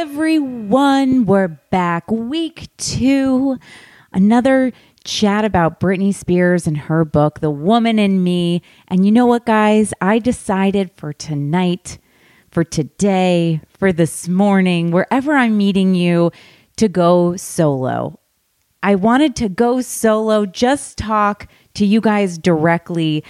Everyone. 0.00 1.26
We're 1.26 1.48
back. 1.48 2.10
Week 2.10 2.70
two. 2.78 3.58
Another 4.14 4.72
chat 5.04 5.44
about 5.44 5.78
Britney 5.78 6.14
Spears 6.14 6.66
and 6.66 6.78
her 6.78 7.04
book, 7.04 7.40
The 7.40 7.50
Woman 7.50 7.98
in 7.98 8.24
Me. 8.24 8.62
And 8.88 9.04
you 9.04 9.12
know 9.12 9.26
what, 9.26 9.44
guys? 9.44 9.92
I 10.00 10.18
decided 10.18 10.90
for 10.96 11.12
tonight, 11.12 11.98
for 12.50 12.64
today, 12.64 13.60
for 13.76 13.92
this 13.92 14.26
morning, 14.26 14.90
wherever 14.90 15.34
I'm 15.34 15.58
meeting 15.58 15.94
you, 15.94 16.32
to 16.76 16.88
go 16.88 17.36
solo. 17.36 18.18
I 18.82 18.94
wanted 18.94 19.36
to 19.36 19.50
go 19.50 19.82
solo, 19.82 20.46
just 20.46 20.96
talk 20.96 21.46
to 21.74 21.84
you 21.84 22.00
guys 22.00 22.38
directly. 22.38 23.22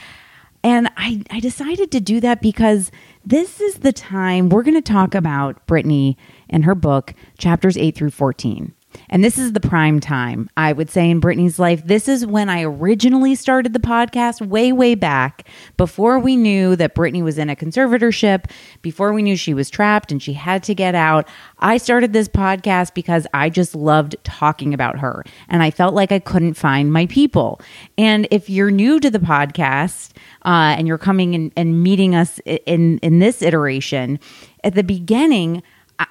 And 0.63 0.89
I, 0.97 1.25
I 1.31 1.41
decided 1.41 1.91
to 1.91 2.01
do 2.01 2.21
that 2.21 2.41
because 2.41 2.93
this 3.25 3.61
is 3.61 3.77
the 3.77 3.93
time 3.93 4.51
we're 4.51 4.63
going 4.63 4.81
to 4.81 4.93
talk 4.93 5.15
about 5.15 5.67
Britney 5.67 6.17
and 6.51 6.65
her 6.65 6.75
book, 6.75 7.15
chapters 7.39 7.77
8 7.77 7.95
through 7.95 8.11
14. 8.11 8.75
And 9.09 9.25
this 9.25 9.39
is 9.39 9.53
the 9.53 9.61
prime 9.61 10.01
time, 10.01 10.49
I 10.57 10.73
would 10.73 10.91
say, 10.91 11.11
in 11.11 11.21
Britney's 11.21 11.59
life. 11.59 11.85
This 11.87 12.09
is 12.09 12.27
when 12.27 12.49
I 12.49 12.63
originally 12.63 13.35
started 13.35 13.73
the 13.73 13.79
podcast, 13.79 14.45
way, 14.45 14.73
way 14.73 14.95
back, 14.95 15.47
before 15.77 16.19
we 16.19 16.37
knew 16.37 16.77
that 16.77 16.95
Britney 16.95 17.23
was 17.23 17.39
in 17.39 17.51
a 17.51 17.57
conservatorship, 17.57 18.51
before 18.83 19.13
we 19.13 19.23
knew 19.23 19.37
she 19.37 19.55
was 19.55 19.71
trapped 19.71 20.11
and 20.11 20.23
she 20.23 20.33
had 20.33 20.63
to 20.65 20.75
get 20.75 20.95
out. 20.95 21.29
I 21.59 21.77
started 21.77 22.13
this 22.13 22.29
podcast 22.29 22.95
because 22.95 23.27
I 23.33 23.49
just 23.49 23.75
loved 23.75 24.17
talking 24.25 24.75
about 24.75 24.99
her 24.99 25.25
and 25.49 25.63
I 25.63 25.71
felt 25.71 25.95
like 25.95 26.13
I 26.13 26.19
couldn't 26.19 26.55
find 26.55 26.93
my 26.93 27.07
people. 27.07 27.61
And 27.97 28.27
if 28.31 28.51
you're 28.51 28.71
new 28.71 28.99
to 29.01 29.11
the 29.11 29.19
podcast 29.19 30.13
uh, 30.45 30.75
and 30.77 30.89
you're 30.89 30.99
coming 30.99 31.35
in, 31.35 31.53
and 31.57 31.83
meeting 31.83 32.15
us 32.15 32.41
in, 32.45 32.99
in 32.99 33.19
this 33.19 33.43
iteration, 33.43 34.19
at 34.63 34.75
the 34.75 34.85
beginning, 34.85 35.63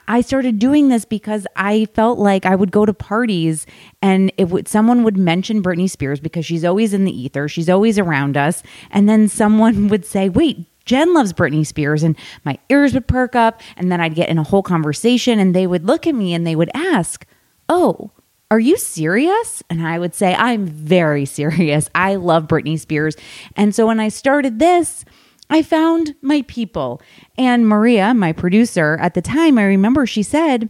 I 0.07 0.22
started 0.22 0.59
doing 0.59 0.89
this 0.89 1.05
because 1.05 1.47
I 1.55 1.85
felt 1.94 2.19
like 2.19 2.45
I 2.45 2.55
would 2.55 2.72
go 2.72 2.85
to 2.85 2.94
parties 2.94 3.66
and 4.01 4.31
it 4.38 4.50
would 4.50 4.67
someone 4.67 5.03
would 5.03 5.17
mention 5.17 5.63
Britney 5.63 5.89
Spears 5.89 6.19
because 6.19 6.45
she's 6.45 6.66
always 6.66 6.94
in 6.94 7.05
the 7.05 7.17
ether, 7.17 7.47
she's 7.47 7.69
always 7.69 7.97
around 7.97 8.38
us, 8.38 8.63
and 8.91 9.07
then 9.07 9.27
someone 9.27 9.88
would 9.89 10.05
say, 10.05 10.29
"Wait, 10.29 10.66
Jen 10.85 11.13
loves 11.13 11.33
Britney 11.33 11.66
Spears," 11.66 12.03
and 12.03 12.16
my 12.44 12.57
ears 12.69 12.94
would 12.94 13.07
perk 13.07 13.35
up, 13.35 13.61
and 13.77 13.91
then 13.91 14.01
I'd 14.01 14.16
get 14.16 14.29
in 14.29 14.38
a 14.38 14.44
whole 14.44 14.63
conversation, 14.63 15.39
and 15.39 15.55
they 15.55 15.67
would 15.67 15.85
look 15.85 16.07
at 16.07 16.16
me 16.16 16.33
and 16.33 16.45
they 16.45 16.56
would 16.56 16.71
ask, 16.73 17.25
"Oh." 17.67 18.11
Are 18.51 18.59
you 18.59 18.77
serious? 18.77 19.61
And 19.69 19.85
I 19.85 20.00
would 20.00 20.16
say, 20.16 20.33
I'm 20.33 20.66
very 20.66 21.25
serious. 21.39 21.88
I 21.94 22.16
love 22.16 22.47
Britney 22.47 22.79
Spears. 22.79 23.16
And 23.56 23.75
so 23.75 23.85
when 23.85 24.00
I 24.00 24.09
started 24.09 24.57
this, 24.57 25.06
I 25.49 25.61
found 25.63 26.15
my 26.21 26.43
people. 26.43 27.01
And 27.37 27.67
Maria, 27.67 28.13
my 28.13 28.33
producer 28.33 28.97
at 29.01 29.13
the 29.13 29.21
time, 29.21 29.57
I 29.57 29.63
remember 29.63 30.05
she 30.05 30.23
said, 30.23 30.69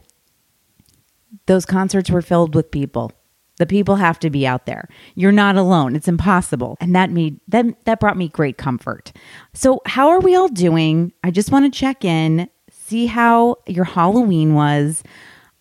those 1.46 1.66
concerts 1.66 2.10
were 2.10 2.22
filled 2.22 2.56
with 2.56 2.72
people. 2.72 3.12
The 3.58 3.66
people 3.66 3.98
have 3.98 4.20
to 4.20 4.30
be 4.30 4.48
out 4.48 4.66
there. 4.66 4.88
You're 5.16 5.34
not 5.34 5.58
alone. 5.58 5.96
It's 5.96 6.08
impossible. 6.08 6.78
And 6.80 6.96
that 6.96 7.12
made 7.12 7.42
that 7.50 7.66
that 7.84 8.00
brought 8.00 8.16
me 8.16 8.30
great 8.30 8.58
comfort. 8.58 9.12
So, 9.54 9.82
how 9.86 10.08
are 10.08 10.22
we 10.22 10.34
all 10.34 10.48
doing? 10.48 11.12
I 11.26 11.32
just 11.32 11.52
want 11.52 11.66
to 11.66 11.78
check 11.78 12.06
in, 12.06 12.50
see 12.72 13.08
how 13.08 13.58
your 13.68 13.84
Halloween 13.84 14.54
was. 14.54 15.04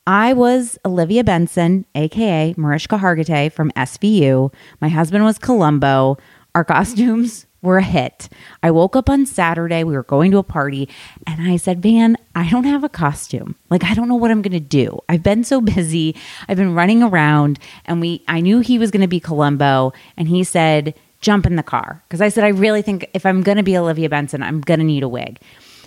I 0.06 0.32
was 0.32 0.78
Olivia 0.84 1.24
Benson, 1.24 1.86
aka 1.96 2.54
Mariska 2.56 2.98
Hargitay 2.98 3.50
from 3.52 3.72
SVU. 3.72 4.54
My 4.80 4.88
husband 4.88 5.24
was 5.24 5.38
Columbo. 5.38 6.18
Our 6.54 6.64
costumes 6.64 7.47
were 7.62 7.78
a 7.78 7.82
hit. 7.82 8.28
I 8.62 8.70
woke 8.70 8.94
up 8.94 9.10
on 9.10 9.26
Saturday, 9.26 9.84
we 9.84 9.94
were 9.94 10.04
going 10.04 10.30
to 10.30 10.38
a 10.38 10.42
party, 10.42 10.88
and 11.26 11.42
I 11.50 11.56
said, 11.56 11.82
Van, 11.82 12.16
I 12.34 12.48
don't 12.48 12.64
have 12.64 12.84
a 12.84 12.88
costume. 12.88 13.56
Like 13.70 13.84
I 13.84 13.94
don't 13.94 14.08
know 14.08 14.14
what 14.14 14.30
I'm 14.30 14.42
gonna 14.42 14.60
do. 14.60 15.00
I've 15.08 15.22
been 15.22 15.44
so 15.44 15.60
busy. 15.60 16.14
I've 16.48 16.56
been 16.56 16.74
running 16.74 17.02
around 17.02 17.58
and 17.84 18.00
we 18.00 18.22
I 18.28 18.40
knew 18.40 18.60
he 18.60 18.78
was 18.78 18.90
gonna 18.90 19.08
be 19.08 19.20
Columbo, 19.20 19.92
and 20.16 20.28
he 20.28 20.44
said, 20.44 20.94
jump 21.20 21.46
in 21.46 21.56
the 21.56 21.62
car. 21.62 22.02
Because 22.08 22.20
I 22.20 22.28
said, 22.28 22.44
I 22.44 22.48
really 22.48 22.82
think 22.82 23.10
if 23.12 23.26
I'm 23.26 23.42
gonna 23.42 23.62
be 23.62 23.76
Olivia 23.76 24.08
Benson, 24.08 24.42
I'm 24.42 24.60
gonna 24.60 24.84
need 24.84 25.02
a 25.02 25.08
wig. 25.08 25.40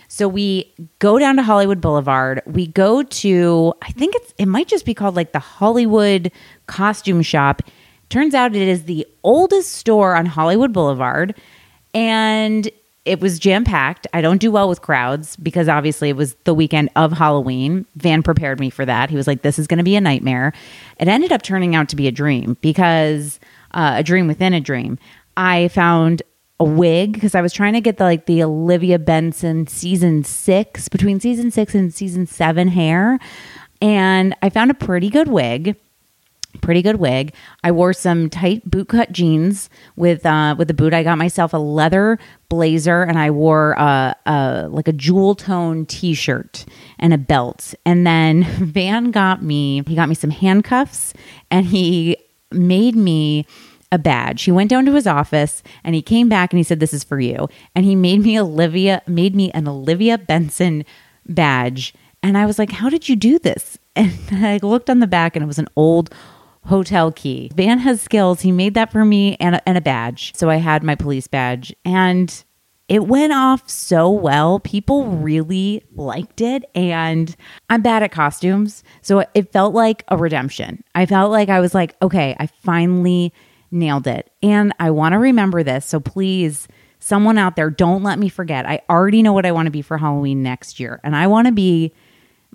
So 0.10 0.28
we 0.28 0.74
go 1.00 1.20
down 1.20 1.38
to 1.38 1.44
Hollywood 1.44 1.80
Boulevard. 1.80 2.42
We 2.46 2.68
go 2.68 3.02
to, 3.02 3.74
I 3.82 3.92
think 3.94 4.14
it's, 4.16 4.34
it 4.38 4.46
might 4.46 4.68
just 4.68 4.84
be 4.84 4.94
called 4.94 5.16
like 5.16 5.32
the 5.32 5.40
Hollywood 5.40 6.34
Costume 6.68 7.22
Shop. 7.22 7.62
Turns 8.10 8.34
out 8.34 8.54
it 8.54 8.68
is 8.68 8.84
the 8.84 9.08
oldest 9.24 9.72
store 9.72 10.18
on 10.18 10.26
Hollywood 10.26 10.74
Boulevard 10.74 11.34
and 11.94 12.70
it 13.04 13.20
was 13.20 13.40
jam 13.40 13.64
packed. 13.64 14.06
I 14.14 14.22
don't 14.22 14.38
do 14.38 14.52
well 14.52 14.70
with 14.70 14.82
crowds 14.82 15.36
because 15.36 15.68
obviously 15.68 16.10
it 16.10 16.16
was 16.16 16.36
the 16.44 16.54
weekend 16.54 16.90
of 16.96 17.12
Halloween. 17.12 17.86
Van 17.96 18.22
prepared 18.22 18.60
me 18.60 18.70
for 18.70 18.86
that. 18.86 19.10
He 19.10 19.16
was 19.16 19.28
like, 19.28 19.42
"This 19.42 19.58
is 19.58 19.68
going 19.68 19.80
to 19.80 19.84
be 19.84 19.96
a 19.96 20.02
nightmare." 20.02 20.54
It 21.00 21.08
ended 21.08 21.32
up 21.32 21.42
turning 21.42 21.76
out 21.76 21.90
to 21.90 21.96
be 21.96 22.08
a 22.08 22.12
dream 22.12 22.58
because 22.62 23.40
uh, 23.74 23.96
a 23.98 24.04
dream 24.04 24.28
within 24.28 24.54
a 24.54 24.62
dream. 24.62 25.00
I 25.36 25.70
found 25.70 26.22
a 26.60 26.64
wig 26.64 27.14
because 27.14 27.34
I 27.34 27.42
was 27.42 27.54
trying 27.54 27.74
to 27.74 27.82
get 27.82 27.98
the 27.98 28.04
like 28.04 28.28
the 28.28 28.44
Olivia 28.44 29.00
Benson 29.00 29.66
season 29.66 30.24
six 30.24 30.88
between 30.88 31.20
season 31.20 31.50
six 31.50 31.74
and 31.74 31.92
season 31.92 32.28
seven 32.28 32.68
hair, 32.68 33.18
and 33.82 34.36
I 34.44 34.50
found 34.50 34.70
a 34.70 34.76
pretty 34.76 35.10
good 35.10 35.28
wig 35.28 35.76
pretty 36.62 36.82
good 36.82 36.98
wig. 36.98 37.34
I 37.64 37.72
wore 37.72 37.94
some 37.94 38.30
tight 38.30 38.70
bootcut 38.70 39.12
jeans 39.12 39.70
with 39.96 40.26
uh, 40.26 40.56
with 40.58 40.68
the 40.68 40.74
boot. 40.74 40.94
I 40.94 41.04
got 41.04 41.18
myself 41.18 41.54
a 41.54 41.58
leather 41.58 42.20
blazer, 42.50 43.04
and 43.04 43.18
I 43.18 43.32
wore 43.32 43.72
a, 43.74 44.16
a 44.26 44.68
like 44.70 44.88
a 44.88 44.94
jewel 44.94 45.36
tone 45.36 45.86
t 45.86 46.14
shirt 46.14 46.66
and 47.00 47.14
a 47.14 47.18
belt. 47.18 47.74
And 47.86 48.06
then 48.06 48.44
Van 48.60 49.12
got 49.12 49.44
me. 49.44 49.84
He 49.88 49.96
got 49.96 50.10
me 50.10 50.16
some 50.16 50.32
handcuffs, 50.32 51.14
and 51.50 51.66
he 51.66 52.18
made 52.52 52.96
me 52.96 53.46
a 53.92 53.98
badge. 53.98 54.44
He 54.44 54.52
went 54.52 54.70
down 54.70 54.86
to 54.86 54.94
his 54.94 55.06
office 55.06 55.64
and 55.84 55.94
he 55.94 56.02
came 56.02 56.30
back 56.30 56.54
and 56.54 56.58
he 56.58 56.64
said, 56.64 56.80
"This 56.80 56.94
is 56.94 57.04
for 57.04 57.20
you." 57.20 57.50
And 57.76 57.86
he 57.86 57.96
made 57.96 58.22
me 58.22 58.40
Olivia 58.40 59.02
made 59.08 59.36
me 59.36 59.52
an 59.52 59.68
Olivia 59.68 60.18
Benson 60.18 60.86
badge. 61.28 61.94
And 62.24 62.38
I 62.38 62.46
was 62.46 62.58
like, 62.58 62.72
"How 62.72 62.90
did 62.90 63.10
you 63.10 63.16
do 63.16 63.40
this?" 63.40 63.78
and 63.96 64.14
I 64.32 64.60
looked 64.62 64.90
on 64.90 65.00
the 65.00 65.08
back 65.08 65.36
and 65.36 65.44
it 65.44 65.48
was 65.48 65.60
an 65.60 65.68
old 65.76 66.14
hotel 66.66 67.12
key. 67.12 67.52
Van 67.56 67.80
has 67.80 68.02
skills. 68.02 68.42
He 68.42 68.52
made 68.52 68.74
that 68.76 68.92
for 68.92 69.04
me 69.04 69.36
and 69.40 69.56
a, 69.56 69.70
and 69.70 69.78
a 69.78 69.82
badge. 69.82 70.34
So 70.36 70.50
I 70.50 70.58
had 70.58 70.84
my 70.84 70.96
police 70.96 71.28
badge 71.28 71.76
and 71.86 72.44
it 72.88 73.08
went 73.08 73.32
off 73.32 73.70
so 73.70 74.10
well. 74.10 74.60
People 74.60 75.06
really 75.06 75.82
liked 75.96 76.42
it. 76.42 76.66
And 76.76 77.34
I'm 77.70 77.82
bad 77.82 78.04
at 78.04 78.12
costumes. 78.12 78.84
So 79.02 79.24
it 79.34 79.52
felt 79.54 79.74
like 79.74 80.04
a 80.10 80.18
redemption. 80.18 80.84
I 80.94 81.06
felt 81.06 81.32
like 81.32 81.48
I 81.48 81.62
was 81.62 81.74
like, 81.74 81.96
okay, 82.02 82.36
I 82.38 82.48
finally 82.48 83.34
nailed 83.72 84.08
it. 84.08 84.30
And 84.44 84.74
I 84.78 84.92
want 84.92 85.14
to 85.14 85.20
remember 85.20 85.64
this. 85.64 85.86
So 85.86 86.02
please, 86.02 86.68
someone 87.00 87.38
out 87.38 87.56
there, 87.56 87.70
don't 87.70 88.04
let 88.04 88.20
me 88.20 88.28
forget. 88.28 88.66
I 88.66 88.82
already 88.90 89.24
know 89.24 89.32
what 89.32 89.46
I 89.46 89.54
want 89.54 89.68
to 89.68 89.72
be 89.72 89.82
for 89.82 89.98
Halloween 89.98 90.44
next 90.44 90.78
year. 90.78 91.00
And 91.04 91.16
I 91.16 91.28
want 91.28 91.48
to 91.48 91.54
be, 91.54 91.94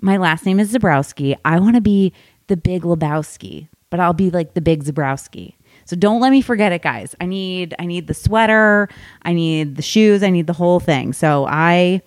my 0.01 0.17
last 0.17 0.45
name 0.45 0.59
is 0.59 0.71
Zaborowski. 0.71 1.35
I 1.43 1.59
want 1.59 1.75
to 1.75 1.81
be 1.81 2.13
the 2.45 2.57
big 2.57 2.83
Lebowski, 2.83 3.69
but 3.89 3.99
I'll 3.99 4.13
be 4.13 4.29
like 4.29 4.53
the 4.53 4.61
big 4.61 4.83
Zaborowski. 4.83 5.53
So 5.85 5.95
don't 5.95 6.19
let 6.19 6.31
me 6.31 6.41
forget 6.41 6.71
it, 6.73 6.81
guys. 6.81 7.15
I 7.21 7.25
need 7.25 7.73
I 7.79 7.85
need 7.85 8.07
the 8.07 8.13
sweater, 8.13 8.89
I 9.23 9.33
need 9.33 9.77
the 9.77 9.81
shoes, 9.81 10.21
I 10.21 10.29
need 10.29 10.47
the 10.47 10.53
whole 10.53 10.79
thing. 10.79 11.13
So 11.13 11.45
I 11.47 12.01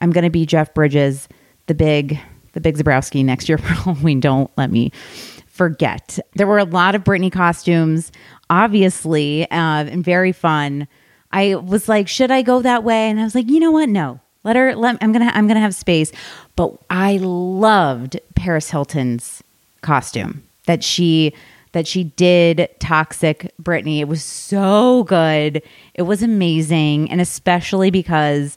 I'm 0.00 0.10
gonna 0.10 0.30
be 0.30 0.46
Jeff 0.46 0.74
Bridges, 0.74 1.28
the 1.66 1.74
big 1.74 2.18
the 2.52 2.60
big 2.60 2.76
Zaborowski 2.76 3.24
next 3.24 3.48
year 3.48 3.58
for 3.58 3.68
Halloween. 3.68 4.20
Don't 4.20 4.50
let 4.56 4.70
me 4.70 4.90
forget. 5.46 6.18
There 6.34 6.46
were 6.46 6.58
a 6.58 6.64
lot 6.64 6.94
of 6.94 7.04
Britney 7.04 7.30
costumes, 7.30 8.10
obviously, 8.48 9.48
uh, 9.50 9.84
and 9.84 10.04
very 10.04 10.32
fun. 10.32 10.88
I 11.32 11.54
was 11.54 11.88
like, 11.88 12.08
should 12.08 12.32
I 12.32 12.42
go 12.42 12.62
that 12.62 12.82
way? 12.82 13.08
And 13.08 13.20
I 13.20 13.24
was 13.24 13.36
like, 13.36 13.48
you 13.48 13.60
know 13.60 13.70
what? 13.70 13.88
No. 13.88 14.20
Let 14.42 14.56
her 14.56 14.74
let 14.74 14.98
I'm 15.00 15.12
gonna 15.12 15.30
I'm 15.32 15.46
gonna 15.46 15.60
have 15.60 15.74
space. 15.74 16.10
But 16.56 16.76
I 16.90 17.18
loved 17.18 18.18
Paris 18.34 18.70
Hilton's 18.70 19.42
costume 19.82 20.42
that 20.66 20.84
she 20.84 21.34
that 21.72 21.86
she 21.86 22.04
did 22.04 22.68
Toxic 22.80 23.52
Britney. 23.62 24.00
It 24.00 24.08
was 24.08 24.24
so 24.24 25.04
good. 25.04 25.62
It 25.94 26.02
was 26.02 26.22
amazing. 26.22 27.08
And 27.10 27.20
especially 27.20 27.90
because, 27.90 28.56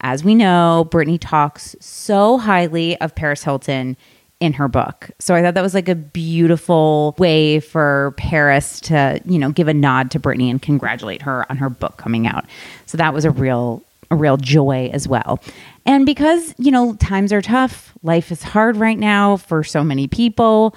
as 0.00 0.22
we 0.22 0.34
know, 0.34 0.88
Britney 0.90 1.18
talks 1.20 1.74
so 1.80 2.38
highly 2.38 2.96
of 3.00 3.14
Paris 3.14 3.42
Hilton 3.42 3.96
in 4.38 4.52
her 4.52 4.68
book. 4.68 5.10
So 5.18 5.34
I 5.34 5.42
thought 5.42 5.54
that 5.54 5.62
was 5.62 5.74
like 5.74 5.88
a 5.88 5.94
beautiful 5.94 7.14
way 7.18 7.60
for 7.60 8.14
Paris 8.16 8.80
to, 8.82 9.20
you 9.24 9.38
know, 9.38 9.50
give 9.50 9.68
a 9.68 9.74
nod 9.74 10.10
to 10.12 10.20
Britney 10.20 10.50
and 10.50 10.60
congratulate 10.60 11.22
her 11.22 11.50
on 11.50 11.56
her 11.56 11.70
book 11.70 11.96
coming 11.96 12.26
out. 12.26 12.44
So 12.86 12.98
that 12.98 13.14
was 13.14 13.24
a 13.24 13.30
real 13.30 13.82
a 14.10 14.16
real 14.16 14.36
joy 14.36 14.90
as 14.92 15.08
well. 15.08 15.40
And 15.86 16.04
because, 16.04 16.54
you 16.58 16.70
know, 16.70 16.94
times 16.96 17.32
are 17.32 17.40
tough, 17.40 17.96
life 18.02 18.30
is 18.30 18.42
hard 18.42 18.76
right 18.76 18.98
now 18.98 19.38
for 19.38 19.64
so 19.64 19.82
many 19.82 20.06
people. 20.06 20.76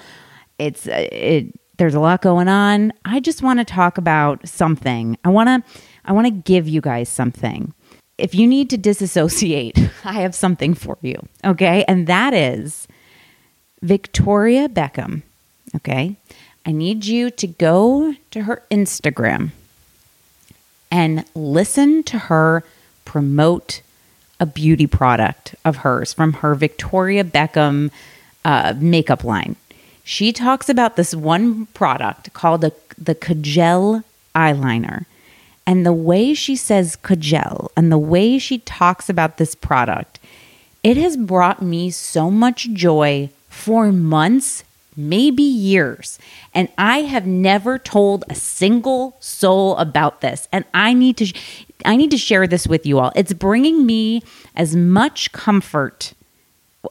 It's 0.58 0.86
it 0.86 1.52
there's 1.78 1.94
a 1.94 2.00
lot 2.00 2.22
going 2.22 2.48
on. 2.48 2.92
I 3.04 3.20
just 3.20 3.42
want 3.42 3.58
to 3.58 3.64
talk 3.64 3.98
about 3.98 4.48
something. 4.48 5.18
I 5.24 5.28
want 5.28 5.64
to 5.64 5.72
I 6.04 6.12
want 6.12 6.26
to 6.26 6.30
give 6.30 6.68
you 6.68 6.80
guys 6.80 7.08
something. 7.08 7.74
If 8.18 8.34
you 8.34 8.46
need 8.46 8.70
to 8.70 8.78
disassociate, 8.78 9.78
I 10.04 10.14
have 10.14 10.34
something 10.34 10.74
for 10.74 10.96
you. 11.02 11.26
Okay? 11.44 11.84
And 11.86 12.06
that 12.06 12.32
is 12.32 12.88
Victoria 13.82 14.68
Beckham. 14.68 15.22
Okay? 15.74 16.16
I 16.64 16.72
need 16.72 17.04
you 17.04 17.30
to 17.30 17.46
go 17.46 18.14
to 18.30 18.42
her 18.42 18.62
Instagram 18.70 19.50
and 20.90 21.24
listen 21.34 22.02
to 22.04 22.18
her 22.18 22.64
promote 23.04 23.82
a 24.40 24.46
beauty 24.46 24.86
product 24.86 25.54
of 25.64 25.78
hers 25.78 26.12
from 26.12 26.34
her 26.34 26.54
Victoria 26.54 27.24
Beckham 27.24 27.90
uh, 28.44 28.74
makeup 28.78 29.24
line 29.24 29.56
she 30.08 30.32
talks 30.32 30.68
about 30.68 30.94
this 30.94 31.16
one 31.16 31.66
product 31.74 32.32
called 32.32 32.62
a, 32.62 32.70
the 32.96 33.16
Kajal 33.16 34.04
eyeliner. 34.36 35.04
And 35.66 35.84
the 35.84 35.92
way 35.92 36.32
she 36.32 36.54
says 36.54 36.96
Kajal 37.02 37.70
and 37.76 37.90
the 37.90 37.98
way 37.98 38.38
she 38.38 38.58
talks 38.58 39.08
about 39.08 39.36
this 39.36 39.56
product, 39.56 40.20
it 40.84 40.96
has 40.96 41.16
brought 41.16 41.60
me 41.60 41.90
so 41.90 42.30
much 42.30 42.70
joy 42.72 43.30
for 43.48 43.90
months, 43.90 44.62
maybe 44.96 45.42
years. 45.42 46.20
And 46.54 46.68
I 46.78 46.98
have 46.98 47.26
never 47.26 47.76
told 47.76 48.22
a 48.30 48.36
single 48.36 49.16
soul 49.18 49.76
about 49.76 50.20
this. 50.20 50.46
And 50.52 50.64
I 50.72 50.92
need 50.92 51.16
to 51.16 51.32
I 51.84 51.96
need 51.96 52.12
to 52.12 52.16
share 52.16 52.46
this 52.46 52.68
with 52.68 52.86
you 52.86 53.00
all. 53.00 53.10
It's 53.16 53.32
bringing 53.32 53.84
me 53.84 54.22
as 54.54 54.76
much 54.76 55.32
comfort, 55.32 56.14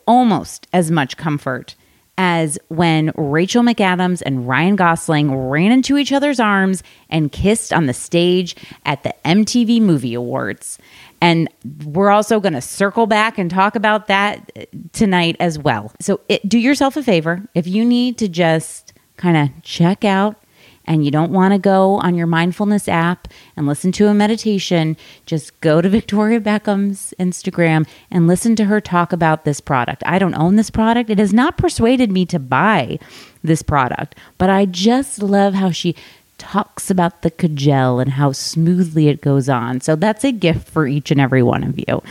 almost 0.05 0.67
as 0.73 0.91
much 0.91 1.15
comfort 1.15 1.75
as 2.17 2.57
when 2.69 3.11
Rachel 3.15 3.63
McAdams 3.63 4.21
and 4.25 4.47
Ryan 4.47 4.75
Gosling 4.75 5.35
ran 5.35 5.71
into 5.71 5.97
each 5.97 6.13
other's 6.13 6.39
arms 6.39 6.83
and 7.09 7.31
kissed 7.31 7.73
on 7.73 7.85
the 7.85 7.93
stage 7.93 8.55
at 8.85 9.03
the 9.03 9.13
MTV 9.25 9.81
Movie 9.81 10.13
Awards. 10.13 10.77
And 11.21 11.49
we're 11.83 12.09
also 12.09 12.39
going 12.39 12.53
to 12.53 12.61
circle 12.61 13.07
back 13.07 13.37
and 13.37 13.49
talk 13.49 13.75
about 13.75 14.07
that 14.07 14.51
uh, 14.55 14.65
tonight 14.93 15.35
as 15.39 15.57
well. 15.57 15.91
So 15.99 16.21
it, 16.29 16.47
do 16.47 16.57
yourself 16.59 16.97
a 16.97 17.03
favor 17.03 17.41
if 17.53 17.67
you 17.67 17.83
need 17.83 18.17
to 18.19 18.27
just 18.27 18.93
kind 19.17 19.37
of 19.37 19.63
check 19.63 20.05
out 20.05 20.37
and 20.85 21.03
you 21.03 21.11
don't 21.11 21.31
want 21.31 21.53
to 21.53 21.59
go 21.59 21.95
on 21.95 22.15
your 22.15 22.27
mindfulness 22.27 22.87
app 22.87 23.27
and 23.55 23.67
listen 23.67 23.91
to 23.93 24.07
a 24.07 24.13
meditation, 24.13 24.95
just 25.25 25.59
go 25.61 25.81
to 25.81 25.89
Victoria 25.95 26.39
Beckham's 26.39 27.13
Instagram 27.19 27.87
and 28.09 28.27
listen 28.27 28.55
to 28.55 28.65
her 28.65 28.79
talk 28.79 29.11
about 29.11 29.45
this 29.45 29.59
product. 29.59 30.03
I 30.05 30.19
don't 30.19 30.35
own 30.35 30.55
this 30.55 30.69
product. 30.69 31.09
It 31.09 31.19
has 31.19 31.33
not 31.33 31.57
persuaded 31.57 32.11
me 32.11 32.25
to 32.27 32.39
buy 32.39 32.99
this 33.43 33.61
product, 33.61 34.15
but 34.37 34.49
I 34.49 34.65
just 34.65 35.21
love 35.21 35.53
how 35.53 35.71
she 35.71 35.95
talks 36.37 36.91
about 36.91 37.21
the 37.21 37.31
kajal 37.31 38.01
and 38.01 38.11
how 38.11 38.31
smoothly 38.31 39.07
it 39.07 39.21
goes 39.21 39.47
on. 39.47 39.81
So 39.81 39.95
that's 39.95 40.23
a 40.23 40.31
gift 40.31 40.69
for 40.69 40.87
each 40.87 41.11
and 41.11 41.21
every 41.21 41.41
one 41.41 41.63
of 41.63 41.77
you. 41.77 42.03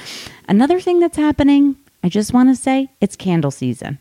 Another 0.49 0.81
thing 0.81 1.01
that's 1.01 1.17
happening, 1.17 1.77
I 2.03 2.09
just 2.09 2.33
want 2.33 2.49
to 2.49 2.61
say, 2.61 2.91
it's 3.01 3.17
candle 3.17 3.51
season. 3.51 3.99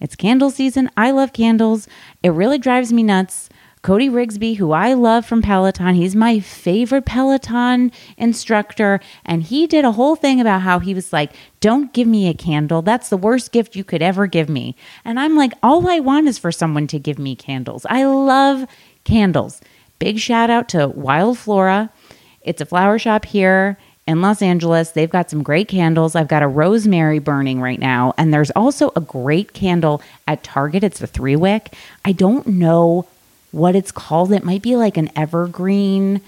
It's 0.00 0.16
candle 0.16 0.50
season. 0.50 0.90
I 0.96 1.12
love 1.12 1.32
candles. 1.32 1.88
It 2.22 2.30
really 2.30 2.58
drives 2.58 2.92
me 2.92 3.02
nuts 3.02 3.48
Cody 3.84 4.08
Rigsby, 4.08 4.56
who 4.56 4.72
I 4.72 4.94
love 4.94 5.26
from 5.26 5.42
Peloton. 5.42 5.94
He's 5.94 6.16
my 6.16 6.40
favorite 6.40 7.04
Peloton 7.04 7.92
instructor. 8.16 8.98
And 9.26 9.42
he 9.42 9.66
did 9.66 9.84
a 9.84 9.92
whole 9.92 10.16
thing 10.16 10.40
about 10.40 10.62
how 10.62 10.78
he 10.78 10.94
was 10.94 11.12
like, 11.12 11.32
Don't 11.60 11.92
give 11.92 12.08
me 12.08 12.26
a 12.26 12.32
candle. 12.32 12.80
That's 12.80 13.10
the 13.10 13.18
worst 13.18 13.52
gift 13.52 13.76
you 13.76 13.84
could 13.84 14.00
ever 14.00 14.26
give 14.26 14.48
me. 14.48 14.74
And 15.04 15.20
I'm 15.20 15.36
like, 15.36 15.52
All 15.62 15.86
I 15.86 16.00
want 16.00 16.28
is 16.28 16.38
for 16.38 16.50
someone 16.50 16.86
to 16.86 16.98
give 16.98 17.18
me 17.18 17.36
candles. 17.36 17.84
I 17.90 18.06
love 18.06 18.66
candles. 19.04 19.60
Big 19.98 20.18
shout 20.18 20.48
out 20.48 20.66
to 20.70 20.88
Wild 20.88 21.36
Flora. 21.36 21.92
It's 22.40 22.62
a 22.62 22.66
flower 22.66 22.98
shop 22.98 23.26
here 23.26 23.78
in 24.06 24.22
Los 24.22 24.40
Angeles. 24.40 24.92
They've 24.92 25.10
got 25.10 25.28
some 25.28 25.42
great 25.42 25.68
candles. 25.68 26.16
I've 26.16 26.28
got 26.28 26.42
a 26.42 26.48
rosemary 26.48 27.18
burning 27.18 27.60
right 27.60 27.78
now. 27.78 28.14
And 28.16 28.32
there's 28.32 28.50
also 28.52 28.92
a 28.96 29.02
great 29.02 29.52
candle 29.52 30.00
at 30.26 30.42
Target. 30.42 30.84
It's 30.84 31.02
a 31.02 31.06
three 31.06 31.36
wick. 31.36 31.74
I 32.02 32.12
don't 32.12 32.46
know 32.46 33.06
what 33.54 33.76
it's 33.76 33.92
called. 33.92 34.32
It 34.32 34.44
might 34.44 34.62
be 34.62 34.76
like 34.76 34.96
an 34.96 35.10
evergreen 35.16 36.20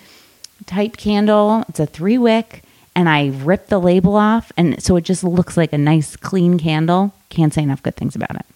type 0.65 0.97
candle. 0.97 1.65
It's 1.69 1.81
a 1.81 1.87
three 1.87 2.17
wick, 2.17 2.63
and 2.95 3.09
I 3.09 3.29
ripped 3.29 3.69
the 3.69 3.81
label 3.81 4.17
off, 4.17 4.53
and 4.57 4.81
so 4.83 4.97
it 4.97 5.03
just 5.03 5.25
looks 5.25 5.57
like 5.57 5.73
a 5.73 5.79
nice, 5.79 6.17
clean 6.17 6.59
candle. 6.59 7.13
Can't 7.29 7.53
say 7.53 7.63
enough 7.63 7.83
good 7.83 7.97
things 7.97 8.15
about 8.15 8.37
it. 8.37 8.47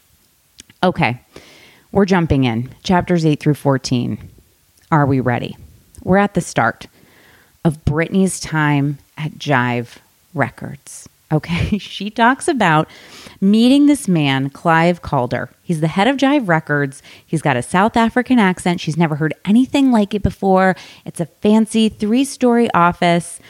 Okay, 0.82 1.20
we're 1.92 2.06
jumping 2.06 2.44
in. 2.44 2.70
Chapters 2.82 3.26
8 3.26 3.40
through 3.40 3.54
14. 3.54 4.18
Are 4.90 5.04
we 5.04 5.20
ready? 5.20 5.56
We're 6.02 6.16
at 6.16 6.34
the 6.34 6.40
start 6.40 6.86
of 7.64 7.84
Britney's 7.84 8.40
time 8.40 8.98
at 9.18 9.32
Jive 9.32 9.98
Records. 10.32 11.09
Okay, 11.32 11.78
she 11.78 12.10
talks 12.10 12.48
about 12.48 12.88
meeting 13.40 13.86
this 13.86 14.08
man, 14.08 14.50
Clive 14.50 15.02
Calder. 15.02 15.50
He's 15.62 15.80
the 15.80 15.88
head 15.88 16.08
of 16.08 16.16
Jive 16.16 16.48
Records. 16.48 17.02
He's 17.24 17.42
got 17.42 17.56
a 17.56 17.62
South 17.62 17.96
African 17.96 18.38
accent. 18.38 18.80
She's 18.80 18.96
never 18.96 19.16
heard 19.16 19.34
anything 19.44 19.92
like 19.92 20.14
it 20.14 20.22
before. 20.22 20.76
It's 21.04 21.20
a 21.20 21.26
fancy 21.26 21.88
three 21.88 22.24
story 22.24 22.70
office. 22.72 23.40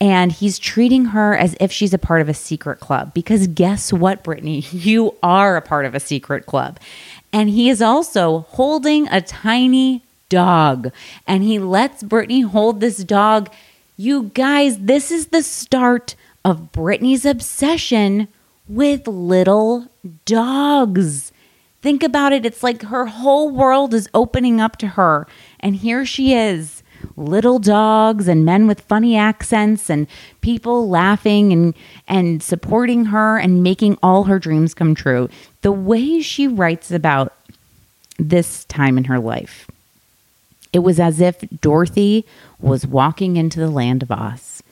And 0.00 0.30
he's 0.30 0.60
treating 0.60 1.06
her 1.06 1.36
as 1.36 1.56
if 1.58 1.72
she's 1.72 1.92
a 1.92 1.98
part 1.98 2.20
of 2.20 2.28
a 2.28 2.34
secret 2.34 2.78
club. 2.78 3.12
Because 3.14 3.48
guess 3.48 3.92
what, 3.92 4.22
Britney? 4.22 4.64
You 4.88 5.16
are 5.24 5.56
a 5.56 5.62
part 5.62 5.86
of 5.86 5.94
a 5.96 6.00
secret 6.00 6.46
club. 6.46 6.78
And 7.32 7.50
he 7.50 7.68
is 7.68 7.82
also 7.82 8.46
holding 8.50 9.08
a 9.08 9.20
tiny 9.20 10.04
dog. 10.28 10.92
And 11.26 11.42
he 11.42 11.58
lets 11.58 12.04
Britney 12.04 12.44
hold 12.44 12.80
this 12.80 13.02
dog. 13.02 13.50
You 13.96 14.30
guys, 14.34 14.78
this 14.78 15.10
is 15.10 15.26
the 15.26 15.42
start 15.42 16.14
of 16.44 16.72
Britney's 16.72 17.24
obsession 17.24 18.28
with 18.68 19.06
little 19.06 19.88
dogs. 20.24 21.32
Think 21.80 22.02
about 22.02 22.32
it. 22.32 22.44
It's 22.44 22.62
like 22.62 22.82
her 22.82 23.06
whole 23.06 23.50
world 23.50 23.94
is 23.94 24.08
opening 24.12 24.60
up 24.60 24.76
to 24.78 24.88
her. 24.88 25.26
And 25.60 25.76
here 25.76 26.04
she 26.04 26.34
is 26.34 26.82
little 27.16 27.58
dogs 27.58 28.28
and 28.28 28.44
men 28.44 28.66
with 28.66 28.80
funny 28.80 29.16
accents 29.16 29.88
and 29.88 30.06
people 30.40 30.88
laughing 30.88 31.52
and 31.52 31.74
and 32.06 32.42
supporting 32.42 33.06
her 33.06 33.38
and 33.38 33.62
making 33.62 33.98
all 34.02 34.24
her 34.24 34.38
dreams 34.38 34.74
come 34.74 34.94
true. 34.94 35.28
The 35.62 35.72
way 35.72 36.20
she 36.20 36.46
writes 36.48 36.90
about 36.90 37.34
this 38.18 38.64
time 38.64 38.98
in 38.98 39.04
her 39.04 39.18
life. 39.18 39.68
It 40.72 40.80
was 40.80 41.00
as 41.00 41.20
if 41.20 41.40
Dorothy 41.60 42.26
was 42.60 42.86
walking 42.86 43.36
into 43.36 43.60
the 43.60 43.70
land 43.70 44.02
of 44.02 44.10
Oz. 44.10 44.62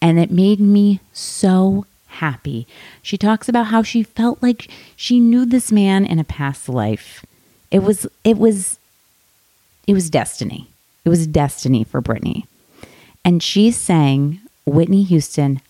And 0.00 0.18
it 0.18 0.30
made 0.30 0.60
me 0.60 1.00
so 1.12 1.86
happy. 2.06 2.66
She 3.02 3.18
talks 3.18 3.48
about 3.48 3.66
how 3.66 3.82
she 3.82 4.02
felt 4.02 4.42
like 4.42 4.68
she 4.96 5.20
knew 5.20 5.44
this 5.44 5.70
man 5.72 6.04
in 6.04 6.18
a 6.18 6.24
past 6.24 6.68
life. 6.68 7.24
It 7.70 7.82
was 7.82 8.06
it 8.24 8.38
was 8.38 8.78
it 9.86 9.94
was 9.94 10.10
destiny. 10.10 10.68
It 11.04 11.08
was 11.08 11.26
destiny 11.26 11.84
for 11.84 12.02
Britney. 12.02 12.46
And 13.24 13.42
she 13.42 13.70
sang 13.70 14.40
Whitney 14.66 15.02
Houston, 15.04 15.60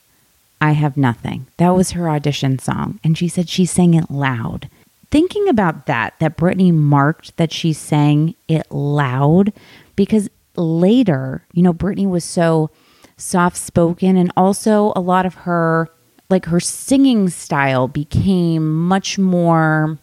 I 0.60 0.72
Have 0.72 0.96
Nothing. 0.96 1.46
That 1.56 1.70
was 1.70 1.92
her 1.92 2.10
audition 2.10 2.58
song. 2.58 2.98
And 3.04 3.16
she 3.16 3.28
said 3.28 3.48
she 3.48 3.64
sang 3.64 3.94
it 3.94 4.10
loud. 4.10 4.68
Thinking 5.10 5.48
about 5.48 5.86
that, 5.86 6.14
that 6.18 6.36
Britney 6.36 6.72
marked 6.72 7.36
that 7.36 7.52
she 7.52 7.72
sang 7.72 8.34
it 8.46 8.70
loud 8.70 9.52
because 9.96 10.28
later, 10.56 11.42
you 11.52 11.62
know, 11.62 11.72
Britney 11.72 12.08
was 12.08 12.24
so 12.24 12.70
soft 13.18 13.56
spoken 13.56 14.16
and 14.16 14.32
also 14.36 14.92
a 14.96 15.00
lot 15.00 15.26
of 15.26 15.34
her 15.34 15.88
like 16.30 16.46
her 16.46 16.60
singing 16.60 17.28
style 17.28 17.88
became 17.88 18.86
much 18.86 19.18
more 19.18 19.98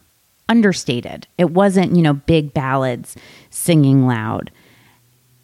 understated. 0.48 1.26
It 1.38 1.50
wasn't, 1.50 1.94
you 1.94 2.02
know, 2.02 2.14
big 2.14 2.52
ballads 2.52 3.16
singing 3.50 4.06
loud. 4.06 4.50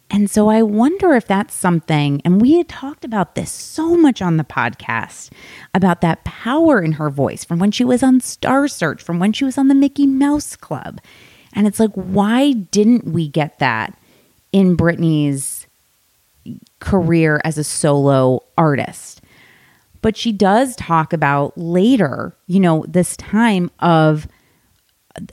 And 0.09 0.29
so 0.29 0.47
I 0.49 0.61
wonder 0.61 1.13
if 1.13 1.25
that's 1.25 1.55
something, 1.55 2.21
and 2.23 2.39
we 2.39 2.57
had 2.57 2.69
talked 2.69 3.03
about 3.03 3.33
this 3.33 3.51
so 3.51 3.97
much 3.97 4.21
on 4.21 4.37
the 4.37 4.43
podcast 4.43 5.31
about 5.73 6.01
that 6.01 6.23
power 6.23 6.81
in 6.81 6.93
her 6.93 7.09
voice 7.09 7.43
from 7.43 7.57
when 7.57 7.71
she 7.71 7.83
was 7.83 8.03
on 8.03 8.19
Star 8.19 8.67
Search, 8.67 9.01
from 9.01 9.17
when 9.17 9.33
she 9.33 9.43
was 9.43 9.57
on 9.57 9.69
the 9.69 9.75
Mickey 9.75 10.05
Mouse 10.05 10.55
Club. 10.55 11.01
And 11.53 11.65
it's 11.65 11.79
like, 11.79 11.93
why 11.93 12.51
didn't 12.51 13.05
we 13.05 13.27
get 13.27 13.57
that 13.57 13.97
in 14.51 14.77
Britney's 14.77 15.62
career 16.79 17.41
as 17.43 17.57
a 17.57 17.63
solo 17.63 18.41
artist? 18.57 19.21
But 20.01 20.17
she 20.17 20.31
does 20.31 20.75
talk 20.75 21.13
about 21.13 21.57
later, 21.57 22.35
you 22.47 22.59
know, 22.59 22.85
this 22.87 23.15
time 23.17 23.71
of 23.79 24.27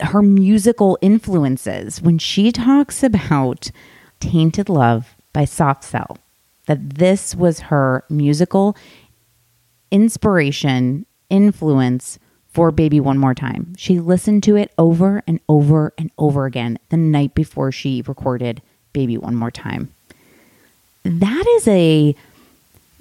her 0.01 0.21
musical 0.21 0.97
influences 1.01 2.01
when 2.01 2.17
she 2.17 2.51
talks 2.51 3.03
about 3.03 3.71
Tainted 4.19 4.69
Love 4.69 5.15
by 5.33 5.45
Soft 5.45 5.83
Cell, 5.83 6.17
that 6.67 6.95
this 6.95 7.35
was 7.35 7.61
her 7.61 8.05
musical 8.09 8.77
inspiration, 9.89 11.05
influence 11.29 12.19
for 12.47 12.71
Baby 12.71 12.99
One 12.99 13.17
More 13.17 13.33
Time. 13.33 13.73
She 13.77 13.99
listened 13.99 14.43
to 14.43 14.55
it 14.55 14.71
over 14.77 15.23
and 15.25 15.39
over 15.49 15.93
and 15.97 16.11
over 16.17 16.45
again 16.45 16.77
the 16.89 16.97
night 16.97 17.33
before 17.33 17.71
she 17.71 18.03
recorded 18.07 18.61
Baby 18.93 19.17
One 19.17 19.35
More 19.35 19.51
Time. 19.51 19.93
That 21.03 21.45
is 21.57 21.67
a 21.67 22.15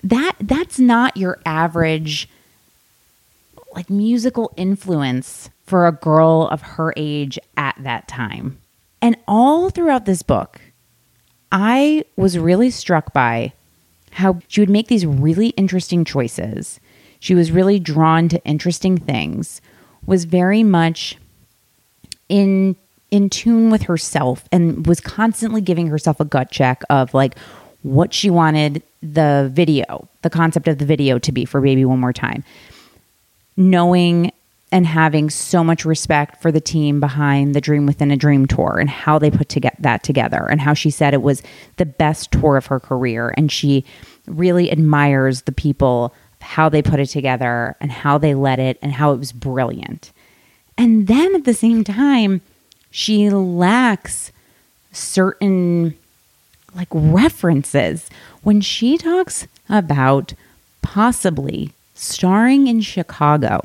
that 0.02 0.33
that's 0.40 0.78
not 0.78 1.16
your 1.16 1.38
average 1.45 2.28
like 3.75 3.90
musical 3.90 4.52
influence 4.57 5.50
for 5.64 5.87
a 5.87 5.92
girl 5.92 6.49
of 6.50 6.62
her 6.62 6.92
age 6.97 7.38
at 7.57 7.76
that 7.78 8.09
time. 8.09 8.59
And 9.00 9.16
all 9.28 9.71
throughout 9.71 10.04
this 10.04 10.23
book, 10.23 10.61
I 11.52 12.04
was 12.16 12.38
really 12.38 12.71
struck 12.71 13.12
by 13.12 13.52
how 14.12 14.40
she 14.49 14.61
would 14.61 14.71
make 14.71 14.88
these 14.88 15.07
really 15.07 15.49
interesting 15.50 16.04
choices. 16.04 16.80
She 17.21 17.35
was 17.35 17.52
really 17.52 17.78
drawn 17.78 18.28
to 18.28 18.45
interesting 18.45 18.97
things, 18.99 19.61
was 20.07 20.25
very 20.25 20.62
much 20.62 21.16
in 22.28 22.76
in 23.11 23.28
tune 23.28 23.71
with 23.71 23.83
herself 23.83 24.49
and 24.52 24.87
was 24.87 25.00
constantly 25.00 25.61
giving 25.61 25.88
herself 25.88 26.21
a 26.21 26.25
gut 26.25 26.50
check 26.50 26.83
of 26.88 27.12
like 27.12 27.37
what 27.82 28.12
she 28.12 28.30
wanted 28.30 28.82
the 29.02 29.50
video, 29.52 30.08
the 30.22 30.30
concept 30.30 30.68
of 30.68 30.78
the 30.78 30.84
video 30.84 31.18
to 31.18 31.32
be 31.32 31.44
for 31.44 31.60
Baby 31.60 31.84
One 31.84 32.00
More 32.00 32.12
Time. 32.12 32.44
Knowing 33.56 34.32
and 34.72 34.87
having 34.87 35.30
so 35.30 35.64
much 35.64 35.84
respect 35.84 36.40
for 36.40 36.52
the 36.52 36.60
team 36.60 37.00
behind 37.00 37.54
the 37.54 37.60
Dream 37.60 37.87
Within 37.87 38.10
a 38.10 38.16
Dream 38.16 38.46
tour 38.46 38.78
and 38.78 38.88
how 38.88 39.18
they 39.18 39.30
put 39.30 39.49
to 39.50 39.70
that 39.80 40.02
together 40.02 40.46
and 40.49 40.60
how 40.60 40.75
she 40.75 40.90
said 40.90 41.12
it 41.12 41.22
was 41.22 41.42
the 41.76 41.87
best 41.87 42.30
tour 42.30 42.56
of 42.56 42.66
her 42.66 42.78
career 42.78 43.34
and 43.37 43.50
she 43.50 43.84
really 44.26 44.70
admires 44.70 45.42
the 45.42 45.52
people 45.52 46.14
how 46.40 46.68
they 46.68 46.82
put 46.82 47.00
it 47.00 47.06
together 47.06 47.76
and 47.80 47.90
how 47.90 48.16
they 48.18 48.34
led 48.34 48.58
it 48.58 48.78
and 48.80 48.92
how 48.92 49.12
it 49.12 49.18
was 49.18 49.32
brilliant. 49.32 50.12
And 50.78 51.06
then 51.06 51.34
at 51.34 51.44
the 51.44 51.54
same 51.54 51.84
time, 51.84 52.40
she 52.90 53.28
lacks 53.28 54.32
certain 54.92 55.96
like 56.75 56.89
references 56.93 58.09
when 58.43 58.61
she 58.61 58.97
talks 58.97 59.47
about 59.69 60.35
possibly 60.83 61.73
starring 61.95 62.67
in 62.67 62.81
Chicago 62.81 63.61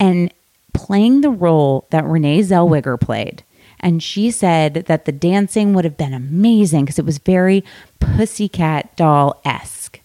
and 0.00 0.32
playing 0.72 1.20
the 1.20 1.30
role 1.30 1.86
that 1.90 2.04
Renee 2.04 2.40
Zellweger 2.40 3.00
played. 3.00 3.42
And 3.80 4.02
she 4.02 4.30
said 4.30 4.74
that 4.86 5.04
the 5.04 5.12
dancing 5.12 5.74
would 5.74 5.84
have 5.84 5.96
been 5.96 6.14
amazing 6.14 6.84
because 6.84 6.98
it 6.98 7.04
was 7.04 7.18
very 7.18 7.64
pussycat 8.00 8.94
doll 8.96 9.40
esque. 9.44 10.00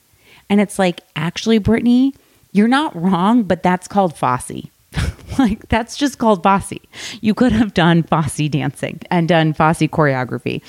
And 0.50 0.60
it's 0.60 0.80
like, 0.80 1.02
actually, 1.16 1.60
Britney, 1.60 2.14
you're 2.52 2.68
not 2.68 2.96
wrong, 2.96 3.44
but 3.44 3.64
that's 3.64 3.88
called 3.88 4.18
Fosse. 4.18 4.68
like, 5.40 5.68
that's 5.70 5.96
just 5.96 6.18
called 6.18 6.44
Fosse. 6.44 6.74
You 7.22 7.34
could 7.34 7.52
have 7.52 7.74
done 7.74 8.04
Fosse 8.04 8.50
dancing 8.50 9.00
and 9.10 9.28
done 9.28 9.54
Fosse 9.54 9.88
choreography. 9.88 10.62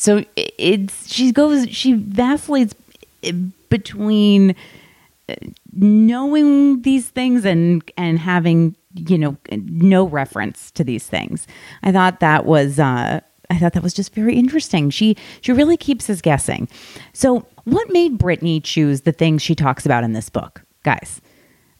So 0.00 0.24
it's, 0.34 1.12
she 1.12 1.30
goes, 1.30 1.68
she 1.68 1.92
vacillates 1.92 2.74
between 3.68 4.56
knowing 5.74 6.80
these 6.80 7.10
things 7.10 7.44
and 7.44 7.82
and 7.98 8.18
having 8.18 8.74
you 8.94 9.18
know 9.18 9.36
no 9.52 10.04
reference 10.08 10.70
to 10.72 10.84
these 10.84 11.06
things. 11.06 11.46
I 11.82 11.92
thought 11.92 12.20
that 12.20 12.46
was 12.46 12.78
uh 12.78 13.20
i 13.50 13.58
thought 13.58 13.74
that 13.74 13.82
was 13.82 13.92
just 13.92 14.14
very 14.14 14.34
interesting. 14.36 14.88
She 14.88 15.18
she 15.42 15.52
really 15.52 15.76
keeps 15.76 16.08
us 16.08 16.22
guessing. 16.22 16.66
So 17.12 17.46
what 17.64 17.90
made 17.90 18.18
Britney 18.18 18.64
choose 18.64 19.02
the 19.02 19.12
things 19.12 19.42
she 19.42 19.54
talks 19.54 19.84
about 19.84 20.02
in 20.02 20.14
this 20.14 20.30
book 20.30 20.62
guys? 20.82 21.20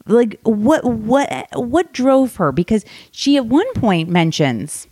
Like 0.05 0.39
what 0.43 0.83
what 0.85 1.47
what 1.55 1.91
drove 1.91 2.35
her? 2.35 2.51
Because 2.51 2.85
she 3.09 3.35
at 3.35 3.47
one 3.47 3.73
point 3.73 4.09
mentions 4.09 4.87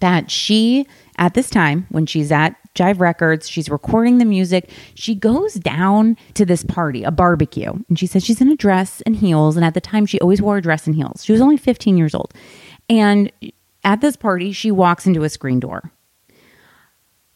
that 0.00 0.30
she 0.30 0.86
at 1.18 1.34
this 1.34 1.50
time 1.50 1.86
when 1.90 2.06
she's 2.06 2.32
at 2.32 2.56
Jive 2.74 3.00
Records. 3.00 3.48
She's 3.48 3.68
recording 3.68 4.18
the 4.18 4.24
music. 4.24 4.70
She 4.94 5.14
goes 5.14 5.54
down 5.54 6.16
to 6.34 6.46
this 6.46 6.64
party, 6.64 7.02
a 7.02 7.10
barbecue, 7.10 7.72
and 7.88 7.98
she 7.98 8.06
says 8.06 8.24
she's 8.24 8.40
in 8.40 8.50
a 8.50 8.56
dress 8.56 9.02
and 9.02 9.16
heels. 9.16 9.56
And 9.56 9.64
at 9.64 9.74
the 9.74 9.80
time, 9.80 10.06
she 10.06 10.20
always 10.20 10.40
wore 10.40 10.56
a 10.56 10.62
dress 10.62 10.86
and 10.86 10.94
heels. 10.94 11.24
She 11.24 11.32
was 11.32 11.40
only 11.40 11.56
15 11.56 11.98
years 11.98 12.14
old. 12.14 12.32
And 12.88 13.30
at 13.84 14.00
this 14.00 14.16
party, 14.16 14.52
she 14.52 14.70
walks 14.70 15.06
into 15.06 15.24
a 15.24 15.28
screen 15.28 15.60
door. 15.60 15.92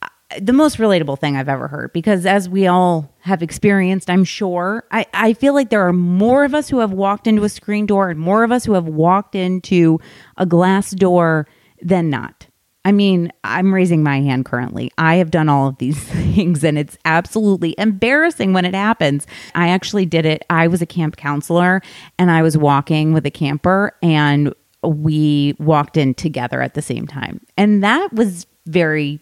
Uh, 0.01 0.09
the 0.41 0.53
most 0.53 0.79
relatable 0.79 1.19
thing 1.19 1.37
I've 1.37 1.49
ever 1.49 1.69
heard, 1.69 1.93
because 1.93 2.25
as 2.25 2.49
we 2.49 2.67
all 2.67 3.13
have 3.21 3.43
experienced, 3.43 4.09
I'm 4.09 4.25
sure, 4.25 4.85
I, 4.93 5.07
I 5.13 5.33
feel 5.35 5.55
like 5.55 5.71
there 5.71 5.87
are 5.87 5.93
more 5.93 6.45
of 6.45 6.55
us 6.55 6.69
who 6.69 6.79
have 6.79 6.93
walked 6.93 7.27
into 7.27 7.45
a 7.45 7.49
screen 7.49 7.87
door 7.87 8.11
and 8.11 8.19
more 8.19 8.45
of 8.45 8.53
us 8.53 8.65
who 8.65 8.75
have 8.75 8.87
walked 8.87 9.35
into 9.35 10.01
a 10.37 10.47
glass 10.47 10.93
door 10.93 11.49
than 11.83 12.09
not. 12.09 12.47
I 12.85 12.93
mean, 12.93 13.33
I'm 13.45 13.73
raising 13.73 14.03
my 14.03 14.21
hand 14.21 14.45
currently. 14.45 14.91
I 14.99 15.17
have 15.17 15.31
done 15.31 15.49
all 15.49 15.69
of 15.69 15.79
these 15.79 15.99
things 16.03 16.65
and 16.65 16.79
it's 16.79 16.99
absolutely 17.05 17.75
embarrassing 17.79 18.53
when 18.53 18.65
it 18.65 18.75
happens. 18.75 19.27
I 19.55 19.69
actually 19.69 20.07
did 20.07 20.27
it. 20.27 20.45
I 20.51 20.67
was 20.67 20.83
a 20.83 20.87
camp 20.87 21.17
counselor 21.17 21.81
and 22.19 22.31
I 22.31 22.43
was 22.43 22.57
walking 22.57 23.13
with 23.13 23.25
a 23.27 23.31
camper 23.31 23.97
and 24.03 24.53
we 24.83 25.55
walked 25.59 25.97
in 25.97 26.15
together 26.15 26.61
at 26.61 26.75
the 26.75 26.83
same 26.83 27.07
time. 27.07 27.41
And 27.57 27.85
that 27.85 28.13
was 28.13 28.47
very 28.67 29.21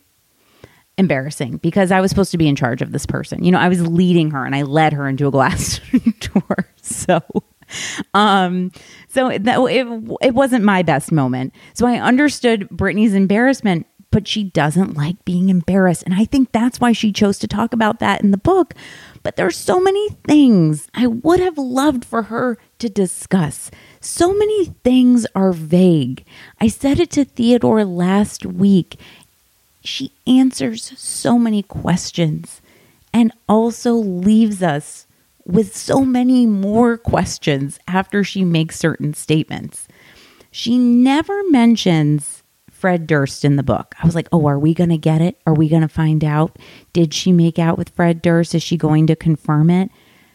embarrassing 0.97 1.59
because 1.59 1.93
I 1.93 2.01
was 2.01 2.11
supposed 2.11 2.31
to 2.31 2.39
be 2.39 2.49
in 2.49 2.57
charge 2.57 2.83
of 2.83 2.93
this 2.93 3.07
person. 3.07 3.45
You 3.45 3.53
know, 3.53 3.59
I 3.59 3.69
was 3.69 3.87
leading 3.87 4.31
her 4.31 4.45
and 4.45 4.55
I 4.55 4.63
led 4.63 4.93
her 4.93 5.09
into 5.09 5.27
a 5.27 5.31
glass 5.31 5.81
door. 6.21 6.69
So 6.81 7.21
um, 8.15 8.73
so 9.09 9.29
that 9.29 9.59
it, 9.59 9.87
it 10.23 10.35
wasn't 10.35 10.65
my 10.65 10.83
best 10.83 11.13
moment. 11.13 11.55
So 11.75 11.87
I 11.87 11.99
understood 11.99 12.69
Britney's 12.71 13.15
embarrassment, 13.15 13.87
but 14.11 14.27
she 14.27 14.45
doesn't 14.45 14.97
like 14.97 15.25
being 15.25 15.49
embarrassed. 15.49 16.03
And 16.05 16.15
I 16.15 16.25
think 16.25 16.51
that's 16.53 16.81
why 16.81 16.93
she 16.93 17.13
chose 17.13 17.39
to 17.41 17.49
talk 17.49 17.73
about 17.73 18.01
that 18.01 18.23
in 18.23 18.31
the 18.31 18.37
book. 18.37 18.75
But 19.23 19.37
there's 19.37 19.57
so 19.57 19.81
many 19.81 20.09
things 20.27 20.89
I 20.95 21.07
would 21.07 21.41
have 21.41 21.59
loved 21.59 22.05
for 22.05 22.25
her 22.25 22.59
to 22.79 22.89
discuss. 22.89 23.71
So 24.01 24.33
many 24.33 24.67
things 24.83 25.27
are 25.35 25.53
vague. 25.53 26.25
I 26.61 26.69
said 26.69 26.99
it 26.99 27.11
to 27.13 27.25
Theodore 27.25 27.85
last 27.85 28.45
week. 28.47 28.99
she 29.83 30.13
answers 30.27 30.93
so 30.99 31.39
many 31.39 31.63
questions 31.63 32.61
and 33.13 33.33
also 33.49 33.95
leaves 33.95 34.63
us 34.63 35.07
with 35.45 35.77
so 35.77 36.05
many 36.05 36.47
more 36.47 36.97
questions 36.97 37.79
after 37.89 38.23
she 38.23 38.45
makes 38.45 38.79
certain 38.79 39.15
statements. 39.15 39.89
She 40.51 40.79
never 40.79 41.43
mentions 41.51 42.43
Fred 42.71 43.07
Durst 43.07 43.45
in 43.45 43.57
the 43.57 43.63
book. 43.63 43.95
I 44.03 44.07
was 44.07 44.15
like, 44.15 44.29
oh, 44.33 44.47
are 44.47 44.59
we 44.59 44.73
going 44.73 44.91
to 44.91 44.99
get 44.99 45.21
it? 45.21 45.39
Are 45.47 45.55
we 45.55 45.69
going 45.69 45.83
to 45.83 45.89
find 45.89 46.25
out? 46.25 46.59
Did 46.93 47.13
she 47.13 47.31
make 47.31 47.59
out 47.59 47.77
with 47.77 47.91
Fred 47.91 48.23
Durst? 48.23 48.55
Is 48.55 48.63
she 48.63 48.77
going 48.77 49.07
to 49.09 49.17
confirm 49.17 49.71
it? 49.71 49.91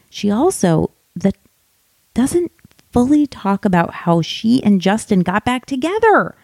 She 0.10 0.30
also 0.30 0.92
the, 1.16 1.34
doesn't 2.14 2.52
fully 2.92 3.28
talk 3.28 3.66
about 3.66 3.94
how 3.94 4.22
she 4.22 4.64
and 4.64 4.80
Justin 4.80 5.22
got 5.22 5.44
back 5.44 5.66
together. 5.66 6.36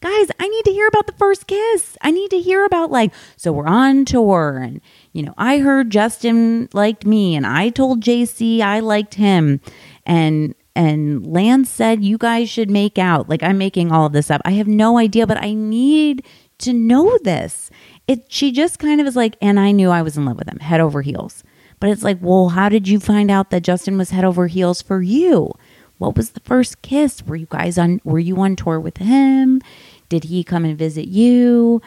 Guys, 0.00 0.30
I 0.38 0.46
need 0.46 0.64
to 0.64 0.70
hear 0.70 0.86
about 0.86 1.08
the 1.08 1.12
first 1.14 1.48
kiss. 1.48 1.98
I 2.00 2.12
need 2.12 2.30
to 2.30 2.38
hear 2.38 2.64
about, 2.64 2.92
like, 2.92 3.12
so 3.36 3.50
we're 3.50 3.66
on 3.66 4.04
tour, 4.04 4.58
and, 4.58 4.80
you 5.18 5.24
know, 5.24 5.34
I 5.36 5.58
heard 5.58 5.90
Justin 5.90 6.68
liked 6.72 7.04
me, 7.04 7.34
and 7.34 7.44
I 7.44 7.70
told 7.70 8.04
JC 8.04 8.60
I 8.60 8.78
liked 8.78 9.14
him. 9.14 9.60
And 10.06 10.54
and 10.76 11.26
Lance 11.26 11.68
said 11.68 12.04
you 12.04 12.16
guys 12.16 12.48
should 12.48 12.70
make 12.70 12.98
out. 12.98 13.28
Like 13.28 13.42
I'm 13.42 13.58
making 13.58 13.90
all 13.90 14.06
of 14.06 14.12
this 14.12 14.30
up. 14.30 14.40
I 14.44 14.52
have 14.52 14.68
no 14.68 14.96
idea, 14.96 15.26
but 15.26 15.42
I 15.42 15.54
need 15.54 16.24
to 16.58 16.72
know 16.72 17.18
this. 17.24 17.68
It 18.06 18.26
she 18.32 18.52
just 18.52 18.78
kind 18.78 19.00
of 19.00 19.08
is 19.08 19.16
like, 19.16 19.36
and 19.42 19.58
I 19.58 19.72
knew 19.72 19.90
I 19.90 20.02
was 20.02 20.16
in 20.16 20.24
love 20.24 20.38
with 20.38 20.48
him, 20.48 20.60
head 20.60 20.80
over 20.80 21.02
heels. 21.02 21.42
But 21.80 21.90
it's 21.90 22.04
like, 22.04 22.18
well, 22.20 22.50
how 22.50 22.68
did 22.68 22.86
you 22.86 23.00
find 23.00 23.28
out 23.28 23.50
that 23.50 23.64
Justin 23.64 23.98
was 23.98 24.10
head 24.10 24.24
over 24.24 24.46
heels 24.46 24.80
for 24.82 25.02
you? 25.02 25.52
What 25.96 26.16
was 26.16 26.30
the 26.30 26.40
first 26.40 26.80
kiss? 26.82 27.26
Were 27.26 27.34
you 27.34 27.48
guys 27.50 27.76
on 27.76 28.00
were 28.04 28.20
you 28.20 28.36
on 28.40 28.54
tour 28.54 28.78
with 28.78 28.98
him? 28.98 29.62
Did 30.08 30.22
he 30.22 30.44
come 30.44 30.64
and 30.64 30.78
visit 30.78 31.08
you? 31.08 31.82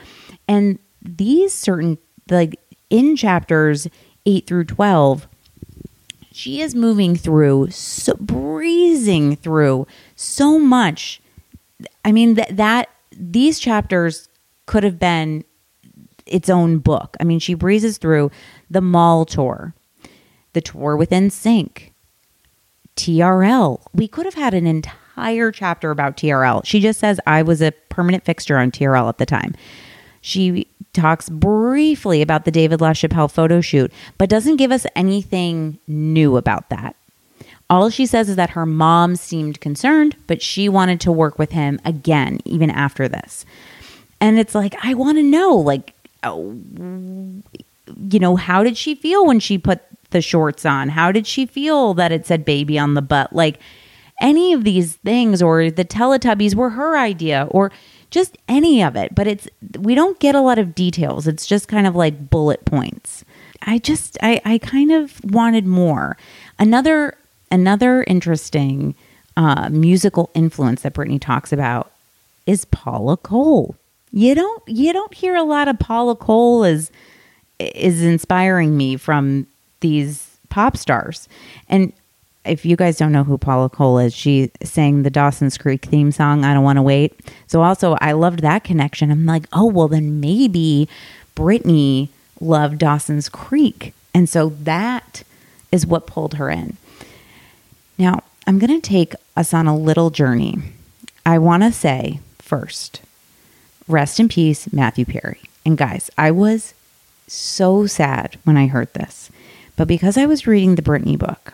And 0.50 0.80
these 1.02 1.54
certain 1.54 1.98
like 2.30 2.61
in 2.92 3.16
chapters 3.16 3.88
8 4.28 4.46
through 4.46 4.66
12 4.66 5.28
she 6.32 6.62
is 6.62 6.74
moving 6.74 7.16
through, 7.16 7.72
so 7.72 8.14
breezing 8.16 9.36
through 9.36 9.86
so 10.16 10.58
much. 10.58 11.22
I 12.06 12.12
mean 12.12 12.36
that 12.36 12.56
that 12.56 12.90
these 13.12 13.60
chapters 13.60 14.30
could 14.66 14.84
have 14.84 14.98
been 14.98 15.44
its 16.26 16.50
own 16.50 16.78
book. 16.78 17.18
I 17.20 17.26
mean, 17.26 17.40
she 17.40 17.54
breezes 17.54 17.98
through 17.98 18.32
the 18.70 18.82
mall 18.82 19.26
tour, 19.26 19.74
the 20.54 20.62
tour 20.62 20.96
with 20.96 21.10
NSYNC, 21.10 21.92
TRL. 22.96 23.82
We 23.94 24.08
could 24.08 24.26
have 24.26 24.36
had 24.36 24.54
an 24.54 24.66
entire 24.66 25.52
chapter 25.52 25.92
about 25.92 26.16
TRL. 26.16 26.62
She 26.64 26.80
just 26.80 27.00
says 27.00 27.20
I 27.28 27.42
was 27.42 27.62
a 27.62 27.74
permanent 27.90 28.24
fixture 28.24 28.58
on 28.58 28.72
TRL 28.72 29.10
at 29.10 29.18
the 29.18 29.26
time. 29.26 29.54
She 30.22 30.68
talks 30.94 31.30
briefly 31.30 32.22
about 32.22 32.46
the 32.46 32.52
David 32.52 32.80
LaChapelle 32.80 33.32
photo 33.32 33.62
shoot, 33.62 33.92
but 34.18 34.30
doesn't 34.30 34.58
give 34.58 34.72
us 34.72 34.86
anything 34.96 35.80
new 35.88 36.38
about 36.38 36.70
that. 36.70 36.96
All 37.70 37.90
she 37.90 38.06
says 38.06 38.30
is 38.30 38.36
that 38.36 38.52
her 38.52 38.66
mom 38.66 39.16
seemed 39.16 39.62
concerned, 39.62 40.16
but 40.28 40.42
she 40.42 40.68
wanted 40.68 41.00
to 41.02 41.12
work 41.12 41.40
with 41.40 41.52
him 41.52 41.80
again, 41.86 42.40
even 42.44 42.70
after 42.70 43.08
this. 43.08 43.46
And 44.20 44.38
it's 44.38 44.54
like, 44.54 44.76
I 44.84 44.94
want 44.94 45.18
to 45.18 45.24
know, 45.24 45.56
like, 45.56 45.94
oh, 46.24 46.54
you 47.98 48.20
know, 48.20 48.36
how 48.36 48.64
did 48.64 48.78
she 48.78 48.94
feel 48.94 49.26
when 49.26 49.40
she 49.40 49.58
put 49.58 49.80
the 50.12 50.22
shorts 50.22 50.66
on? 50.66 50.90
How 50.90 51.12
did 51.12 51.26
she 51.26 51.46
feel 51.46 51.94
that 51.94 52.12
it 52.12 52.28
said 52.28 52.44
baby 52.44 52.78
on 52.78 52.94
the 52.94 53.02
butt? 53.02 53.34
Like, 53.34 53.60
any 54.22 54.54
of 54.54 54.64
these 54.64 54.98
things, 54.98 55.42
or 55.42 55.72
the 55.72 55.86
Teletubbies 55.86 56.54
were 56.54 56.72
her 56.72 56.98
idea, 56.98 57.48
or 57.50 57.72
just 58.12 58.38
any 58.48 58.84
of 58.84 58.96
it. 58.96 59.16
But 59.16 59.28
it's, 59.28 59.48
we 59.80 59.96
don't 59.96 60.20
get 60.20 60.36
a 60.36 60.42
lot 60.42 60.60
of 60.60 60.76
details. 60.76 61.28
It's 61.28 61.48
just 61.48 61.68
kind 61.68 61.88
of 61.88 61.96
like 61.96 62.30
bullet 62.30 62.64
points. 62.66 63.26
I 63.64 63.80
just, 63.80 64.18
I, 64.22 64.42
I 64.46 64.58
kind 64.60 64.92
of 64.92 65.24
wanted 65.24 65.66
more. 65.66 66.18
Another, 66.60 67.18
another 67.50 68.04
interesting 68.04 68.94
uh, 69.36 69.70
musical 69.70 70.30
influence 70.34 70.82
that 70.82 70.94
Britney 70.94 71.20
talks 71.20 71.52
about 71.52 71.92
is 72.46 72.66
Paula 72.66 73.18
Cole. 73.18 73.76
You 74.12 74.36
don't, 74.36 74.64
you 74.68 74.94
don't 74.94 75.14
hear 75.14 75.36
a 75.36 75.44
lot 75.44 75.68
of 75.68 75.80
Paula 75.80 76.16
Cole 76.16 76.64
as 76.64 76.92
is 77.60 78.04
inspiring 78.04 78.76
me 78.76 78.98
from 78.98 79.48
these 79.82 80.38
pop 80.50 80.76
stars. 80.76 81.30
And 81.70 81.94
if 82.44 82.66
you 82.66 82.76
guys 82.76 82.98
don't 82.98 83.12
know 83.12 83.24
who 83.24 83.38
Paula 83.38 83.70
Cole 83.70 84.00
is, 84.00 84.14
she 84.14 84.52
sang 84.64 85.04
the 85.04 85.10
Dawson's 85.10 85.58
Creek 85.58 85.86
theme 85.86 86.12
song, 86.12 86.44
I 86.44 86.54
Don't 86.54 86.64
Want 86.64 86.78
to 86.78 86.82
Wait. 86.82 87.20
So 87.48 87.62
also, 87.62 87.98
I 88.02 88.14
loved 88.14 88.40
that 88.40 88.64
connection. 88.64 89.12
I'm 89.12 89.26
like, 89.26 89.46
oh, 89.54 89.66
well, 89.66 89.88
then 89.88 90.20
maybe 90.20 90.90
Britney 91.36 92.10
loved 92.40 92.80
Dawson's 92.80 93.30
Creek. 93.30 93.94
And 94.14 94.28
so 94.28 94.50
that 94.62 95.24
is 95.72 95.86
what 95.86 96.08
pulled 96.08 96.36
her 96.36 96.50
in. 96.50 96.78
Now, 97.98 98.24
I'm 98.48 98.58
going 98.58 98.82
to 98.82 98.88
take 98.88 99.14
us 99.38 99.54
on 99.54 99.68
a 99.68 99.78
little 99.78 100.10
journey. 100.10 100.58
I 101.26 101.38
want 101.38 101.64
to 101.64 101.72
say 101.72 102.20
first, 102.40 103.02
rest 103.88 104.20
in 104.20 104.28
peace, 104.28 104.72
Matthew 104.74 105.06
Perry. 105.06 105.40
And 105.64 105.78
guys, 105.78 106.10
I 106.18 106.32
was 106.32 106.74
so 107.28 107.86
sad 107.86 108.38
when 108.44 108.58
I 108.58 108.68
heard 108.68 108.92
this. 108.94 109.30
But 109.76 109.88
because 109.88 110.18
I 110.18 110.26
was 110.26 110.48
reading 110.48 110.76
the 110.76 110.82
Britney 110.82 111.18
book, 111.18 111.54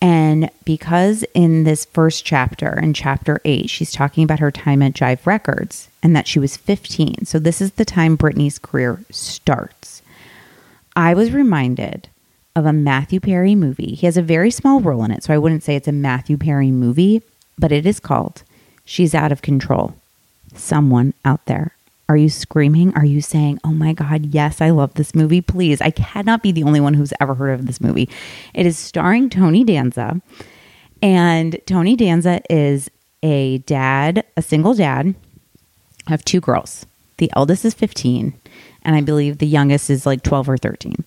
and 0.00 0.50
because 0.64 1.24
in 1.34 1.64
this 1.64 1.84
first 1.86 2.24
chapter, 2.24 2.78
in 2.78 2.94
chapter 2.94 3.40
eight, 3.44 3.68
she's 3.68 3.90
talking 3.90 4.22
about 4.22 4.38
her 4.38 4.50
time 4.50 4.82
at 4.82 4.92
Jive 4.94 5.26
Records 5.26 5.88
and 6.02 6.14
that 6.14 6.28
she 6.28 6.38
was 6.38 6.56
15. 6.56 7.24
So 7.24 7.38
this 7.38 7.60
is 7.60 7.72
the 7.72 7.84
time 7.84 8.16
Britney's 8.16 8.58
career 8.58 9.02
starts. 9.10 10.02
I 10.94 11.14
was 11.14 11.32
reminded 11.32 12.08
of 12.54 12.66
a 12.66 12.72
Matthew 12.72 13.20
Perry 13.20 13.54
movie. 13.54 13.94
He 13.94 14.06
has 14.06 14.16
a 14.16 14.22
very 14.22 14.50
small 14.50 14.80
role 14.80 15.04
in 15.04 15.10
it, 15.10 15.24
so 15.24 15.34
I 15.34 15.38
wouldn't 15.38 15.62
say 15.62 15.74
it's 15.74 15.88
a 15.88 15.92
Matthew 15.92 16.36
Perry 16.36 16.70
movie, 16.70 17.22
but 17.58 17.72
it 17.72 17.86
is 17.86 18.00
called 18.00 18.42
She's 18.84 19.14
Out 19.14 19.32
of 19.32 19.42
Control. 19.42 19.94
Someone 20.54 21.14
out 21.24 21.44
there 21.46 21.72
are 22.08 22.16
you 22.16 22.30
screaming? 22.30 22.94
Are 22.94 23.04
you 23.04 23.20
saying, 23.20 23.58
oh 23.64 23.72
my 23.72 23.92
God, 23.92 24.26
yes, 24.26 24.60
I 24.60 24.70
love 24.70 24.94
this 24.94 25.14
movie? 25.14 25.42
Please, 25.42 25.80
I 25.82 25.90
cannot 25.90 26.42
be 26.42 26.52
the 26.52 26.62
only 26.62 26.80
one 26.80 26.94
who's 26.94 27.12
ever 27.20 27.34
heard 27.34 27.50
of 27.50 27.66
this 27.66 27.80
movie. 27.80 28.08
It 28.54 28.64
is 28.64 28.78
starring 28.78 29.28
Tony 29.28 29.62
Danza. 29.62 30.20
And 31.02 31.60
Tony 31.66 31.96
Danza 31.96 32.40
is 32.50 32.90
a 33.22 33.58
dad, 33.58 34.24
a 34.36 34.42
single 34.42 34.74
dad 34.74 35.14
of 36.10 36.24
two 36.24 36.40
girls. 36.40 36.86
The 37.18 37.30
eldest 37.36 37.64
is 37.64 37.74
15, 37.74 38.32
and 38.82 38.96
I 38.96 39.00
believe 39.00 39.38
the 39.38 39.46
youngest 39.46 39.90
is 39.90 40.06
like 40.06 40.22
12 40.22 40.48
or 40.48 40.56
13. 40.56 41.04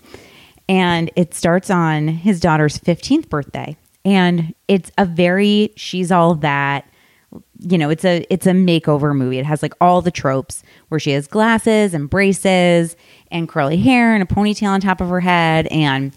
And 0.69 1.09
it 1.15 1.33
starts 1.33 1.69
on 1.69 2.09
his 2.09 2.39
daughter's 2.39 2.77
15th 2.77 3.27
birthday. 3.27 3.75
And 4.05 4.53
it's 4.67 4.91
a 4.97 5.05
very, 5.05 5.73
she's 5.75 6.11
all 6.11 6.35
that 6.35 6.85
you 7.61 7.77
know 7.77 7.89
it's 7.89 8.03
a 8.03 8.25
it's 8.29 8.47
a 8.47 8.51
makeover 8.51 9.15
movie. 9.15 9.37
It 9.37 9.45
has 9.45 9.61
like 9.61 9.73
all 9.79 10.01
the 10.01 10.11
tropes 10.11 10.63
where 10.89 10.99
she 10.99 11.11
has 11.11 11.27
glasses 11.27 11.93
and 11.93 12.09
braces 12.09 12.95
and 13.29 13.47
curly 13.47 13.77
hair 13.77 14.13
and 14.13 14.23
a 14.23 14.25
ponytail 14.25 14.69
on 14.69 14.81
top 14.81 14.99
of 14.99 15.09
her 15.09 15.19
head. 15.19 15.67
And 15.67 16.11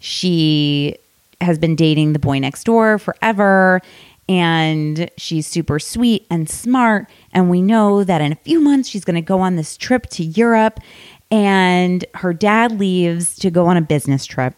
she 0.00 0.96
has 1.40 1.58
been 1.58 1.76
dating 1.76 2.12
the 2.12 2.18
boy 2.18 2.38
next 2.40 2.64
door 2.64 2.98
forever. 2.98 3.80
And 4.28 5.10
she's 5.16 5.46
super 5.46 5.78
sweet 5.78 6.26
and 6.30 6.50
smart. 6.50 7.08
And 7.32 7.48
we 7.48 7.62
know 7.62 8.04
that 8.04 8.20
in 8.20 8.32
a 8.32 8.36
few 8.36 8.60
months 8.60 8.88
she's 8.88 9.04
going 9.04 9.14
to 9.14 9.22
go 9.22 9.40
on 9.40 9.56
this 9.56 9.76
trip 9.76 10.06
to 10.10 10.24
Europe. 10.24 10.80
And 11.30 12.04
her 12.14 12.34
dad 12.34 12.78
leaves 12.78 13.38
to 13.38 13.50
go 13.50 13.66
on 13.66 13.76
a 13.76 13.82
business 13.82 14.26
trip. 14.26 14.54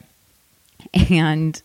And 1.10 1.60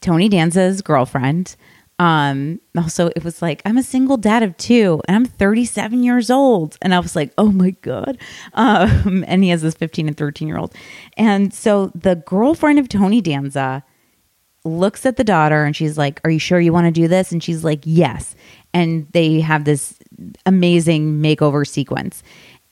Tony 0.00 0.28
Danza's 0.28 0.82
girlfriend 0.82 1.56
um 2.00 2.60
also 2.76 3.06
it 3.14 3.22
was 3.22 3.40
like 3.40 3.62
i'm 3.64 3.78
a 3.78 3.82
single 3.82 4.16
dad 4.16 4.42
of 4.42 4.56
two 4.56 5.00
and 5.06 5.14
i'm 5.14 5.24
37 5.24 6.02
years 6.02 6.30
old. 6.30 6.76
And 6.82 6.94
i 6.94 6.98
was 6.98 7.14
like 7.14 7.32
oh 7.38 7.52
my 7.52 7.70
god. 7.70 8.18
Um 8.54 9.24
and 9.28 9.44
he 9.44 9.50
has 9.50 9.62
this 9.62 9.74
15 9.74 10.08
and 10.08 10.16
13 10.16 10.48
year 10.48 10.58
old. 10.58 10.74
And 11.16 11.54
so 11.54 11.92
the 11.94 12.16
girlfriend 12.16 12.78
of 12.78 12.88
tony 12.88 13.20
danza 13.20 13.84
looks 14.64 15.04
at 15.04 15.16
the 15.16 15.24
daughter 15.24 15.64
and 15.64 15.76
she's 15.76 15.96
like 15.98 16.20
are 16.24 16.30
you 16.30 16.38
sure 16.38 16.60
you 16.60 16.72
want 16.72 16.86
to 16.86 16.90
do 16.90 17.08
this? 17.08 17.30
And 17.30 17.42
she's 17.42 17.64
like 17.64 17.80
yes. 17.84 18.34
And 18.72 19.06
they 19.12 19.40
have 19.40 19.64
this 19.64 19.98
amazing 20.46 21.20
makeover 21.20 21.66
sequence 21.66 22.22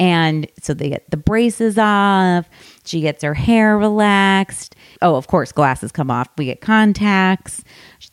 and 0.02 0.46
so 0.60 0.74
they 0.74 0.88
get 0.88 1.08
the 1.10 1.16
braces 1.16 1.78
off 1.78 2.48
she 2.84 3.00
gets 3.00 3.22
her 3.22 3.34
hair 3.34 3.78
relaxed 3.78 4.74
oh 5.00 5.16
of 5.16 5.26
course 5.28 5.52
glasses 5.52 5.92
come 5.92 6.10
off 6.10 6.28
we 6.36 6.46
get 6.46 6.60
contacts 6.60 7.62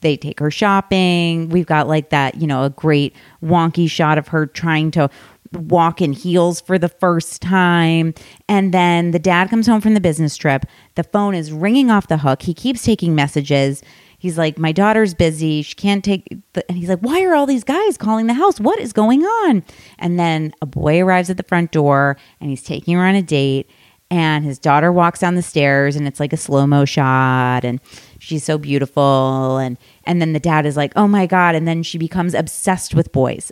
they 0.01 0.17
take 0.17 0.39
her 0.39 0.51
shopping. 0.51 1.49
We've 1.49 1.65
got 1.65 1.87
like 1.87 2.09
that, 2.09 2.35
you 2.35 2.47
know, 2.47 2.63
a 2.63 2.69
great 2.69 3.15
wonky 3.43 3.89
shot 3.89 4.17
of 4.17 4.27
her 4.29 4.45
trying 4.45 4.91
to 4.91 5.09
walk 5.53 6.01
in 6.01 6.13
heels 6.13 6.61
for 6.61 6.77
the 6.77 6.89
first 6.89 7.41
time. 7.41 8.13
And 8.47 8.73
then 8.73 9.11
the 9.11 9.19
dad 9.19 9.49
comes 9.49 9.65
home 9.65 9.81
from 9.81 9.95
the 9.95 10.01
business 10.01 10.37
trip. 10.37 10.65
The 10.95 11.03
phone 11.03 11.33
is 11.33 11.51
ringing 11.51 11.89
off 11.89 12.07
the 12.07 12.19
hook. 12.19 12.43
He 12.43 12.53
keeps 12.53 12.83
taking 12.83 13.15
messages. 13.15 13.81
He's 14.19 14.37
like, 14.37 14.59
my 14.59 14.71
daughter's 14.71 15.13
busy. 15.13 15.61
She 15.63 15.73
can't 15.73 16.03
take. 16.03 16.27
And 16.67 16.77
he's 16.77 16.89
like, 16.89 16.99
why 16.99 17.23
are 17.23 17.33
all 17.33 17.45
these 17.45 17.63
guys 17.63 17.97
calling 17.97 18.27
the 18.27 18.33
house? 18.33 18.59
What 18.59 18.79
is 18.79 18.93
going 18.93 19.23
on? 19.23 19.63
And 19.97 20.19
then 20.19 20.53
a 20.61 20.65
boy 20.65 21.01
arrives 21.01 21.29
at 21.29 21.37
the 21.37 21.43
front 21.43 21.71
door 21.71 22.17
and 22.39 22.49
he's 22.49 22.63
taking 22.63 22.95
her 22.95 23.05
on 23.05 23.15
a 23.15 23.23
date. 23.23 23.67
And 24.11 24.43
his 24.43 24.59
daughter 24.59 24.91
walks 24.91 25.19
down 25.19 25.35
the 25.35 25.41
stairs 25.41 25.95
and 25.95 26.07
it's 26.07 26.19
like 26.19 26.33
a 26.33 26.37
slow 26.37 26.65
mo 26.65 26.83
shot 26.83 27.63
and 27.63 27.79
she's 28.17 28.43
so 28.43 28.57
beautiful 28.57 29.57
and 29.57 29.77
and 30.03 30.19
then 30.19 30.33
the 30.33 30.39
dad 30.39 30.65
is 30.65 30.75
like, 30.75 30.91
"Oh 30.95 31.07
my 31.07 31.27
god." 31.27 31.53
And 31.53 31.67
then 31.67 31.83
she 31.83 31.99
becomes 31.99 32.33
obsessed 32.33 32.95
with 32.95 33.11
boys. 33.11 33.51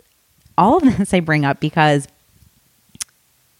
All 0.56 0.78
of 0.78 0.82
this 0.98 1.14
I 1.14 1.20
bring 1.20 1.44
up 1.44 1.60
because 1.60 2.08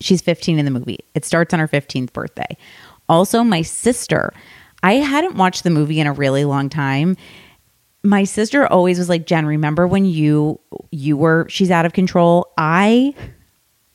she's 0.01 0.21
15 0.21 0.59
in 0.59 0.65
the 0.65 0.73
movie. 0.73 0.99
It 1.15 1.25
starts 1.25 1.55
on 1.55 1.61
her 1.61 1.69
15th 1.69 2.13
birthday. 2.13 2.57
Also, 3.09 3.43
my 3.43 3.63
sister, 3.63 4.33
I 4.83 4.95
hadn't 4.95 5.37
watched 5.37 5.65
the 5.65 5.71
movie 5.71 6.01
in 6.01 6.07
a 6.07 6.13
really 6.13 6.45
long 6.45 6.69
time. 6.69 7.17
My 8.03 8.25
sister 8.25 8.67
always 8.67 8.99
was 8.99 9.09
like, 9.09 9.27
"Jen, 9.27 9.47
remember 9.47 9.87
when 9.87 10.05
you 10.05 10.61
you 10.91 11.17
were 11.17 11.47
she's 11.49 11.71
out 11.71 11.87
of 11.87 11.93
control?" 11.93 12.53
I 12.57 13.15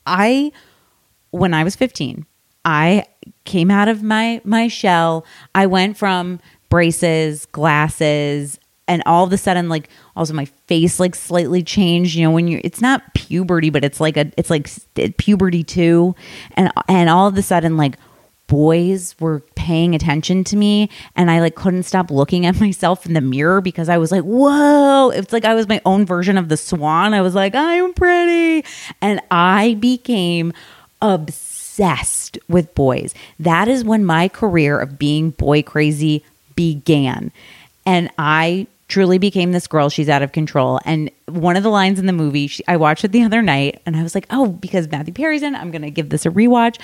I 0.06 0.52
when 1.30 1.54
I 1.54 1.64
was 1.64 1.74
15, 1.74 2.26
I 2.64 3.06
came 3.44 3.70
out 3.70 3.88
of 3.88 4.02
my 4.02 4.40
my 4.44 4.68
shell. 4.68 5.24
I 5.54 5.66
went 5.66 5.96
from 5.96 6.40
braces, 6.68 7.46
glasses, 7.46 8.58
and 8.86 9.02
all 9.06 9.24
of 9.24 9.32
a 9.32 9.38
sudden 9.38 9.68
like 9.68 9.88
also 10.16 10.34
my 10.34 10.44
face 10.66 11.00
like 11.00 11.14
slightly 11.14 11.62
changed 11.62 12.14
you 12.14 12.24
know 12.24 12.30
when 12.30 12.48
you're 12.48 12.60
it's 12.64 12.80
not 12.80 13.14
puberty 13.14 13.70
but 13.70 13.84
it's 13.84 14.00
like 14.00 14.16
a 14.16 14.30
it's 14.36 14.50
like 14.50 14.68
puberty 15.16 15.62
too 15.62 16.14
and 16.52 16.70
and 16.88 17.08
all 17.08 17.26
of 17.26 17.36
a 17.36 17.42
sudden 17.42 17.76
like 17.76 17.96
boys 18.54 19.16
were 19.18 19.40
paying 19.56 19.96
attention 19.96 20.44
to 20.44 20.54
me 20.54 20.88
and 21.16 21.28
I 21.28 21.40
like 21.40 21.56
couldn't 21.56 21.82
stop 21.82 22.08
looking 22.08 22.46
at 22.46 22.60
myself 22.60 23.04
in 23.04 23.12
the 23.12 23.20
mirror 23.20 23.60
because 23.60 23.88
I 23.88 23.98
was 23.98 24.12
like, 24.12 24.22
whoa. 24.22 25.10
It's 25.10 25.32
like 25.32 25.44
I 25.44 25.56
was 25.56 25.66
my 25.66 25.80
own 25.84 26.06
version 26.06 26.38
of 26.38 26.48
the 26.48 26.56
swan. 26.56 27.14
I 27.14 27.20
was 27.20 27.34
like, 27.34 27.56
I'm 27.56 27.92
pretty. 27.94 28.64
And 29.00 29.20
I 29.28 29.74
became 29.80 30.52
obsessed 31.02 32.38
with 32.48 32.72
boys. 32.76 33.12
That 33.40 33.66
is 33.66 33.82
when 33.82 34.04
my 34.04 34.28
career 34.28 34.78
of 34.78 35.00
being 35.00 35.30
boy 35.30 35.64
crazy 35.64 36.24
began. 36.54 37.32
And 37.84 38.08
I 38.18 38.68
truly 38.86 39.18
became 39.18 39.50
this 39.50 39.66
girl. 39.66 39.88
She's 39.88 40.08
out 40.08 40.22
of 40.22 40.30
control. 40.30 40.78
And 40.84 41.10
one 41.26 41.56
of 41.56 41.64
the 41.64 41.70
lines 41.70 41.98
in 41.98 42.06
the 42.06 42.12
movie, 42.12 42.46
she, 42.46 42.62
I 42.68 42.76
watched 42.76 43.04
it 43.04 43.10
the 43.10 43.24
other 43.24 43.42
night 43.42 43.82
and 43.84 43.96
I 43.96 44.04
was 44.04 44.14
like, 44.14 44.28
oh, 44.30 44.46
because 44.46 44.88
Matthew 44.88 45.12
Perry's 45.12 45.42
in, 45.42 45.56
I'm 45.56 45.72
going 45.72 45.82
to 45.82 45.90
give 45.90 46.10
this 46.10 46.24
a 46.24 46.30
rewatch. 46.30 46.78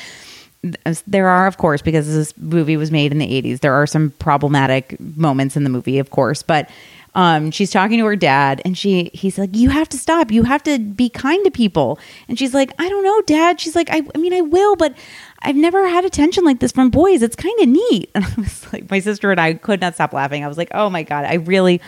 There 1.06 1.28
are, 1.28 1.46
of 1.46 1.56
course, 1.56 1.80
because 1.80 2.06
this 2.06 2.36
movie 2.36 2.76
was 2.76 2.90
made 2.90 3.12
in 3.12 3.18
the 3.18 3.42
80s, 3.42 3.60
there 3.60 3.72
are 3.72 3.86
some 3.86 4.10
problematic 4.18 5.00
moments 5.00 5.56
in 5.56 5.64
the 5.64 5.70
movie, 5.70 5.98
of 5.98 6.10
course. 6.10 6.42
But 6.42 6.68
um, 7.14 7.50
she's 7.50 7.70
talking 7.70 7.98
to 7.98 8.04
her 8.06 8.16
dad 8.16 8.62
and 8.64 8.78
she 8.78 9.10
he's 9.12 9.36
like 9.38 9.56
you 9.56 9.70
have 9.70 9.88
to 9.88 9.98
stop. 9.98 10.30
You 10.30 10.44
have 10.44 10.62
to 10.64 10.78
be 10.78 11.08
kind 11.08 11.44
to 11.44 11.50
people. 11.50 11.98
And 12.28 12.38
she's 12.38 12.54
like 12.54 12.72
i 12.78 12.88
don't 12.88 13.04
know 13.04 13.20
dad. 13.22 13.60
She's 13.60 13.74
like 13.74 13.90
i, 13.90 14.02
I 14.14 14.18
mean 14.18 14.32
i 14.32 14.40
will 14.40 14.76
but 14.76 14.94
i've 15.40 15.56
never 15.56 15.88
had 15.88 16.04
attention 16.04 16.44
like 16.44 16.60
this 16.60 16.72
from 16.72 16.90
boys. 16.90 17.22
It's 17.22 17.36
kind 17.36 17.58
of 17.60 17.68
neat. 17.68 18.10
And 18.14 18.24
i 18.24 18.34
was 18.36 18.72
like 18.72 18.90
my 18.90 19.00
sister 19.00 19.30
and 19.30 19.40
i 19.40 19.54
could 19.54 19.80
not 19.80 19.94
stop 19.94 20.12
laughing. 20.12 20.44
I 20.44 20.48
was 20.48 20.58
like 20.58 20.70
oh 20.72 20.88
my 20.90 21.02
god. 21.02 21.24
I 21.24 21.34
really 21.34 21.80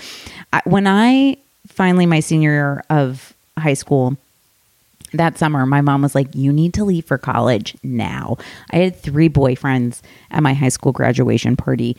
I, 0.52 0.62
when 0.64 0.86
i 0.86 1.36
finally 1.68 2.06
my 2.06 2.20
senior 2.20 2.50
year 2.50 2.84
of 2.90 3.32
high 3.56 3.74
school 3.74 4.16
that 5.14 5.38
summer, 5.38 5.66
my 5.66 5.80
mom 5.80 6.02
was 6.02 6.14
like, 6.14 6.34
You 6.34 6.52
need 6.52 6.74
to 6.74 6.84
leave 6.84 7.04
for 7.04 7.18
college 7.18 7.76
now. 7.82 8.36
I 8.70 8.78
had 8.78 8.96
three 8.96 9.28
boyfriends 9.28 10.00
at 10.30 10.42
my 10.42 10.54
high 10.54 10.68
school 10.68 10.92
graduation 10.92 11.56
party, 11.56 11.96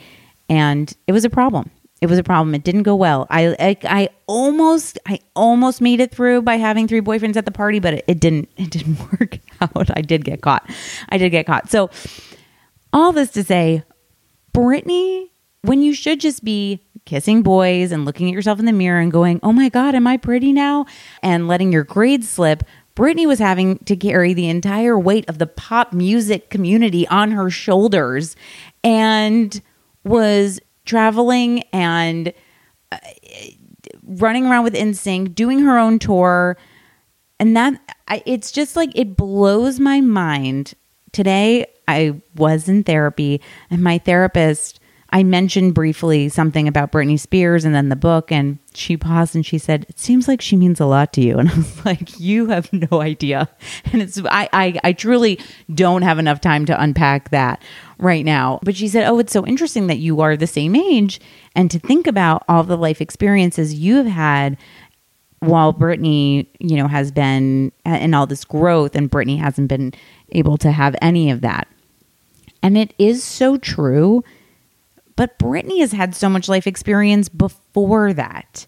and 0.50 0.94
it 1.08 1.12
was 1.12 1.26
a 1.26 1.30
problem 1.30 1.70
it 2.04 2.10
was 2.10 2.20
a 2.20 2.24
problem. 2.24 2.54
It 2.54 2.66
didn't 2.66 2.84
go 2.84 2.98
well. 2.98 3.28
I, 3.30 3.56
I, 3.58 3.78
I 3.86 4.10
almost 4.28 5.00
I 5.06 5.22
almost 5.38 5.80
made 5.80 6.02
it 6.02 6.12
through 6.12 6.42
by 6.42 6.58
having 6.58 6.86
three 6.86 7.00
boyfriends 7.00 7.38
at 7.38 7.46
the 7.46 7.52
party, 7.52 7.80
but 7.80 7.94
it, 7.94 8.06
it 8.10 8.20
didn't 8.20 8.50
it 8.58 8.70
didn't 8.72 9.00
work 9.00 9.40
out. 9.62 9.90
I 9.96 10.02
did 10.02 10.26
get 10.26 10.42
caught. 10.42 10.70
I 11.08 11.18
did 11.18 11.30
get 11.30 11.46
caught. 11.46 11.70
So 11.70 11.90
all 12.92 13.14
this 13.14 13.32
to 13.32 13.44
say, 13.44 13.84
Britney, 14.54 15.30
when 15.62 15.82
you 15.82 15.94
should 15.94 16.20
just 16.20 16.44
be 16.44 16.82
kissing 17.06 17.42
boys 17.42 17.94
and 17.94 18.04
looking 18.04 18.28
at 18.28 18.34
yourself 18.34 18.60
in 18.60 18.66
the 18.66 18.74
mirror 18.74 19.00
and 19.00 19.10
going, 19.10 19.40
"Oh 19.42 19.54
my 19.54 19.70
god, 19.70 19.96
am 19.96 20.06
I 20.06 20.18
pretty 20.18 20.52
now?" 20.52 20.86
and 21.22 21.48
letting 21.48 21.72
your 21.72 21.86
grades 21.86 22.28
slip, 22.28 22.64
Britney 22.96 23.28
was 23.28 23.40
having 23.40 23.80
to 23.80 23.96
carry 23.96 24.34
the 24.34 24.50
entire 24.50 24.98
weight 24.98 25.28
of 25.28 25.40
the 25.40 25.48
pop 25.48 25.94
music 25.94 26.50
community 26.50 27.08
on 27.08 27.32
her 27.32 27.50
shoulders 27.50 28.36
and 28.84 29.62
was 30.04 30.60
traveling 30.86 31.64
and 31.74 32.34
uh, 32.92 32.98
running 34.04 34.46
around 34.46 34.64
with 34.64 34.76
NSYNC, 34.76 35.34
doing 35.34 35.60
her 35.60 35.78
own 35.78 35.98
tour. 35.98 36.58
And 37.40 37.58
that, 37.58 37.74
I, 38.08 38.22
it's 38.26 38.52
just 38.52 38.76
like, 38.76 38.92
it 38.94 39.18
blows 39.18 39.80
my 39.80 40.02
mind. 40.02 40.74
Today, 41.12 41.66
I 41.88 42.22
was 42.36 42.70
in 42.70 42.84
therapy, 42.84 43.42
and 43.70 43.84
my 43.84 43.98
therapist, 43.98 44.80
I 45.14 45.22
mentioned 45.22 45.76
briefly 45.76 46.28
something 46.28 46.68
about 46.68 46.92
Britney 46.92 47.20
Spears 47.20 47.66
and 47.66 47.76
then 47.76 47.90
the 47.90 47.96
book, 47.96 48.32
and 48.32 48.58
she 48.74 48.98
paused 48.98 49.36
and 49.36 49.46
she 49.46 49.60
said, 49.60 49.86
It 49.88 50.00
seems 50.00 50.28
like 50.28 50.42
she 50.42 50.56
means 50.56 50.80
a 50.80 50.88
lot 50.88 51.14
to 51.14 51.22
you. 51.22 51.38
And 51.40 51.52
I 51.52 51.56
was 51.56 51.86
like, 51.86 52.20
You 52.20 52.48
have 52.48 52.74
no 52.74 53.00
idea. 53.00 53.48
And 53.94 54.02
it's, 54.02 54.20
I, 54.26 54.50
I, 54.52 54.80
I 54.84 54.92
truly 54.94 55.40
don't 55.72 56.02
have 56.02 56.18
enough 56.18 56.42
time 56.42 56.66
to 56.66 56.82
unpack 56.82 57.30
that 57.30 57.62
right 58.00 58.26
now. 58.26 58.60
But 58.64 58.76
she 58.76 58.88
said, 58.88 59.08
Oh, 59.08 59.20
it's 59.20 59.32
so 59.32 59.46
interesting 59.46 59.86
that 59.86 60.00
you 60.00 60.20
are 60.22 60.36
the 60.36 60.48
same 60.48 60.76
age 60.76 61.22
and 61.56 61.70
to 61.70 61.78
think 61.78 62.08
about 62.08 62.44
all 62.50 62.64
the 62.64 62.76
life 62.76 63.00
experiences 63.00 63.76
you 63.76 63.98
have 63.98 64.08
had 64.08 64.58
while 65.42 65.76
Britney, 65.76 66.48
you 66.58 66.76
know, 66.76 66.88
has 66.88 67.12
been 67.12 67.72
in 67.86 68.16
all 68.16 68.26
this 68.26 68.46
growth 68.46 68.96
and 68.96 69.12
Britney 69.12 69.38
hasn't 69.38 69.68
been 69.68 69.94
able 70.30 70.58
to 70.58 70.72
have 70.72 70.96
any 71.04 71.30
of 71.30 71.42
that. 71.42 71.68
And 72.64 72.80
it 72.80 72.96
is 72.98 73.24
so 73.24 73.58
true. 73.58 74.24
But 75.16 75.38
Britney 75.38 75.80
has 75.80 75.92
had 75.92 76.16
so 76.16 76.30
much 76.30 76.50
life 76.50 76.68
experience 76.68 77.30
before 77.30 78.14
that. 78.14 78.66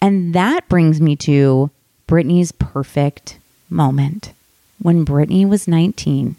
And 0.00 0.34
that 0.34 0.68
brings 0.68 1.00
me 1.00 1.16
to 1.16 1.70
Britney's 2.08 2.52
perfect 2.52 3.38
moment. 3.68 4.32
When 4.80 5.04
Britney 5.04 5.46
was 5.48 5.68
19, 5.68 6.36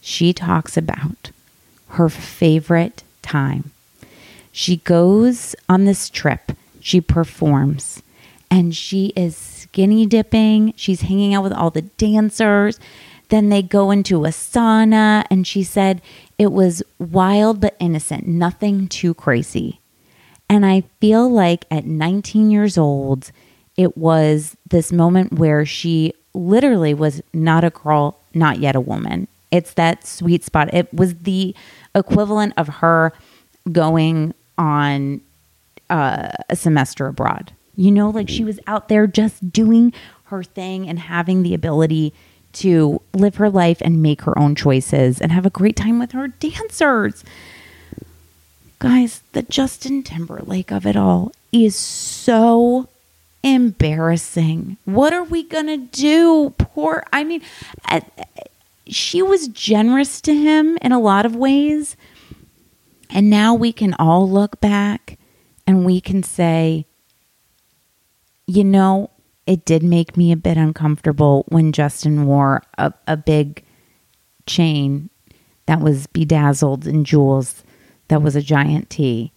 she 0.00 0.32
talks 0.32 0.76
about 0.76 1.30
her 1.90 2.08
favorite 2.08 3.02
time. 3.22 3.72
She 4.52 4.76
goes 4.76 5.56
on 5.68 5.84
this 5.84 6.08
trip, 6.08 6.52
she 6.80 7.00
performs, 7.00 8.02
and 8.50 8.76
she 8.76 9.12
is 9.16 9.36
skinny 9.36 10.06
dipping. 10.06 10.72
She's 10.76 11.00
hanging 11.00 11.34
out 11.34 11.42
with 11.42 11.52
all 11.52 11.70
the 11.70 11.82
dancers. 11.82 12.78
Then 13.28 13.48
they 13.48 13.62
go 13.62 13.90
into 13.90 14.24
a 14.24 14.28
sauna, 14.28 15.24
and 15.30 15.46
she 15.46 15.62
said 15.62 16.02
it 16.38 16.52
was 16.52 16.82
wild 16.98 17.60
but 17.60 17.76
innocent, 17.78 18.26
nothing 18.26 18.88
too 18.88 19.14
crazy. 19.14 19.80
And 20.48 20.66
I 20.66 20.82
feel 21.00 21.28
like 21.28 21.64
at 21.70 21.86
19 21.86 22.50
years 22.50 22.76
old, 22.76 23.32
it 23.76 23.96
was 23.96 24.56
this 24.68 24.92
moment 24.92 25.32
where 25.32 25.64
she 25.64 26.12
literally 26.34 26.94
was 26.94 27.22
not 27.32 27.64
a 27.64 27.70
girl, 27.70 28.18
not 28.34 28.58
yet 28.58 28.76
a 28.76 28.80
woman. 28.80 29.26
It's 29.50 29.74
that 29.74 30.06
sweet 30.06 30.44
spot. 30.44 30.72
It 30.74 30.92
was 30.92 31.14
the 31.14 31.54
equivalent 31.94 32.54
of 32.56 32.68
her 32.68 33.12
going 33.70 34.34
on 34.58 35.20
uh, 35.88 36.32
a 36.48 36.56
semester 36.56 37.06
abroad. 37.06 37.52
You 37.76 37.90
know, 37.90 38.10
like 38.10 38.28
she 38.28 38.44
was 38.44 38.60
out 38.66 38.88
there 38.88 39.06
just 39.06 39.50
doing 39.52 39.92
her 40.24 40.42
thing 40.42 40.88
and 40.88 40.98
having 40.98 41.42
the 41.42 41.54
ability 41.54 42.12
to 42.54 43.00
live 43.12 43.36
her 43.36 43.50
life 43.50 43.80
and 43.80 44.02
make 44.02 44.22
her 44.22 44.38
own 44.38 44.54
choices 44.54 45.20
and 45.20 45.32
have 45.32 45.46
a 45.46 45.50
great 45.50 45.76
time 45.76 45.98
with 45.98 46.12
her 46.12 46.28
dancers. 46.28 47.24
Guys, 48.78 49.22
the 49.32 49.42
Justin 49.42 50.02
Timberlake 50.02 50.70
of 50.70 50.86
it 50.86 50.96
all 50.96 51.32
is 51.52 51.76
so 51.76 52.88
embarrassing. 53.42 54.76
What 54.84 55.12
are 55.12 55.22
we 55.22 55.42
going 55.42 55.66
to 55.66 55.76
do? 55.76 56.54
Poor, 56.58 57.04
I 57.12 57.24
mean, 57.24 57.42
uh, 57.88 58.00
she 58.86 59.22
was 59.22 59.48
generous 59.48 60.20
to 60.22 60.34
him 60.34 60.78
in 60.82 60.92
a 60.92 61.00
lot 61.00 61.26
of 61.26 61.36
ways. 61.36 61.96
And 63.10 63.30
now 63.30 63.54
we 63.54 63.72
can 63.72 63.94
all 63.94 64.28
look 64.28 64.60
back 64.60 65.18
and 65.66 65.84
we 65.84 66.00
can 66.00 66.22
say, 66.22 66.86
you 68.46 68.64
know, 68.64 69.10
it 69.46 69.64
did 69.64 69.82
make 69.82 70.16
me 70.16 70.32
a 70.32 70.36
bit 70.36 70.56
uncomfortable 70.56 71.44
when 71.48 71.72
Justin 71.72 72.26
wore 72.26 72.62
a, 72.78 72.92
a 73.06 73.16
big 73.16 73.64
chain 74.46 75.10
that 75.66 75.80
was 75.80 76.06
bedazzled 76.08 76.86
in 76.86 77.04
jewels 77.04 77.62
that 78.08 78.22
was 78.22 78.36
a 78.36 78.42
giant 78.42 78.90
T. 78.90 79.32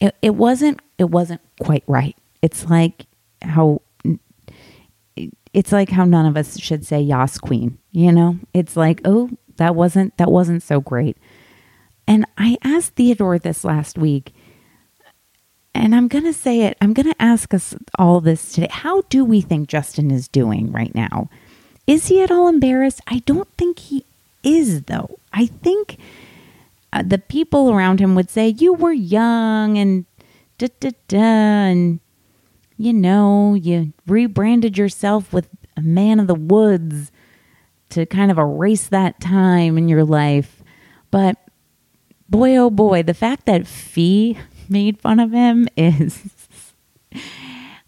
It, 0.00 0.16
it 0.22 0.34
wasn't 0.34 0.80
it 0.98 1.10
wasn't 1.10 1.40
quite 1.62 1.84
right. 1.86 2.16
It's 2.40 2.68
like 2.68 3.06
how 3.42 3.82
it's 5.52 5.72
like 5.72 5.90
how 5.90 6.04
none 6.04 6.26
of 6.26 6.36
us 6.36 6.58
should 6.58 6.86
say 6.86 7.00
Yas 7.00 7.38
Queen, 7.38 7.78
you 7.90 8.10
know? 8.10 8.38
It's 8.54 8.76
like, 8.76 9.00
oh, 9.04 9.30
that 9.56 9.74
wasn't 9.74 10.16
that 10.16 10.30
wasn't 10.30 10.62
so 10.62 10.80
great. 10.80 11.16
And 12.06 12.26
I 12.36 12.56
asked 12.64 12.94
Theodore 12.94 13.38
this 13.38 13.64
last 13.64 13.98
week. 13.98 14.34
And 15.74 15.94
I'm 15.94 16.08
going 16.08 16.24
to 16.24 16.32
say 16.32 16.62
it, 16.62 16.76
I'm 16.80 16.92
going 16.92 17.10
to 17.10 17.22
ask 17.22 17.54
us 17.54 17.74
all 17.98 18.20
this 18.20 18.52
today. 18.52 18.68
How 18.70 19.02
do 19.02 19.24
we 19.24 19.40
think 19.40 19.68
Justin 19.68 20.10
is 20.10 20.28
doing 20.28 20.70
right 20.70 20.94
now? 20.94 21.30
Is 21.86 22.08
he 22.08 22.22
at 22.22 22.30
all 22.30 22.48
embarrassed? 22.48 23.00
I 23.06 23.20
don't 23.20 23.48
think 23.56 23.78
he 23.78 24.04
is, 24.42 24.82
though. 24.82 25.18
I 25.32 25.46
think 25.46 25.98
uh, 26.92 27.02
the 27.02 27.18
people 27.18 27.70
around 27.72 28.00
him 28.00 28.14
would 28.14 28.30
say, 28.30 28.48
You 28.48 28.74
were 28.74 28.92
young 28.92 29.78
and 29.78 30.04
da 30.58 30.68
da 30.78 30.90
da, 31.08 31.18
and 31.18 32.00
you 32.76 32.92
know, 32.92 33.54
you 33.54 33.92
rebranded 34.06 34.76
yourself 34.76 35.32
with 35.32 35.48
a 35.76 35.82
man 35.82 36.20
of 36.20 36.26
the 36.26 36.34
woods 36.34 37.10
to 37.90 38.06
kind 38.06 38.30
of 38.30 38.38
erase 38.38 38.86
that 38.88 39.20
time 39.20 39.78
in 39.78 39.88
your 39.88 40.04
life. 40.04 40.62
But 41.10 41.36
boy, 42.28 42.56
oh 42.56 42.70
boy, 42.70 43.02
the 43.02 43.14
fact 43.14 43.46
that 43.46 43.66
Fe 43.66 44.38
made 44.68 45.00
fun 45.00 45.20
of 45.20 45.32
him 45.32 45.68
is. 45.76 46.22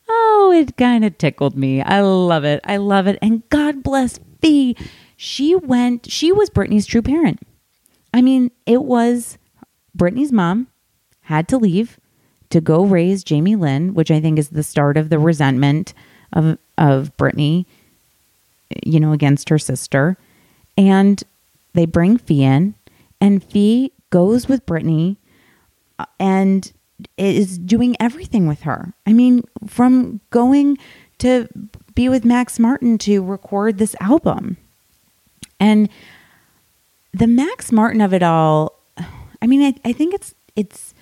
Oh, 0.09 0.53
it 0.55 0.77
kind 0.77 1.05
of 1.05 1.17
tickled 1.19 1.57
me. 1.57 1.81
I 1.81 2.01
love 2.01 2.45
it. 2.45 2.61
I 2.65 2.77
love 2.77 3.07
it. 3.07 3.19
And 3.23 3.49
God 3.49 3.83
bless 3.83 4.21
Fe. 4.41 4.77
She 5.17 5.55
went, 5.55 6.11
she 6.11 6.31
was 6.31 6.51
Britney's 6.51 6.87
true 6.87 7.03
parent. 7.03 7.41
I 8.13 8.21
mean, 8.21 8.51
it 8.67 8.83
was 8.85 9.39
Britney's 9.97 10.33
mom 10.33 10.69
had 11.23 11.49
to 11.49 11.59
leave 11.59 11.99
to 12.51 12.61
go 12.61 12.85
raise 12.85 13.25
Jamie 13.25 13.57
Lynn, 13.57 13.95
which 13.95 14.11
I 14.11 14.21
think 14.21 14.39
is 14.39 14.51
the 14.51 14.63
start 14.63 14.97
of 14.97 15.09
the 15.09 15.19
resentment 15.19 15.95
of 16.33 16.59
of 16.77 17.17
Britney, 17.17 17.67
you 18.85 19.01
know, 19.01 19.13
against 19.13 19.49
her 19.49 19.59
sister. 19.59 20.17
And 20.77 21.23
they 21.73 21.87
bring 21.87 22.19
Fe 22.19 22.43
in, 22.43 22.75
and 23.21 23.43
Fe 23.43 23.91
goes 24.11 24.49
with 24.49 24.63
uh, 24.71 25.15
and 26.19 26.73
is 27.17 27.59
doing 27.59 27.97
everything 28.01 28.47
with 28.47 28.63
her. 28.63 28.95
I 29.07 29.13
mean, 29.13 29.45
from 29.67 30.21
going 30.31 30.79
to 31.19 31.49
be 31.95 32.09
with 32.09 32.25
Max 32.25 32.59
Martin 32.59 32.99
to 32.99 33.23
record 33.23 33.79
this 33.79 33.95
album. 34.01 34.57
And 35.61 35.89
the 37.13 37.27
Max 37.27 37.71
Martin 37.71 38.01
of 38.01 38.13
it 38.13 38.23
all, 38.23 38.81
I 39.41 39.47
mean, 39.47 39.63
I, 39.63 39.89
I 39.89 39.93
think 39.93 40.15
it's 40.15 40.35
it's 40.57 40.95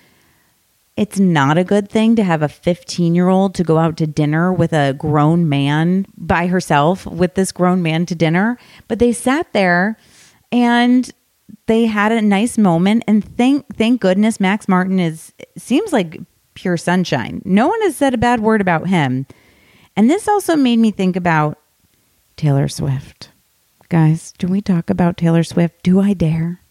it's 0.95 1.17
not 1.17 1.57
a 1.57 1.63
good 1.63 1.89
thing 1.89 2.15
to 2.15 2.23
have 2.23 2.43
a 2.43 2.47
15 2.47 3.15
year 3.15 3.27
old 3.27 3.55
to 3.55 3.63
go 3.63 3.79
out 3.79 3.97
to 3.97 4.07
dinner 4.07 4.53
with 4.53 4.73
a 4.73 4.93
grown 4.93 5.49
man 5.49 6.05
by 6.15 6.47
herself 6.47 7.05
with 7.07 7.33
this 7.33 7.51
grown 7.51 7.81
man 7.81 8.05
to 8.05 8.15
dinner. 8.15 8.59
But 8.87 8.99
they 8.99 9.11
sat 9.11 9.51
there 9.53 9.97
and 10.51 11.11
they 11.67 11.85
had 11.85 12.11
a 12.11 12.21
nice 12.21 12.57
moment 12.57 13.03
and 13.07 13.23
thank 13.23 13.65
thank 13.75 14.01
goodness 14.01 14.39
Max 14.39 14.67
Martin 14.67 14.99
is 14.99 15.33
seems 15.57 15.93
like 15.93 16.19
pure 16.53 16.77
sunshine. 16.77 17.41
No 17.45 17.67
one 17.67 17.81
has 17.81 17.95
said 17.95 18.13
a 18.13 18.17
bad 18.17 18.39
word 18.39 18.61
about 18.61 18.87
him. 18.87 19.25
And 19.95 20.09
this 20.09 20.27
also 20.27 20.55
made 20.55 20.79
me 20.79 20.91
think 20.91 21.15
about 21.15 21.59
Taylor 22.35 22.67
Swift. 22.67 23.29
Guys, 23.89 24.33
do 24.37 24.47
we 24.47 24.61
talk 24.61 24.89
about 24.89 25.17
Taylor 25.17 25.43
Swift? 25.43 25.83
Do 25.83 25.99
I 25.99 26.13
dare? 26.13 26.61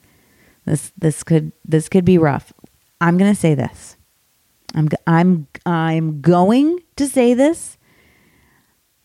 This 0.64 0.92
this 0.97 1.23
could 1.23 1.53
this 1.64 1.88
could 1.88 2.05
be 2.05 2.18
rough. 2.18 2.53
I'm 3.01 3.18
going 3.18 3.33
to 3.33 3.40
say 3.40 3.55
this. 3.55 3.97
I'm 4.75 4.88
I'm 5.07 5.47
I'm 5.66 6.21
going 6.21 6.81
to 6.97 7.07
say 7.07 7.35
this. 7.35 7.79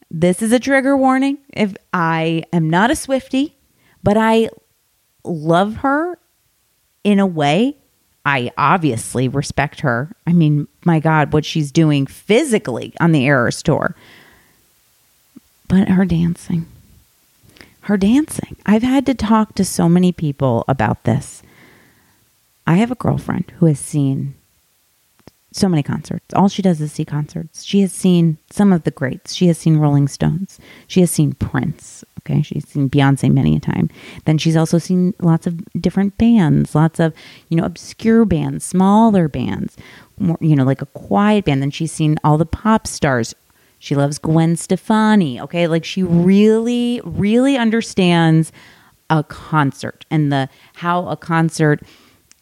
This 0.09 0.41
is 0.41 0.51
a 0.51 0.59
trigger 0.59 0.95
warning. 0.95 1.39
If 1.53 1.75
I 1.93 2.43
am 2.53 2.69
not 2.69 2.91
a 2.91 2.95
Swifty, 2.95 3.57
but 4.03 4.17
I 4.17 4.49
love 5.27 5.77
her 5.77 6.17
in 7.03 7.19
a 7.19 7.27
way. 7.27 7.75
I 8.25 8.51
obviously 8.57 9.27
respect 9.27 9.81
her. 9.81 10.11
I 10.25 10.33
mean, 10.33 10.67
my 10.83 10.99
God, 10.99 11.31
what 11.31 11.45
she's 11.45 11.71
doing 11.71 12.05
physically 12.05 12.93
on 12.99 13.11
the 13.11 13.23
Eras 13.23 13.63
tour. 13.63 13.95
But 15.69 15.89
her 15.89 16.05
dancing, 16.05 16.65
her 17.81 17.97
dancing. 17.97 18.57
I've 18.65 18.83
had 18.83 19.05
to 19.05 19.13
talk 19.13 19.55
to 19.55 19.65
so 19.65 19.87
many 19.87 20.11
people 20.11 20.65
about 20.67 21.03
this. 21.03 21.41
I 22.65 22.75
have 22.75 22.91
a 22.91 22.95
girlfriend 22.95 23.51
who 23.57 23.65
has 23.67 23.79
seen 23.79 24.35
so 25.53 25.69
many 25.69 25.83
concerts. 25.83 26.33
All 26.33 26.49
she 26.49 26.61
does 26.61 26.81
is 26.81 26.91
see 26.91 27.05
concerts. 27.05 27.63
She 27.63 27.81
has 27.81 27.93
seen 27.93 28.37
some 28.49 28.73
of 28.73 28.83
the 28.83 28.91
greats. 28.91 29.33
She 29.33 29.47
has 29.47 29.57
seen 29.57 29.77
Rolling 29.77 30.07
Stones. 30.07 30.59
She 30.87 30.99
has 30.99 31.11
seen 31.11 31.33
Prince. 31.33 32.03
Okay. 32.29 32.41
She's 32.41 32.67
seen 32.67 32.89
Beyonce 32.89 33.31
many 33.31 33.55
a 33.55 33.59
time. 33.59 33.89
Then 34.25 34.37
she's 34.37 34.57
also 34.57 34.77
seen 34.77 35.13
lots 35.21 35.47
of 35.47 35.63
different 35.79 36.17
bands, 36.17 36.75
lots 36.75 36.99
of, 36.99 37.13
you 37.49 37.57
know, 37.57 37.63
obscure 37.63 38.25
bands, 38.25 38.65
smaller 38.65 39.27
bands, 39.27 39.77
more, 40.19 40.37
you 40.41 40.55
know, 40.55 40.63
like 40.63 40.81
a 40.81 40.87
quiet 40.87 41.45
band. 41.45 41.61
Then 41.61 41.71
she's 41.71 41.91
seen 41.91 42.17
all 42.23 42.37
the 42.37 42.45
pop 42.45 42.87
stars. 42.87 43.33
She 43.79 43.95
loves 43.95 44.17
Gwen 44.17 44.55
Stefani. 44.55 45.39
Okay. 45.39 45.67
Like 45.67 45.85
she 45.85 46.03
really, 46.03 47.01
really 47.05 47.57
understands 47.57 48.51
a 49.09 49.23
concert 49.23 50.05
and 50.11 50.33
the 50.33 50.49
how 50.75 51.07
a 51.07 51.15
concert 51.15 51.81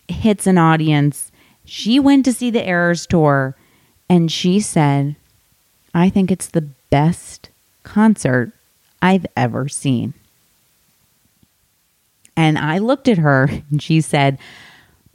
hits 0.08 0.48
an 0.48 0.58
audience 0.58 1.32
she 1.65 2.00
went 2.00 2.24
to 2.26 2.34
see 2.34 2.50
the 2.50 2.67
Eras 2.67 3.06
tour 3.06 3.56
and 4.08 4.32
she 4.32 4.60
said, 4.60 5.15
I 5.93 6.10
think 6.10 6.32
it's 6.32 6.48
the 6.48 6.69
best 6.89 7.50
concert 7.84 8.52
I've 9.05 9.27
ever 9.37 9.67
seen. 9.67 10.15
And 12.35 12.57
I 12.57 12.79
looked 12.79 13.07
at 13.07 13.19
her 13.19 13.43
and 13.69 13.81
she 13.81 14.01
said, 14.01 14.39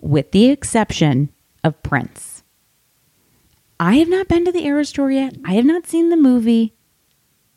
with 0.00 0.31
the 0.31 0.50
exception 0.50 1.31
of 1.64 1.83
Prince, 1.83 2.44
I 3.81 3.96
have 3.96 4.09
not 4.09 4.29
been 4.29 4.44
to 4.44 4.53
the 4.53 4.64
Eras 4.64 4.92
tour 4.92 5.11
yet. 5.11 5.37
I 5.44 5.55
have 5.55 5.64
not 5.64 5.88
seen 5.88 6.11
the 6.11 6.16
movie. 6.16 6.74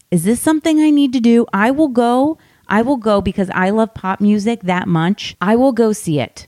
Is 0.09 0.23
this 0.23 0.41
something 0.41 0.79
I 0.79 0.89
need 0.89 1.13
to 1.13 1.19
do? 1.19 1.45
I 1.53 1.69
will 1.69 1.87
go. 1.89 2.39
I 2.67 2.81
will 2.81 2.97
go 2.97 3.21
because 3.21 3.51
I 3.51 3.69
love 3.69 3.93
pop 3.93 4.19
music 4.19 4.61
that 4.63 4.87
much. 4.87 5.35
I 5.39 5.55
will 5.55 5.71
go 5.71 5.93
see 5.93 6.19
it. 6.19 6.47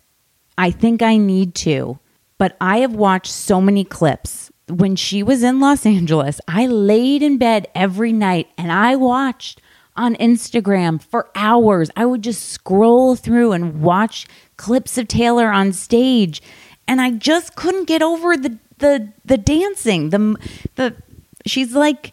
I 0.58 0.72
think 0.72 1.04
I 1.04 1.18
need 1.18 1.54
to. 1.56 2.00
But 2.40 2.58
I 2.60 2.80
have 2.80 2.96
watched 2.96 3.32
so 3.32 3.62
many 3.62 3.84
clips. 3.84 4.52
When 4.68 4.96
she 4.96 5.22
was 5.22 5.44
in 5.44 5.60
Los 5.60 5.86
Angeles, 5.86 6.42
I 6.48 6.66
laid 6.66 7.22
in 7.22 7.38
bed 7.38 7.68
every 7.76 8.12
night 8.12 8.48
and 8.58 8.72
I 8.72 8.96
watched 8.96 9.62
on 9.98 10.16
Instagram 10.16 11.02
for 11.02 11.30
hours. 11.36 11.90
I 11.96 12.06
would 12.06 12.22
just 12.22 12.50
scroll 12.50 13.16
through 13.16 13.54
and 13.54 13.82
watch 13.82 14.28
clips 14.58 14.98
of 14.98 15.08
Taylor 15.08 15.50
on 15.50 15.74
stage 15.74 16.42
and 16.88 17.02
I 17.02 17.12
just 17.12 17.56
couldn't 17.56 17.86
get 17.86 18.02
over 18.02 18.38
the 18.38 18.58
the 18.78 19.12
the 19.24 19.38
dancing. 19.38 20.10
The 20.10 20.36
the 20.76 20.96
she's 21.46 21.74
like 21.74 22.12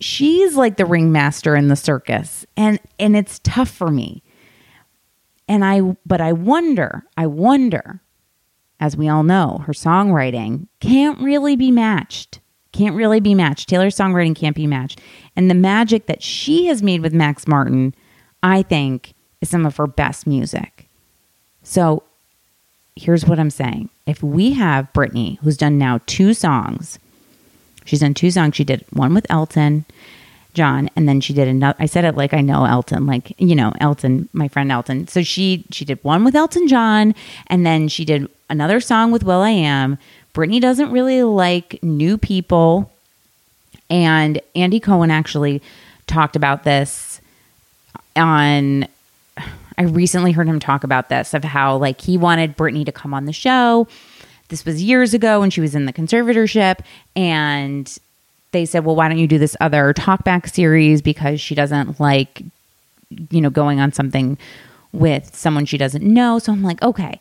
she's 0.00 0.56
like 0.56 0.76
the 0.76 0.84
ringmaster 0.84 1.56
in 1.56 1.68
the 1.68 1.76
circus 1.76 2.46
and 2.56 2.78
and 2.98 3.16
it's 3.16 3.40
tough 3.40 3.70
for 3.70 3.90
me. 3.90 4.22
And 5.48 5.64
I 5.64 5.80
but 6.04 6.20
I 6.20 6.32
wonder, 6.32 7.04
I 7.16 7.26
wonder 7.26 8.00
as 8.78 8.96
we 8.96 9.08
all 9.08 9.22
know, 9.22 9.62
her 9.66 9.72
songwriting 9.72 10.68
can't 10.80 11.20
really 11.20 11.56
be 11.56 11.70
matched. 11.70 12.40
Can't 12.76 12.94
really 12.94 13.20
be 13.20 13.34
matched. 13.34 13.68
Taylor's 13.68 13.96
songwriting 13.96 14.36
can't 14.36 14.56
be 14.56 14.66
matched. 14.66 15.00
And 15.34 15.50
the 15.50 15.54
magic 15.54 16.06
that 16.06 16.22
she 16.22 16.66
has 16.66 16.82
made 16.82 17.00
with 17.00 17.14
Max 17.14 17.48
Martin, 17.48 17.94
I 18.42 18.62
think, 18.62 19.14
is 19.40 19.48
some 19.48 19.64
of 19.64 19.76
her 19.78 19.86
best 19.86 20.26
music. 20.26 20.86
So 21.62 22.02
here's 22.94 23.24
what 23.24 23.38
I'm 23.38 23.50
saying. 23.50 23.88
If 24.06 24.22
we 24.22 24.52
have 24.52 24.92
Britney, 24.92 25.38
who's 25.38 25.56
done 25.56 25.78
now 25.78 26.00
two 26.06 26.34
songs, 26.34 26.98
she's 27.86 28.00
done 28.00 28.14
two 28.14 28.30
songs. 28.30 28.56
She 28.56 28.64
did 28.64 28.84
one 28.90 29.14
with 29.14 29.26
Elton 29.30 29.86
John, 30.52 30.90
and 30.96 31.08
then 31.08 31.20
she 31.20 31.32
did 31.32 31.48
another. 31.48 31.76
I 31.78 31.86
said 31.86 32.04
it 32.04 32.16
like 32.16 32.34
I 32.34 32.40
know 32.40 32.64
Elton, 32.64 33.06
like 33.06 33.34
you 33.38 33.54
know 33.54 33.72
Elton, 33.80 34.28
my 34.32 34.48
friend 34.48 34.72
Elton. 34.72 35.08
So 35.08 35.22
she 35.22 35.64
she 35.70 35.84
did 35.84 36.02
one 36.02 36.24
with 36.24 36.34
Elton 36.34 36.68
John, 36.68 37.14
and 37.46 37.64
then 37.64 37.88
she 37.88 38.04
did 38.04 38.28
another 38.48 38.80
song 38.80 39.12
with 39.12 39.22
will.i.am. 39.22 39.98
Britney 40.36 40.60
doesn't 40.60 40.92
really 40.92 41.22
like 41.22 41.82
new 41.82 42.18
people, 42.18 42.92
and 43.88 44.38
Andy 44.54 44.80
Cohen 44.80 45.10
actually 45.10 45.62
talked 46.06 46.36
about 46.36 46.62
this 46.62 47.22
on. 48.14 48.86
I 49.78 49.82
recently 49.82 50.32
heard 50.32 50.46
him 50.46 50.60
talk 50.60 50.84
about 50.84 51.08
this 51.08 51.34
of 51.34 51.42
how 51.42 51.76
like 51.78 52.00
he 52.02 52.18
wanted 52.18 52.56
Britney 52.56 52.84
to 52.84 52.92
come 52.92 53.14
on 53.14 53.24
the 53.24 53.32
show. 53.32 53.88
This 54.48 54.64
was 54.64 54.82
years 54.82 55.14
ago 55.14 55.40
when 55.40 55.50
she 55.50 55.62
was 55.62 55.74
in 55.74 55.86
the 55.86 55.92
conservatorship, 55.92 56.80
and 57.16 57.98
they 58.52 58.66
said, 58.66 58.84
well, 58.84 58.94
why 58.94 59.08
don't 59.08 59.18
you 59.18 59.26
do 59.26 59.38
this 59.38 59.56
other 59.60 59.94
talkback 59.94 60.48
series 60.48 61.00
because 61.02 61.40
she 61.40 61.54
doesn't 61.54 61.98
like, 61.98 62.42
you 63.30 63.40
know, 63.40 63.50
going 63.50 63.80
on 63.80 63.92
something 63.92 64.36
with 64.92 65.34
someone 65.34 65.64
she 65.64 65.78
doesn't 65.78 66.04
know. 66.04 66.38
So 66.38 66.52
I'm 66.52 66.62
like, 66.62 66.82
okay, 66.82 67.20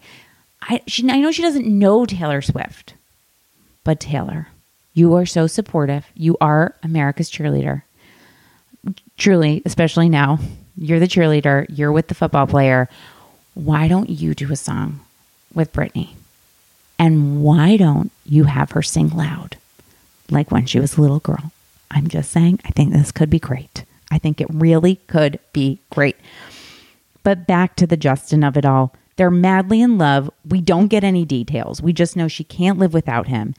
I, 0.62 0.82
she, 0.86 1.10
I 1.10 1.20
know 1.20 1.32
she 1.32 1.42
doesn't 1.42 1.66
know 1.66 2.06
Taylor 2.06 2.42
Swift, 2.42 2.94
but 3.86 4.02
Taylor, 4.02 4.50
you 4.94 5.14
are 5.16 5.26
so 5.26 5.48
supportive. 5.48 6.08
You 6.14 6.36
are 6.42 6.76
America's 6.84 7.32
cheerleader. 7.32 7.84
Truly, 9.18 9.62
especially 9.66 10.10
now, 10.10 10.40
you're 10.76 11.00
the 11.00 11.08
cheerleader, 11.08 11.66
you're 11.70 11.94
with 11.94 12.10
the 12.10 12.16
football 12.16 12.48
player. 12.48 12.90
Why 13.54 13.88
don't 13.88 14.10
you 14.10 14.36
do 14.36 14.52
a 14.52 14.58
song 14.58 15.00
with 15.54 15.72
Britney? 15.72 16.10
And 17.00 17.42
why 17.42 17.78
don't 17.78 18.12
you 18.26 18.46
have 18.46 18.72
her 18.72 18.82
sing 18.82 19.10
loud 19.10 19.56
like 20.30 20.52
when 20.52 20.66
she 20.66 20.80
was 20.80 20.98
a 20.98 21.02
little 21.02 21.20
girl? 21.20 21.52
I'm 21.92 22.08
just 22.08 22.32
saying, 22.32 22.60
I 22.66 22.70
think 22.70 22.92
this 22.92 23.12
could 23.12 23.30
be 23.30 23.40
great. 23.40 23.86
I 24.12 24.18
think 24.18 24.42
it 24.42 24.48
really 24.50 24.98
could 25.08 25.40
be 25.54 25.80
great. 25.90 26.18
But 27.24 27.48
back 27.48 27.76
to 27.78 27.88
the 27.88 27.98
Justin 27.98 28.44
of 28.44 28.58
it 28.58 28.66
all. 28.66 28.94
They're 29.16 29.32
madly 29.32 29.82
in 29.82 29.98
love. 29.98 30.30
We 30.48 30.62
don't 30.62 30.88
get 30.88 31.04
any 31.04 31.26
details. 31.26 31.82
We 31.82 31.94
just 31.94 32.16
know 32.16 32.28
she 32.28 32.44
can't 32.44 32.80
live 32.80 32.94
without 32.94 33.28
him. 33.28 33.54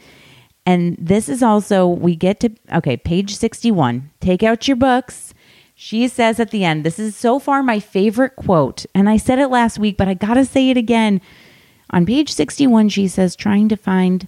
And 0.66 0.97
this 0.99 1.29
is 1.29 1.42
also, 1.42 1.87
we 1.87 2.16
get 2.16 2.40
to, 2.40 2.51
okay, 2.75 2.97
page 2.97 3.37
61. 3.37 4.11
Take 4.21 4.42
out 4.42 4.66
your 4.66 4.77
books. 4.77 5.33
She 5.75 6.09
says 6.09 6.40
at 6.40 6.51
the 6.51 6.64
end, 6.64 6.85
this 6.85 6.99
is 6.99 7.14
so 7.14 7.38
far 7.38 7.62
my 7.62 7.79
favorite 7.79 8.35
quote. 8.35 8.85
And 8.95 9.09
I 9.09 9.16
said 9.16 9.38
it 9.38 9.49
last 9.49 9.79
week, 9.79 9.97
but 9.97 10.09
I 10.09 10.14
got 10.14 10.35
to 10.35 10.45
say 10.45 10.71
it 10.71 10.77
again. 10.77 11.21
On 11.90 12.05
page 12.05 12.33
61, 12.33 12.88
she 12.88 13.07
says, 13.07 13.37
trying 13.37 13.69
to 13.69 13.77
find 13.77 14.27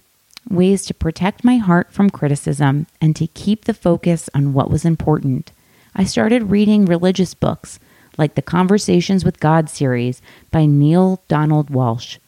ways 0.49 0.85
to 0.85 0.93
protect 0.93 1.43
my 1.43 1.57
heart 1.57 1.91
from 1.91 2.09
criticism 2.09 2.87
and 3.01 3.15
to 3.15 3.27
keep 3.27 3.65
the 3.65 3.73
focus 3.73 4.29
on 4.33 4.53
what 4.53 4.69
was 4.71 4.85
important. 4.85 5.51
I 5.93 6.05
started 6.05 6.51
reading 6.51 6.85
religious 6.85 7.33
books 7.33 7.79
like 8.19 8.35
the 8.35 8.41
Conversations 8.41 9.25
with 9.25 9.39
God 9.39 9.69
series 9.69 10.21
by 10.51 10.65
Neale 10.65 11.21
Donald 11.27 11.69
Walsch. 11.69 12.19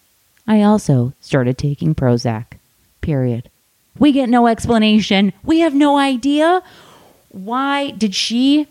I 0.47 0.63
also 0.63 1.13
started 1.21 1.57
taking 1.57 1.93
Prozac. 1.93 2.45
Period. 3.01 3.49
We 3.99 4.11
get 4.11 4.29
no 4.29 4.47
explanation. 4.47 5.33
We 5.43 5.59
have 5.59 5.75
no 5.75 5.97
idea 5.97 6.63
why 7.31 7.91
did 7.91 8.13
she 8.13 8.67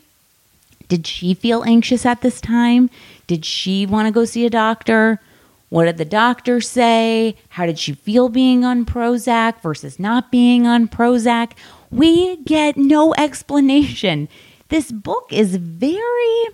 did 0.89 1.07
she 1.07 1.35
feel 1.35 1.63
anxious 1.63 2.05
at 2.05 2.21
this 2.21 2.41
time? 2.41 2.91
Did 3.29 3.45
she 3.45 3.87
want 3.87 4.07
to 4.07 4.13
go 4.13 4.25
see 4.25 4.45
a 4.45 4.51
doctor? 4.51 5.21
What 5.69 5.85
did 5.85 5.99
the 5.99 6.05
doctor 6.05 6.61
say? 6.61 7.37
How 7.51 7.65
did 7.65 7.79
she 7.79 7.93
feel 7.93 8.29
being 8.29 8.65
on 8.65 8.85
Prozac 8.85 9.61
versus 9.63 10.01
not 10.01 10.33
being 10.33 10.67
on 10.67 10.89
Prozac? 10.89 11.53
We 11.93 12.37
get 12.39 12.77
no 12.77 13.15
explanation. 13.15 14.29
This 14.69 14.91
book 14.91 15.33
is 15.33 15.55
very 15.57 16.49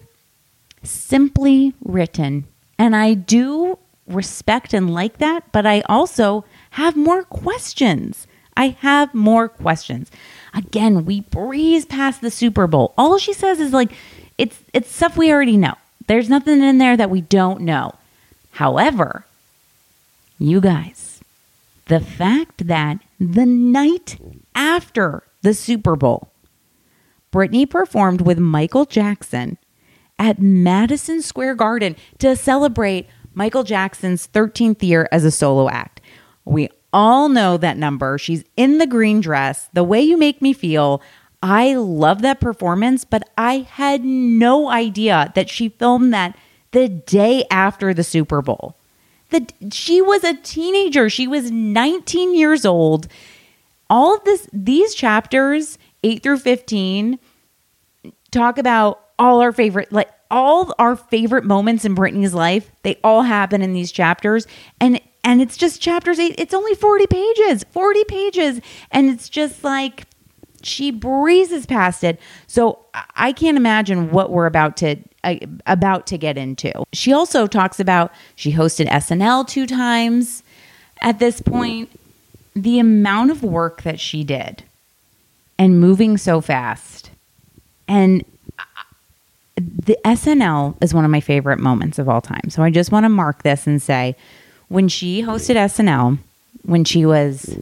simply 0.91 1.75
written, 1.85 2.47
and 2.79 2.95
I 2.95 3.15
do 3.15 3.79
respect 4.07 4.73
and 4.73 4.93
like 4.93 5.19
that, 5.19 5.51
but 5.53 5.67
I 5.67 5.81
also 5.83 6.45
have 6.71 6.97
more 6.97 7.25
questions. 7.25 8.27
I 8.57 8.69
have 8.81 9.15
more 9.15 9.49
questions. 9.49 10.11
Again, 10.55 11.05
we 11.05 11.21
breeze 11.21 11.85
past 11.85 12.21
the 12.21 12.31
Super 12.31 12.67
Bowl. 12.67 12.95
All 12.97 13.19
she 13.19 13.33
says 13.33 13.61
is 13.61 13.73
like 13.73 13.93
it's 14.39 14.59
it's 14.73 14.91
stuff 14.91 15.17
we 15.17 15.33
already 15.33 15.57
know. 15.57 15.75
There's 16.07 16.29
nothing 16.29 16.63
in 16.63 16.79
there 16.79 16.97
that 16.97 17.11
we 17.11 17.21
don't 17.21 17.63
know. 17.63 17.95
However, 18.53 19.27
you 20.39 20.61
guys, 20.61 21.21
the 21.87 22.01
fact 22.01 22.67
that 22.67 22.99
the 23.19 23.47
night 23.47 24.19
after 24.55 25.23
the 25.43 25.53
Super 25.53 25.97
Bowl, 25.97 26.31
Britney 27.33 27.69
performed 27.69 28.23
with 28.23 28.39
Michael 28.39 28.87
Jackson 28.87 29.59
at 30.19 30.41
Madison 30.41 31.23
Square 31.23 31.57
Garden 31.57 31.97
to 32.19 32.37
celebrate 32.37 33.07
Michael 33.35 33.65
Jackson's 33.65 34.27
13th 34.29 34.83
year 34.83 35.09
as 35.13 35.25
a 35.25 35.31
solo 35.31 35.69
act. 35.69 36.01
We 36.45 36.71
all 36.93 37.29
know 37.29 37.57
that 37.59 37.77
number. 37.77 38.17
She's 38.17 38.45
in 38.57 38.79
the 38.79 38.87
green 38.87 39.21
dress, 39.21 39.69
the 39.73 39.85
way 39.85 40.01
you 40.01 40.17
make 40.17 40.41
me 40.41 40.53
feel. 40.53 41.03
I 41.43 41.75
love 41.75 42.23
that 42.23 42.41
performance, 42.41 43.05
but 43.05 43.29
I 43.37 43.67
had 43.71 44.05
no 44.05 44.71
idea 44.71 45.33
that 45.35 45.51
she 45.51 45.69
filmed 45.69 46.15
that 46.15 46.37
the 46.73 46.89
day 46.89 47.45
after 47.51 47.93
the 47.93 48.05
Super 48.05 48.41
Bowl. 48.41 48.77
The, 49.31 49.47
she 49.71 50.01
was 50.01 50.25
a 50.25 50.35
teenager. 50.35 51.11
She 51.11 51.27
was 51.27 51.51
19 51.51 52.35
years 52.35 52.65
old. 52.65 53.09
All 53.91 54.15
of 54.15 54.25
this, 54.25 54.49
these 54.53 54.95
chapters, 54.95 55.79
8 56.03 56.23
through 56.23 56.39
15, 56.39 57.19
talk 58.31 58.59
about 58.59 59.06
all 59.19 59.41
our 59.41 59.53
favorite, 59.53 59.93
like 59.93 60.11
all 60.31 60.75
our 60.79 60.97
favorite 60.97 61.45
moments 61.45 61.85
in 61.85 61.95
Britney's 61.95 62.35
life. 62.35 62.71
They 62.83 62.99
all 63.03 63.23
happen 63.23 63.63
in 63.63 63.73
these 63.73 63.93
chapters. 63.93 64.47
And 64.81 65.01
and 65.25 65.43
it's 65.43 65.57
just 65.57 65.81
chapters 65.81 66.19
eight. 66.21 66.37
It's 66.39 66.55
only 66.55 66.75
40 66.75 67.07
pages, 67.09 67.65
40 67.73 68.05
pages. 68.05 68.61
And 68.93 69.11
it's 69.11 69.29
just 69.29 69.65
like 69.65 70.05
she 70.63 70.91
breezes 70.91 71.67
past 71.67 72.05
it. 72.05 72.21
So 72.47 72.79
I 73.15 73.33
can't 73.33 73.57
imagine 73.57 74.11
what 74.11 74.31
we're 74.31 74.47
about 74.47 74.77
to 74.79 74.97
uh, 75.25 75.37
about 75.67 76.07
to 76.09 76.19
get 76.19 76.39
into. 76.39 76.73
She 76.93 77.13
also 77.13 77.47
talks 77.47 77.81
about 77.81 78.13
she 78.37 78.53
hosted 78.53 78.89
SNL 78.89 79.47
two 79.47 79.67
times 79.67 80.43
at 81.01 81.19
this 81.19 81.41
point. 81.41 81.91
The 82.55 82.79
amount 82.79 83.31
of 83.31 83.43
work 83.43 83.83
that 83.83 84.01
she 84.01 84.25
did 84.25 84.63
and 85.59 85.81
moving 85.81 86.17
so 86.17 86.41
fast. 86.41 87.11
And 87.89 88.25
the 89.57 89.99
SNL 90.05 90.77
is 90.83 90.93
one 90.93 91.05
of 91.05 91.11
my 91.11 91.21
favorite 91.21 91.59
moments 91.59 91.99
of 91.99 92.09
all 92.09 92.21
time. 92.21 92.51
So 92.51 92.63
I 92.63 92.71
just 92.71 92.93
want 92.93 93.05
to 93.05 93.09
mark 93.09 93.43
this 93.43 93.67
and 93.67 93.81
say 93.81 94.17
when 94.69 94.89
she 94.89 95.23
hosted 95.23 95.57
SNL 95.57 96.19
when 96.63 96.85
she 96.85 97.07
was 97.07 97.59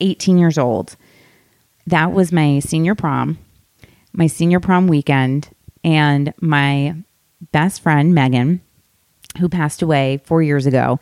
18 0.00 0.38
years 0.38 0.58
old, 0.58 0.96
that 1.86 2.12
was 2.12 2.32
my 2.32 2.58
senior 2.58 2.94
prom, 2.94 3.38
my 4.12 4.26
senior 4.26 4.60
prom 4.60 4.88
weekend, 4.88 5.48
and 5.84 6.34
my 6.40 6.94
best 7.52 7.80
friend, 7.80 8.14
Megan, 8.14 8.60
who 9.38 9.48
passed 9.48 9.80
away 9.80 10.20
four 10.24 10.42
years 10.42 10.66
ago, 10.66 10.98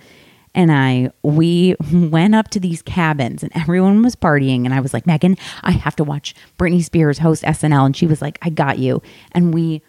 and 0.55 0.73
I, 0.73 1.11
we 1.23 1.77
went 1.93 2.35
up 2.35 2.49
to 2.49 2.61
these 2.61 2.83
cabins 2.83 3.43
and 3.43 3.53
everyone 3.55 4.03
was 4.03 4.17
partying. 4.17 4.65
And 4.65 4.73
I 4.73 4.81
was 4.81 4.95
like, 4.95 5.07
Megan, 5.07 5.37
I 5.63 5.73
have 5.73 5.95
to 5.97 6.05
watch 6.05 6.35
Britney 6.59 6.83
Spears 6.83 7.19
host 7.19 7.43
SNL. 7.43 7.85
And 7.85 7.97
she 7.97 8.07
was 8.07 8.23
like, 8.23 8.39
I 8.43 8.49
got 8.49 8.79
you. 8.79 9.03
And 9.33 9.53
we 9.53 9.83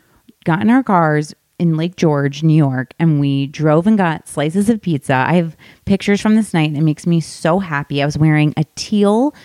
got 0.48 0.62
in 0.62 0.70
our 0.70 0.82
cars, 0.82 1.36
in 1.60 1.76
Lake 1.76 1.98
George, 1.98 2.42
New 2.42 2.56
York, 2.56 2.94
and 3.00 3.20
we 3.20 3.48
drove 3.48 3.86
and 3.86 3.98
got 3.98 4.28
slices 4.28 4.70
of 4.70 4.82
pizza. 4.82 5.14
I 5.14 5.34
have 5.34 5.56
pictures 5.86 6.22
from 6.22 6.36
this 6.36 6.54
night, 6.54 6.70
and 6.70 6.78
it 6.78 6.84
makes 6.84 7.06
me 7.06 7.20
so 7.20 7.60
happy. 7.60 8.02
I 8.02 8.06
was 8.06 8.18
wearing 8.18 8.54
a 8.56 8.64
teal 8.76 9.36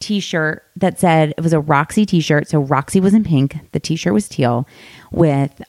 t 0.00 0.18
shirt 0.18 0.64
that 0.76 0.98
said 0.98 1.34
it 1.36 1.40
was 1.42 1.52
a 1.52 1.60
Roxy 1.60 2.06
t 2.06 2.20
shirt. 2.20 2.48
So 2.48 2.60
Roxy 2.60 3.00
was 3.00 3.14
in 3.14 3.22
pink, 3.22 3.56
the 3.72 3.80
t 3.80 3.96
shirt 3.96 4.14
was 4.14 4.28
teal 4.28 4.66
with 5.10 5.62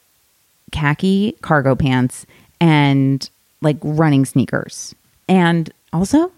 khaki 0.72 1.36
cargo 1.42 1.76
pants 1.76 2.26
and 2.60 3.30
like 3.62 3.78
running 3.82 4.26
sneakers. 4.26 4.96
And 5.28 5.72
also, 5.92 6.32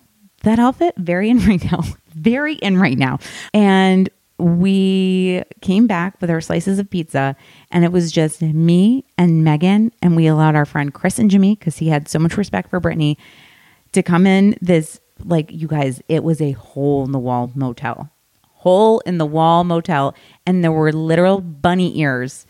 that 0.43 0.57
outfit, 0.57 0.95
very 0.97 1.29
in 1.29 1.39
right 1.39 1.63
now, 1.71 1.83
very 2.15 2.55
in 2.55 2.79
right 2.79 2.97
now. 2.97 3.19
And 3.53 4.09
we 4.39 5.43
came 5.61 5.85
back 5.85 6.19
with 6.21 6.29
our 6.29 6.41
slices 6.41 6.79
of 6.79 6.89
pizza 6.89 7.35
and 7.71 7.83
it 7.83 7.91
was 7.91 8.11
just 8.11 8.41
me 8.41 9.03
and 9.17 9.43
Megan 9.43 9.91
and 10.01 10.15
we 10.15 10.27
allowed 10.27 10.55
our 10.55 10.65
friend 10.65 10.93
Chris 10.93 11.19
and 11.19 11.29
Jimmy 11.29 11.55
because 11.55 11.77
he 11.77 11.89
had 11.89 12.07
so 12.07 12.19
much 12.19 12.37
respect 12.37 12.69
for 12.69 12.79
Britney, 12.79 13.17
to 13.91 14.01
come 14.01 14.25
in 14.25 14.55
this 14.61 14.99
like 15.25 15.51
you 15.51 15.67
guys 15.67 16.01
it 16.07 16.23
was 16.23 16.41
a 16.41 16.51
hole 16.53 17.03
in 17.03 17.11
the 17.11 17.19
wall 17.19 17.51
motel 17.53 18.09
hole 18.43 18.99
in 19.01 19.17
the 19.17 19.25
wall 19.25 19.65
motel 19.65 20.15
and 20.45 20.63
there 20.63 20.71
were 20.71 20.93
literal 20.93 21.41
bunny 21.41 21.99
ears 21.99 22.45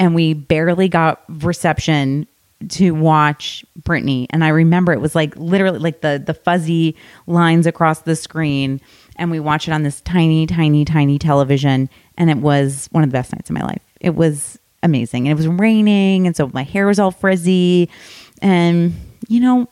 and 0.00 0.14
we 0.14 0.34
barely 0.34 0.88
got 0.88 1.22
reception 1.28 2.26
to 2.68 2.90
watch 2.90 3.64
Britney. 3.80 4.26
and 4.30 4.44
I 4.44 4.48
remember 4.48 4.92
it 4.92 5.00
was 5.00 5.14
like 5.14 5.36
literally 5.36 5.78
like 5.78 6.00
the 6.00 6.22
the 6.24 6.34
fuzzy 6.34 6.96
lines 7.26 7.66
across 7.66 8.00
the 8.00 8.16
screen 8.16 8.80
and 9.20 9.30
we 9.30 9.38
watched 9.38 9.68
it 9.68 9.72
on 9.72 9.82
this 9.82 10.00
tiny, 10.00 10.46
tiny, 10.46 10.84
tiny 10.84 11.18
television. 11.18 11.90
And 12.16 12.30
it 12.30 12.38
was 12.38 12.88
one 12.90 13.04
of 13.04 13.10
the 13.10 13.12
best 13.12 13.32
nights 13.32 13.50
of 13.50 13.54
my 13.54 13.62
life. 13.62 13.82
It 14.00 14.16
was 14.16 14.58
amazing. 14.82 15.28
And 15.28 15.32
it 15.32 15.36
was 15.36 15.46
raining. 15.46 16.26
And 16.26 16.34
so 16.34 16.50
my 16.54 16.62
hair 16.62 16.86
was 16.86 16.98
all 16.98 17.10
frizzy. 17.10 17.90
And, 18.40 18.94
you 19.28 19.38
know, 19.38 19.68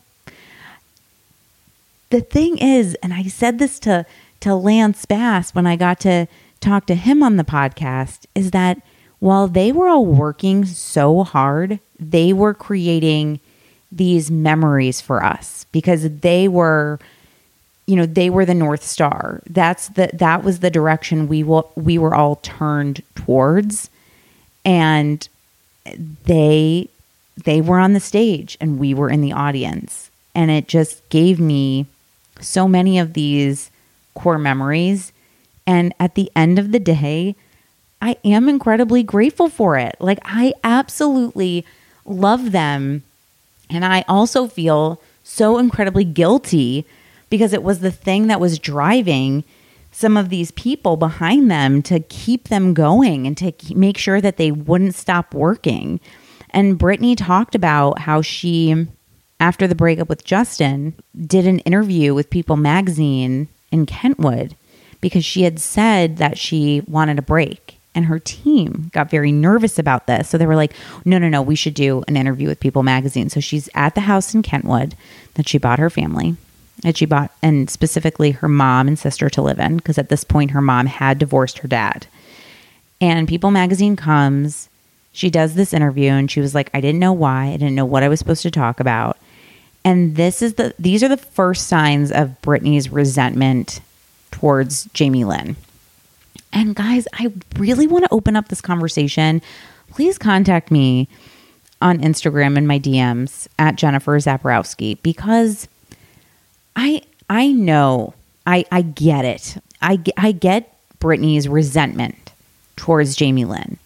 the 2.11 2.21
thing 2.21 2.59
is, 2.59 2.95
and 3.01 3.11
I 3.11 3.23
said 3.23 3.57
this 3.57 3.79
to, 3.79 4.05
to 4.41 4.53
Lance 4.53 5.05
Bass 5.05 5.55
when 5.55 5.65
I 5.65 5.75
got 5.75 5.99
to 6.01 6.27
talk 6.61 6.85
to 6.85 6.95
him 6.95 7.23
on 7.23 7.37
the 7.37 7.43
podcast, 7.43 8.25
is 8.35 8.51
that 8.51 8.79
while 9.17 9.47
they 9.47 9.71
were 9.71 9.87
all 9.87 10.05
working 10.05 10.63
so 10.63 11.23
hard, 11.23 11.79
they 11.99 12.33
were 12.33 12.53
creating 12.53 13.39
these 13.91 14.29
memories 14.29 15.01
for 15.01 15.23
us 15.23 15.65
because 15.71 16.19
they 16.19 16.47
were 16.47 16.99
you 17.89 17.95
know 17.95 18.05
they 18.05 18.29
were 18.29 18.45
the 18.45 18.53
north 18.53 18.83
star. 18.83 19.41
That's 19.49 19.87
the 19.89 20.11
that 20.13 20.43
was 20.43 20.59
the 20.59 20.69
direction 20.69 21.27
we 21.27 21.41
will 21.41 21.71
we 21.75 21.97
were 21.97 22.13
all 22.13 22.35
turned 22.35 23.01
towards. 23.15 23.89
And 24.63 25.27
they 26.25 26.87
they 27.43 27.61
were 27.61 27.79
on 27.79 27.93
the 27.93 27.99
stage 27.99 28.59
and 28.61 28.77
we 28.77 28.93
were 28.93 29.09
in 29.09 29.21
the 29.21 29.33
audience. 29.33 30.11
And 30.35 30.51
it 30.51 30.67
just 30.67 31.07
gave 31.09 31.39
me 31.39 31.87
so 32.39 32.67
many 32.67 32.99
of 32.99 33.13
these 33.13 33.71
core 34.13 34.37
memories. 34.37 35.11
And 35.65 35.91
at 35.99 36.13
the 36.13 36.31
end 36.35 36.59
of 36.59 36.71
the 36.71 36.79
day 36.79 37.35
I 38.03 38.17
am 38.23 38.47
incredibly 38.47 39.01
grateful 39.01 39.49
for 39.49 39.79
it. 39.79 39.95
Like 39.99 40.19
I 40.23 40.53
absolutely 40.63 41.65
love 42.05 42.51
them. 42.51 43.01
And 43.67 43.83
I 43.83 44.05
also 44.07 44.47
feel 44.47 45.01
so 45.23 45.57
incredibly 45.57 46.03
guilty 46.03 46.85
because 47.29 47.53
it 47.53 47.63
was 47.63 47.79
the 47.79 47.91
thing 47.91 48.27
that 48.27 48.39
was 48.39 48.59
driving 48.59 49.43
some 49.91 50.17
of 50.17 50.29
these 50.29 50.51
people 50.51 50.97
behind 50.97 51.49
them 51.49 51.81
to 51.83 51.99
keep 51.99 52.47
them 52.47 52.73
going 52.73 53.25
and 53.25 53.37
to 53.37 53.53
make 53.75 53.97
sure 53.97 54.21
that 54.21 54.37
they 54.37 54.51
wouldn't 54.51 54.95
stop 54.95 55.33
working. 55.33 55.99
And 56.51 56.79
Britney 56.79 57.15
talked 57.17 57.55
about 57.55 57.99
how 57.99 58.21
she, 58.21 58.87
after 59.39 59.67
the 59.67 59.75
breakup 59.75 60.09
with 60.09 60.23
Justin, 60.23 60.93
did 61.25 61.47
an 61.47 61.59
interview 61.59 62.13
with 62.13 62.29
People 62.29 62.55
magazine 62.55 63.47
in 63.71 63.85
Kentwood 63.85 64.55
because 65.01 65.25
she 65.25 65.43
had 65.43 65.59
said 65.59 66.17
that 66.17 66.37
she 66.37 66.81
wanted 66.87 67.17
a 67.19 67.23
break. 67.23 67.77
And 67.95 68.05
her 68.05 68.19
team 68.19 68.91
got 68.93 69.09
very 69.09 69.31
nervous 69.31 69.79
about 69.79 70.05
this. 70.05 70.29
So 70.29 70.37
they 70.37 70.45
were 70.45 70.55
like, 70.55 70.73
no, 71.05 71.17
no, 71.17 71.27
no, 71.27 71.41
we 71.41 71.55
should 71.55 71.73
do 71.73 72.03
an 72.07 72.15
interview 72.15 72.47
with 72.47 72.59
People 72.59 72.83
magazine. 72.83 73.29
So 73.29 73.39
she's 73.39 73.67
at 73.73 73.95
the 73.95 74.01
house 74.01 74.35
in 74.35 74.43
Kentwood 74.43 74.95
that 75.33 75.49
she 75.49 75.57
bought 75.57 75.79
her 75.79 75.89
family 75.89 76.37
that 76.81 76.97
she 76.97 77.05
bought, 77.05 77.31
and 77.41 77.69
specifically 77.69 78.31
her 78.31 78.47
mom 78.47 78.87
and 78.87 78.97
sister 78.97 79.29
to 79.29 79.41
live 79.41 79.59
in, 79.59 79.77
because 79.77 79.97
at 79.97 80.09
this 80.09 80.23
point 80.23 80.51
her 80.51 80.61
mom 80.61 80.85
had 80.85 81.19
divorced 81.19 81.59
her 81.59 81.67
dad. 81.67 82.07
And 83.01 83.27
People 83.27 83.51
magazine 83.51 83.95
comes, 83.95 84.69
she 85.11 85.29
does 85.29 85.55
this 85.55 85.73
interview, 85.73 86.11
and 86.11 86.29
she 86.29 86.41
was 86.41 86.53
like, 86.55 86.69
I 86.73 86.81
didn't 86.81 86.99
know 86.99 87.13
why, 87.13 87.47
I 87.47 87.57
didn't 87.57 87.75
know 87.75 87.85
what 87.85 88.03
I 88.03 88.09
was 88.09 88.19
supposed 88.19 88.43
to 88.43 88.51
talk 88.51 88.79
about. 88.79 89.17
And 89.85 90.15
this 90.15 90.41
is 90.41 90.55
the 90.55 90.73
these 90.77 91.03
are 91.03 91.07
the 91.07 91.17
first 91.17 91.67
signs 91.67 92.11
of 92.11 92.35
Britney's 92.41 92.91
resentment 92.91 93.79
towards 94.31 94.85
Jamie 94.93 95.23
Lynn. 95.23 95.55
And 96.51 96.75
guys, 96.75 97.07
I 97.13 97.31
really 97.57 97.87
want 97.87 98.05
to 98.05 98.13
open 98.13 98.35
up 98.35 98.49
this 98.49 98.61
conversation. 98.61 99.41
Please 99.89 100.17
contact 100.17 100.71
me 100.71 101.07
on 101.81 101.99
Instagram 101.99 102.57
and 102.57 102.67
my 102.67 102.79
DMs 102.79 103.47
at 103.57 103.75
Jennifer 103.75 104.17
Zaborowski 104.17 105.01
because 105.01 105.67
I 106.81 107.01
I 107.29 107.47
know 107.51 108.13
I 108.47 108.63
I 108.71 108.83
get 108.83 109.25
it. 109.25 109.57
I 109.81 110.01
I 110.15 110.31
get 110.31 110.73
Britney's 110.99 111.49
resentment 111.49 112.31
towards 112.77 113.17
Jamie 113.17 113.43
Lynn. 113.43 113.77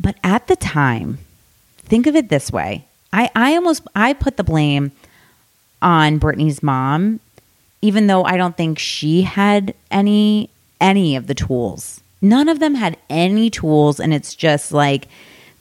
But 0.00 0.16
at 0.24 0.48
the 0.48 0.56
time, 0.56 1.18
think 1.78 2.08
of 2.08 2.16
it 2.16 2.28
this 2.28 2.50
way. 2.50 2.86
I 3.12 3.30
I 3.36 3.54
almost 3.54 3.86
I 3.94 4.14
put 4.14 4.36
the 4.36 4.42
blame 4.42 4.90
on 5.80 6.18
Britney's 6.18 6.60
mom 6.60 7.20
even 7.80 8.08
though 8.08 8.24
I 8.24 8.36
don't 8.36 8.56
think 8.56 8.80
she 8.80 9.22
had 9.22 9.74
any 9.92 10.50
any 10.80 11.14
of 11.14 11.28
the 11.28 11.34
tools. 11.34 12.00
None 12.20 12.48
of 12.48 12.58
them 12.58 12.74
had 12.74 12.96
any 13.08 13.48
tools 13.48 14.00
and 14.00 14.12
it's 14.12 14.34
just 14.34 14.72
like 14.72 15.06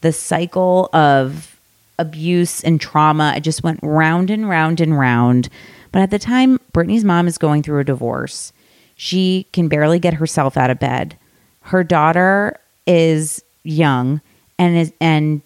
the 0.01 0.11
cycle 0.11 0.89
of 0.91 1.56
abuse 1.99 2.63
and 2.63 2.79
trauma. 2.79 3.33
It 3.35 3.41
just 3.41 3.63
went 3.63 3.79
round 3.81 4.29
and 4.29 4.47
round 4.47 4.81
and 4.81 4.97
round. 4.97 5.49
But 5.91 6.01
at 6.01 6.11
the 6.11 6.19
time, 6.19 6.59
Britney's 6.73 7.03
mom 7.03 7.27
is 7.27 7.37
going 7.37 7.63
through 7.63 7.79
a 7.79 7.85
divorce. 7.85 8.53
She 8.95 9.47
can 9.53 9.67
barely 9.67 9.99
get 9.99 10.15
herself 10.15 10.57
out 10.57 10.69
of 10.69 10.79
bed. 10.79 11.17
Her 11.61 11.83
daughter 11.83 12.59
is 12.85 13.43
young 13.63 14.21
and 14.57 14.77
is 14.77 14.93
and 14.99 15.41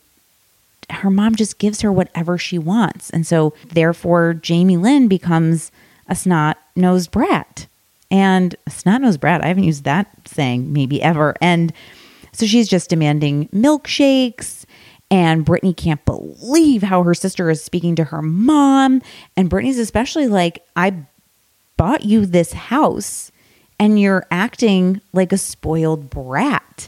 her 0.89 1.09
mom 1.09 1.35
just 1.35 1.57
gives 1.57 1.81
her 1.81 1.91
whatever 1.91 2.37
she 2.37 2.57
wants. 2.57 3.09
And 3.09 3.25
so 3.25 3.53
therefore 3.69 4.33
Jamie 4.33 4.77
Lynn 4.77 5.07
becomes 5.07 5.71
a 6.07 6.15
snot 6.15 6.57
nosed 6.75 7.11
brat. 7.11 7.67
And 8.09 8.55
snot 8.67 9.01
nosed 9.01 9.21
brat, 9.21 9.43
I 9.43 9.47
haven't 9.47 9.63
used 9.63 9.85
that 9.85 10.07
saying 10.25 10.71
maybe 10.71 11.01
ever. 11.01 11.35
And 11.41 11.71
so 12.33 12.45
she's 12.45 12.67
just 12.67 12.89
demanding 12.89 13.47
milkshakes 13.49 14.60
and 15.11 15.45
Britney 15.45 15.75
can't 15.75 16.03
believe 16.05 16.83
how 16.83 17.03
her 17.03 17.13
sister 17.13 17.49
is 17.49 17.61
speaking 17.61 17.97
to 17.97 18.05
her 18.05 18.21
mom. 18.21 19.01
And 19.35 19.49
Britney's 19.49 19.77
especially 19.77 20.27
like, 20.27 20.65
I 20.77 20.93
bought 21.75 22.05
you 22.05 22.25
this 22.25 22.53
house 22.53 23.29
and 23.77 23.99
you're 23.99 24.25
acting 24.31 25.01
like 25.11 25.33
a 25.33 25.37
spoiled 25.37 26.09
brat. 26.09 26.87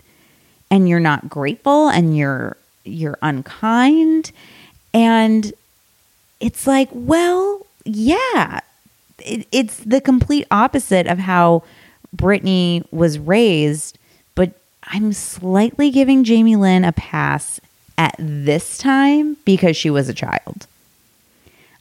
And 0.72 0.88
you're 0.90 1.02
not 1.02 1.30
grateful 1.30 1.90
and 1.90 2.18
you're 2.18 2.58
you're 2.86 3.18
unkind. 3.22 4.32
And 4.94 5.54
it's 6.40 6.66
like, 6.66 6.90
well, 6.92 7.66
yeah. 7.84 8.62
It, 9.20 9.48
it's 9.52 9.78
the 9.78 10.02
complete 10.02 10.48
opposite 10.50 11.08
of 11.08 11.20
how 11.20 11.64
britney 12.16 12.86
was 12.92 13.20
raised, 13.20 13.98
but 14.36 14.54
I'm 14.84 15.14
slightly 15.14 15.92
giving 15.92 16.24
Jamie 16.24 16.56
Lynn 16.56 16.84
a 16.84 16.92
pass 16.92 17.60
at 17.98 18.16
this 18.18 18.78
time 18.78 19.38
because 19.46 19.78
she 19.78 19.90
was 19.90 20.10
a 20.10 20.14
child. 20.14 20.68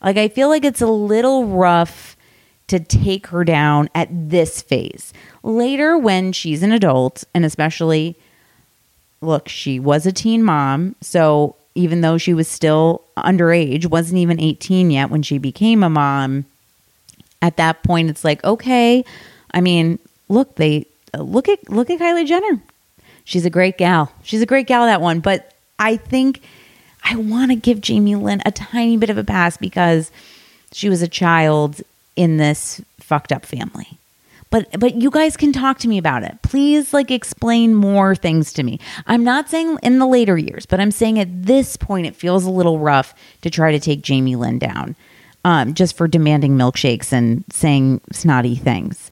Like, 0.03 0.17
I 0.17 0.29
feel 0.29 0.49
like 0.49 0.65
it's 0.65 0.81
a 0.81 0.87
little 0.87 1.47
rough 1.47 2.17
to 2.69 2.81
take 2.81 3.29
her 3.29 3.45
down 3.45 3.89
at 3.95 4.09
this 4.11 4.63
phase. 4.63 5.13
Later, 5.43 5.97
when 5.99 6.33
she's 6.33 6.63
an 6.63 6.73
adult, 6.73 7.25
and 7.35 7.45
especially, 7.45 8.17
look, 9.21 9.49
she 9.49 9.79
was 9.79 10.07
a 10.07 10.13
teen 10.13 10.43
mom. 10.43 10.97
So 11.01 11.57
even 11.75 12.01
though 12.01 12.19
she 12.19 12.35
was 12.35 12.49
still 12.49 13.03
underage, 13.17 13.87
wasn't 13.87 14.19
even 14.19 14.41
18 14.41 14.91
yet 14.91 15.11
when 15.11 15.23
she 15.23 15.39
became 15.39 15.83
a 15.83 15.91
mom, 15.91 16.45
at 17.41 17.57
that 17.57 17.83
point, 17.83 18.09
it's 18.09 18.25
like, 18.25 18.43
okay, 18.45 19.05
I 19.53 19.61
mean, 19.61 19.99
look, 20.29 20.55
they 20.57 20.87
look 21.17 21.49
at 21.49 21.69
look 21.69 21.91
at 21.91 21.99
Kylie 21.99 22.27
Jenner. 22.27 22.63
She's 23.25 23.45
a 23.45 23.51
great 23.51 23.79
gal. 23.79 24.13
She's 24.23 24.43
a 24.43 24.47
great 24.47 24.67
gal, 24.67 24.87
that 24.87 25.01
one. 25.01 25.21
But 25.21 25.52
I 25.83 25.97
think 25.97 26.41
I 27.05 27.17
want 27.17 27.51
to 27.51 27.57
give 27.57 27.81
Jamie 27.81 28.15
Lynn 28.15 28.41
a 28.47 28.53
tiny 28.53 28.97
bit 28.97 29.11
of 29.11 29.19
a 29.19 29.25
pass 29.25 29.57
because 29.57 30.13
she 30.71 30.89
was 30.89 31.03
a 31.03 31.09
child 31.09 31.83
in 32.15 32.37
this 32.37 32.81
fucked 33.01 33.33
up 33.33 33.45
family. 33.45 33.99
But 34.51 34.69
but 34.79 34.95
you 34.97 35.11
guys 35.11 35.37
can 35.37 35.53
talk 35.53 35.79
to 35.81 35.89
me 35.89 35.99
about 35.99 36.23
it. 36.23 36.41
Please 36.43 36.93
like 36.93 37.11
explain 37.11 37.75
more 37.75 38.15
things 38.15 38.53
to 38.53 38.63
me. 38.63 38.79
I'm 39.07 39.25
not 39.25 39.49
saying 39.49 39.79
in 39.83 39.99
the 39.99 40.07
later 40.07 40.39
years, 40.39 40.67
but 40.67 40.79
I'm 40.79 40.91
saying 40.91 41.19
at 41.19 41.47
this 41.47 41.77
point 41.77 42.07
it 42.07 42.15
feels 42.15 42.45
a 42.45 42.51
little 42.51 42.79
rough 42.79 43.15
to 43.41 43.51
try 43.51 43.73
to 43.73 43.81
take 43.81 44.03
Jamie 44.03 44.37
Lynn 44.37 44.59
down. 44.59 44.95
Um, 45.45 45.75
just 45.75 45.97
for 45.97 46.07
demanding 46.07 46.57
milkshakes 46.57 47.13
and 47.13 47.45
saying 47.51 48.01
snotty 48.13 48.55
things. 48.55 49.12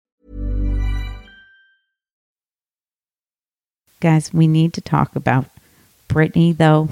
Guys, 4.01 4.33
we 4.33 4.47
need 4.47 4.73
to 4.73 4.81
talk 4.81 5.15
about 5.15 5.45
Britney, 6.09 6.57
though. 6.57 6.89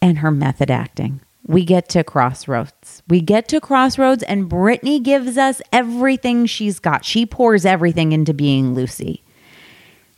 and 0.00 0.18
her 0.18 0.30
method 0.30 0.70
acting. 0.70 1.20
We 1.46 1.64
get 1.64 1.88
to 1.90 2.04
crossroads. 2.04 3.02
We 3.08 3.20
get 3.20 3.48
to 3.48 3.60
crossroads, 3.60 4.22
and 4.22 4.50
Britney 4.50 5.02
gives 5.02 5.36
us 5.36 5.60
everything 5.72 6.46
she's 6.46 6.78
got. 6.78 7.04
She 7.04 7.26
pours 7.26 7.66
everything 7.66 8.12
into 8.12 8.32
being 8.34 8.74
Lucy 8.74 9.22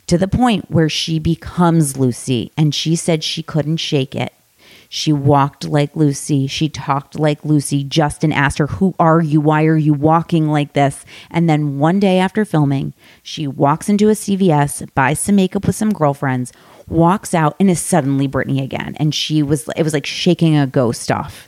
to 0.07 0.17
the 0.17 0.27
point 0.27 0.69
where 0.69 0.89
she 0.89 1.19
becomes 1.19 1.97
Lucy, 1.97 2.51
and 2.57 2.75
she 2.75 2.95
said 2.95 3.23
she 3.23 3.41
couldn't 3.41 3.77
shake 3.77 4.13
it. 4.15 4.33
She 4.93 5.13
walked 5.13 5.63
like 5.63 5.95
Lucy. 5.95 6.47
She 6.47 6.67
talked 6.67 7.17
like 7.17 7.45
Lucy. 7.45 7.81
Justin 7.81 8.33
asked 8.33 8.57
her, 8.57 8.67
Who 8.67 8.93
are 8.99 9.21
you? 9.21 9.39
Why 9.39 9.63
are 9.63 9.77
you 9.77 9.93
walking 9.93 10.49
like 10.49 10.73
this? 10.73 11.05
And 11.29 11.49
then 11.49 11.79
one 11.79 11.97
day 11.97 12.19
after 12.19 12.43
filming, 12.43 12.91
she 13.23 13.47
walks 13.47 13.87
into 13.87 14.09
a 14.09 14.15
CVS, 14.15 14.93
buys 14.93 15.21
some 15.21 15.37
makeup 15.37 15.65
with 15.65 15.77
some 15.77 15.93
girlfriends, 15.93 16.51
walks 16.89 17.33
out, 17.33 17.55
and 17.57 17.69
is 17.69 17.79
suddenly 17.79 18.27
Britney 18.27 18.61
again. 18.61 18.97
And 18.97 19.15
she 19.15 19.41
was, 19.41 19.65
it 19.77 19.83
was 19.83 19.93
like 19.93 20.05
shaking 20.05 20.57
a 20.57 20.67
ghost 20.67 21.09
off. 21.09 21.47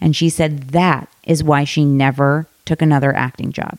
And 0.00 0.14
she 0.14 0.30
said 0.30 0.68
that 0.68 1.08
is 1.24 1.42
why 1.42 1.64
she 1.64 1.84
never 1.84 2.46
took 2.64 2.80
another 2.80 3.12
acting 3.12 3.50
job. 3.50 3.76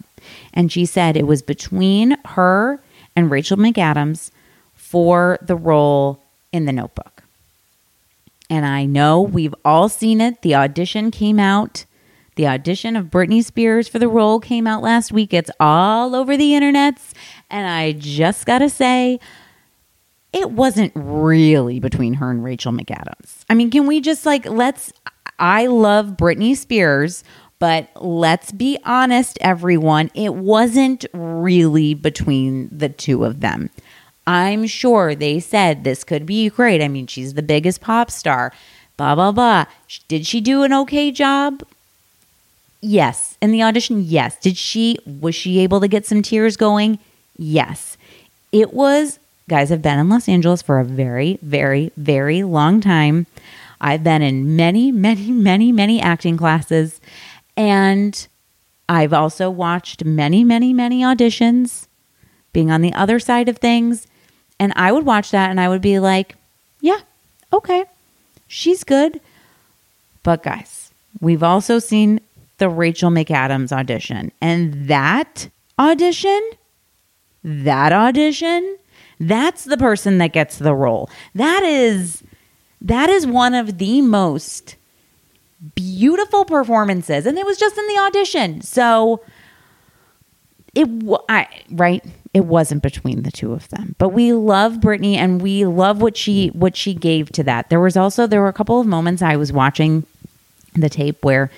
And 0.54 0.70
she 0.70 0.86
said 0.86 1.16
it 1.16 1.26
was 1.26 1.42
between 1.42 2.18
her 2.26 2.82
and 3.16 3.32
Rachel 3.32 3.56
McAdams 3.56 4.32
for 4.74 5.40
the 5.42 5.56
role 5.56 6.22
in 6.52 6.66
the 6.66 6.74
notebook. 6.74 7.24
And 8.50 8.66
I 8.66 8.86
know 8.86 9.22
we've 9.22 9.56
all 9.64 9.90
seen 9.90 10.22
it. 10.22 10.42
The 10.42 10.56
audition 10.56 11.12
came 11.12 11.40
out. 11.40 11.86
The 12.36 12.48
audition 12.48 12.96
of 12.96 13.06
Britney 13.06 13.44
Spears 13.44 13.88
for 13.88 13.98
the 13.98 14.10
role 14.10 14.40
came 14.40 14.68
out 14.68 14.84
last 14.84 15.12
week. 15.12 15.34
It's 15.34 15.52
all 15.60 16.14
over 16.16 16.36
the 16.36 16.52
internets. 16.52 17.14
And 17.50 17.68
I 17.68 17.94
just 17.94 18.46
got 18.46 18.60
to 18.60 18.70
say, 18.70 19.20
it 20.34 20.52
wasn't 20.52 20.92
really 20.96 21.80
between 21.80 22.16
her 22.16 22.30
and 22.30 22.44
Rachel 22.44 22.74
McAdams. 22.74 23.46
I 23.50 23.54
mean, 23.54 23.72
can 23.72 23.88
we 23.88 24.02
just 24.02 24.26
like, 24.26 24.46
let's, 24.46 24.92
I 25.40 25.68
love 25.68 26.18
Britney 26.18 26.58
Spears, 26.58 27.24
but 27.58 27.90
let's 27.96 28.52
be 28.52 28.78
honest, 28.84 29.38
everyone, 29.40 30.12
it 30.14 30.36
wasn't 30.36 31.06
really 31.14 31.94
between 31.94 32.68
the 32.70 32.90
two 32.90 33.24
of 33.24 33.40
them. 33.40 33.70
I'm 34.28 34.66
sure 34.66 35.14
they 35.14 35.40
said 35.40 35.84
this 35.84 36.04
could 36.04 36.26
be 36.26 36.50
great. 36.50 36.82
I 36.82 36.88
mean, 36.88 37.08
she's 37.08 37.36
the 37.36 37.44
biggest 37.44 37.82
pop 37.82 38.10
star, 38.10 38.52
blah, 38.98 39.16
blah, 39.16 39.32
blah. 39.32 39.66
Did 40.08 40.26
she 40.26 40.42
do 40.42 40.64
an 40.64 40.74
okay 40.74 41.12
job? 41.12 41.64
Yes. 42.82 43.38
In 43.42 43.52
the 43.52 43.64
audition, 43.64 44.02
yes. 44.02 44.38
Did 44.40 44.58
she, 44.58 44.98
was 45.06 45.36
she 45.36 45.60
able 45.60 45.80
to 45.80 45.88
get 45.88 46.06
some 46.06 46.22
tears 46.22 46.58
going? 46.58 47.00
Yes. 47.38 47.98
It 48.52 48.74
was, 48.74 49.20
guys, 49.50 49.72
I've 49.72 49.82
been 49.82 50.00
in 50.00 50.10
Los 50.10 50.30
Angeles 50.30 50.62
for 50.62 50.80
a 50.80 50.86
very, 50.86 51.38
very, 51.42 51.92
very 51.98 52.44
long 52.44 52.82
time. 52.82 53.28
I've 53.82 54.04
been 54.04 54.22
in 54.22 54.56
many, 54.56 54.92
many, 54.92 55.32
many, 55.32 55.72
many 55.72 56.02
acting 56.02 56.38
classes. 56.38 57.00
And 57.58 58.28
I've 58.88 59.14
also 59.14 59.50
watched 59.50 60.06
many, 60.06 60.44
many, 60.44 60.74
many 60.74 61.02
auditions, 61.02 61.88
being 62.54 62.72
on 62.72 62.82
the 62.82 62.94
other 62.94 63.20
side 63.20 63.50
of 63.50 63.58
things. 63.58 64.08
And 64.60 64.74
I 64.76 64.92
would 64.92 65.06
watch 65.06 65.32
that 65.32 65.50
and 65.50 65.60
I 65.60 65.70
would 65.70 65.82
be 65.82 66.00
like, 66.00 66.36
yeah, 66.82 67.00
okay, 67.52 67.86
she's 68.48 68.84
good. 68.84 69.20
But 70.24 70.44
guys, 70.44 70.92
we've 71.20 71.44
also 71.44 71.80
seen 71.80 72.20
the 72.58 72.70
Rachel 72.70 73.12
McAdams 73.12 73.72
audition. 73.72 74.32
And 74.42 74.88
that 74.88 75.50
audition, 75.78 76.42
that 77.44 77.92
audition, 77.92 78.78
that's 79.20 79.66
the 79.66 79.78
person 79.78 80.18
that 80.20 80.34
gets 80.34 80.58
the 80.58 80.74
role. 80.74 81.10
That 81.34 81.64
is 81.64 82.24
that 82.82 83.10
is 83.10 83.26
one 83.26 83.54
of 83.54 83.78
the 83.78 84.02
most 84.02 84.76
beautiful 85.74 86.46
performances 86.46 87.26
and 87.26 87.38
it 87.38 87.46
was 87.46 87.58
just 87.58 87.78
in 87.78 87.88
the 87.88 87.98
audition. 88.00 88.62
So 88.62 89.22
it 90.76 90.88
I 91.30 91.48
right 91.72 92.04
it 92.36 92.44
wasn't 92.44 92.84
between 92.84 93.24
the 93.24 93.32
two 93.32 93.54
of 93.54 93.70
them. 93.70 93.96
But 93.98 94.10
we 94.10 94.34
love 94.34 94.74
britney 94.74 95.16
and 95.16 95.42
we 95.42 95.66
love 95.66 96.02
what 96.02 96.18
she 96.18 96.50
what 96.50 96.76
she 96.76 96.94
gave 96.94 97.32
to 97.32 97.44
that. 97.44 97.70
There 97.70 97.80
was 97.80 97.96
also 97.96 98.28
there 98.28 98.42
were 98.42 98.50
a 98.50 98.54
couple 98.54 98.82
of 98.82 98.86
moments 98.86 99.22
i 99.22 99.38
was 99.38 99.54
watching 99.54 100.04
the 100.74 100.90
tape 100.90 101.24
where 101.24 101.50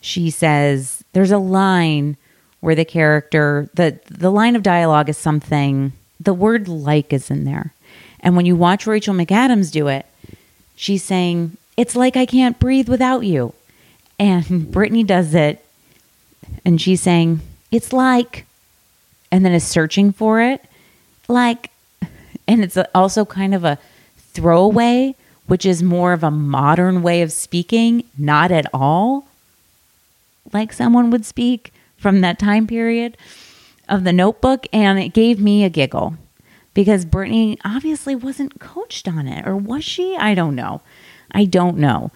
she 0.00 0.30
says 0.30 1.04
there's 1.12 1.30
a 1.30 1.38
line 1.38 2.16
where 2.60 2.74
the 2.74 2.86
character 2.86 3.68
the 3.74 4.00
the 4.10 4.32
line 4.32 4.56
of 4.56 4.62
dialogue 4.62 5.10
is 5.10 5.18
something 5.18 5.92
the 6.18 6.32
word 6.32 6.66
like 6.66 7.12
is 7.12 7.30
in 7.30 7.44
there. 7.44 7.74
And 8.20 8.36
when 8.36 8.46
you 8.46 8.56
watch 8.56 8.86
rachel 8.86 9.14
mcadams 9.14 9.70
do 9.70 9.88
it 9.88 10.06
she's 10.76 11.04
saying 11.04 11.58
it's 11.76 11.94
like 11.94 12.16
i 12.16 12.24
can't 12.24 12.58
breathe 12.58 12.88
without 12.88 13.20
you. 13.20 13.52
And 14.18 14.44
britney 14.72 15.06
does 15.06 15.34
it 15.34 15.62
and 16.64 16.80
she's 16.80 17.02
saying 17.02 17.40
it's 17.70 17.92
like 17.92 18.46
and 19.34 19.44
then 19.44 19.52
is 19.52 19.66
searching 19.66 20.12
for 20.12 20.40
it. 20.40 20.64
Like, 21.26 21.72
and 22.46 22.62
it's 22.62 22.78
also 22.94 23.24
kind 23.24 23.52
of 23.52 23.64
a 23.64 23.78
throwaway, 24.32 25.16
which 25.48 25.66
is 25.66 25.82
more 25.82 26.12
of 26.12 26.22
a 26.22 26.30
modern 26.30 27.02
way 27.02 27.20
of 27.20 27.32
speaking, 27.32 28.04
not 28.16 28.52
at 28.52 28.66
all 28.72 29.26
like 30.52 30.72
someone 30.72 31.10
would 31.10 31.26
speak 31.26 31.72
from 31.98 32.20
that 32.20 32.38
time 32.38 32.68
period 32.68 33.16
of 33.88 34.04
the 34.04 34.12
notebook. 34.12 34.68
And 34.72 35.00
it 35.00 35.08
gave 35.08 35.40
me 35.40 35.64
a 35.64 35.68
giggle 35.68 36.14
because 36.72 37.04
Britney 37.04 37.58
obviously 37.64 38.14
wasn't 38.14 38.60
coached 38.60 39.08
on 39.08 39.26
it, 39.26 39.46
or 39.48 39.56
was 39.56 39.82
she? 39.82 40.16
I 40.16 40.34
don't 40.34 40.54
know. 40.54 40.80
I 41.32 41.44
don't 41.44 41.76
know. 41.76 42.12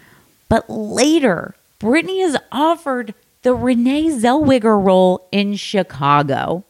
But 0.49 0.71
later, 0.71 1.57
Britney 1.81 2.25
is 2.25 2.39
offered 2.53 3.13
the 3.43 3.55
Renee 3.55 4.05
Zellweger 4.05 4.81
role 4.81 5.27
in 5.33 5.57
Chicago 5.57 6.63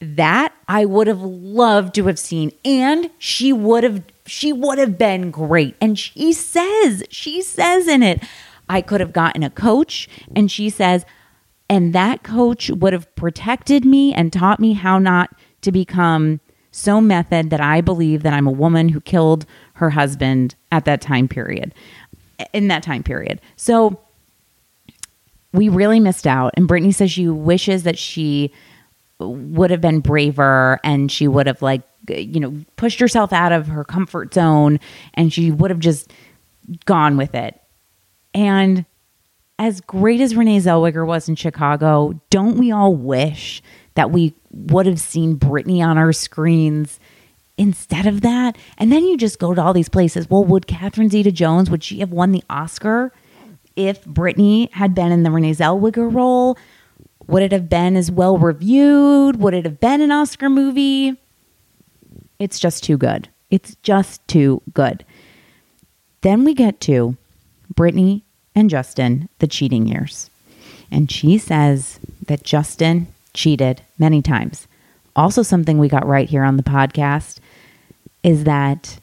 that 0.00 0.54
I 0.66 0.84
would 0.84 1.06
have 1.06 1.20
loved 1.20 1.94
to 1.96 2.06
have 2.06 2.18
seen. 2.18 2.52
And 2.64 3.10
she 3.18 3.52
would 3.52 3.84
have 3.84 4.02
she 4.26 4.52
would 4.52 4.78
have 4.78 4.96
been 4.96 5.30
great. 5.30 5.76
And 5.80 5.98
she 5.98 6.32
says 6.32 7.04
she 7.10 7.42
says 7.42 7.86
in 7.86 8.02
it 8.02 8.22
I 8.68 8.80
could 8.80 9.00
have 9.00 9.12
gotten 9.12 9.42
a 9.42 9.50
coach. 9.50 10.08
And 10.34 10.50
she 10.50 10.70
says 10.70 11.04
and 11.68 11.92
that 11.94 12.22
coach 12.22 12.70
would 12.70 12.92
have 12.92 13.14
protected 13.14 13.84
me 13.84 14.12
and 14.12 14.32
taught 14.32 14.58
me 14.58 14.72
how 14.72 14.98
not 14.98 15.30
to 15.60 15.70
become 15.70 16.40
so 16.72 17.00
method 17.00 17.50
that 17.50 17.60
I 17.60 17.80
believe 17.80 18.22
that 18.22 18.32
I'm 18.32 18.46
a 18.46 18.52
woman 18.52 18.88
who 18.88 19.00
killed 19.00 19.44
her 19.74 19.90
husband 19.90 20.54
at 20.72 20.84
that 20.84 21.00
time 21.00 21.28
period 21.28 21.74
in 22.52 22.68
that 22.68 22.82
time 22.82 23.02
period. 23.02 23.40
So 23.56 24.00
we 25.52 25.68
really 25.68 26.00
missed 26.00 26.26
out. 26.26 26.52
And 26.56 26.68
Britney 26.68 26.94
says 26.94 27.10
she 27.10 27.28
wishes 27.28 27.82
that 27.82 27.98
she 27.98 28.52
would 29.20 29.70
have 29.70 29.80
been 29.80 30.00
braver 30.00 30.80
and 30.82 31.10
she 31.10 31.28
would 31.28 31.46
have 31.46 31.62
like 31.62 31.82
you 32.08 32.40
know 32.40 32.54
pushed 32.76 33.00
herself 33.00 33.32
out 33.32 33.52
of 33.52 33.68
her 33.68 33.84
comfort 33.84 34.34
zone 34.34 34.80
and 35.14 35.32
she 35.32 35.50
would 35.50 35.70
have 35.70 35.80
just 35.80 36.12
gone 36.86 37.16
with 37.16 37.34
it. 37.34 37.60
And 38.32 38.84
as 39.58 39.80
great 39.80 40.20
as 40.20 40.34
renee 40.34 40.58
zellweger 40.58 41.06
was 41.06 41.28
in 41.28 41.36
chicago 41.36 42.18
don't 42.30 42.56
we 42.56 42.70
all 42.70 42.94
wish 42.94 43.62
that 43.94 44.10
we 44.10 44.34
would 44.50 44.86
have 44.86 45.00
seen 45.00 45.36
britney 45.36 45.84
on 45.84 45.98
our 45.98 46.12
screens 46.12 46.98
instead 47.58 48.06
of 48.06 48.22
that? 48.22 48.56
And 48.78 48.90
then 48.90 49.04
you 49.04 49.18
just 49.18 49.38
go 49.38 49.52
to 49.52 49.60
all 49.60 49.74
these 49.74 49.90
places. 49.90 50.30
Well 50.30 50.44
would 50.44 50.66
catherine 50.66 51.10
zeta 51.10 51.32
jones 51.32 51.70
would 51.70 51.84
she 51.84 52.00
have 52.00 52.12
won 52.12 52.32
the 52.32 52.44
oscar 52.48 53.12
if 53.76 54.04
britney 54.04 54.70
had 54.72 54.94
been 54.94 55.12
in 55.12 55.22
the 55.22 55.30
renee 55.30 55.54
zellweger 55.54 56.12
role 56.12 56.56
would 57.30 57.42
it 57.44 57.52
have 57.52 57.68
been 57.68 57.96
as 57.96 58.10
well 58.10 58.36
reviewed? 58.36 59.36
Would 59.36 59.54
it 59.54 59.64
have 59.64 59.78
been 59.78 60.00
an 60.00 60.10
Oscar 60.10 60.50
movie? 60.50 61.16
It's 62.40 62.58
just 62.58 62.82
too 62.82 62.96
good. 62.96 63.28
It's 63.50 63.76
just 63.82 64.26
too 64.26 64.62
good. 64.74 65.04
Then 66.22 66.44
we 66.44 66.54
get 66.54 66.80
to 66.82 67.16
Britney 67.72 68.22
and 68.54 68.68
Justin, 68.68 69.28
the 69.38 69.46
cheating 69.46 69.86
years. 69.86 70.28
And 70.90 71.10
she 71.10 71.38
says 71.38 72.00
that 72.26 72.42
Justin 72.42 73.06
cheated 73.32 73.82
many 73.96 74.22
times. 74.22 74.66
Also, 75.14 75.42
something 75.42 75.78
we 75.78 75.88
got 75.88 76.06
right 76.06 76.28
here 76.28 76.42
on 76.42 76.56
the 76.56 76.62
podcast 76.64 77.38
is 78.24 78.44
that 78.44 78.98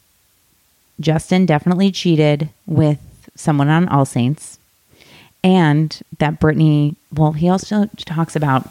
Justin 1.00 1.46
definitely 1.46 1.90
cheated 1.90 2.50
with 2.66 2.98
someone 3.34 3.68
on 3.68 3.88
All 3.88 4.04
Saints 4.04 4.57
and 5.44 6.00
that 6.18 6.40
Britney, 6.40 6.96
well, 7.12 7.32
he 7.32 7.48
also 7.48 7.88
talks 8.04 8.36
about 8.36 8.68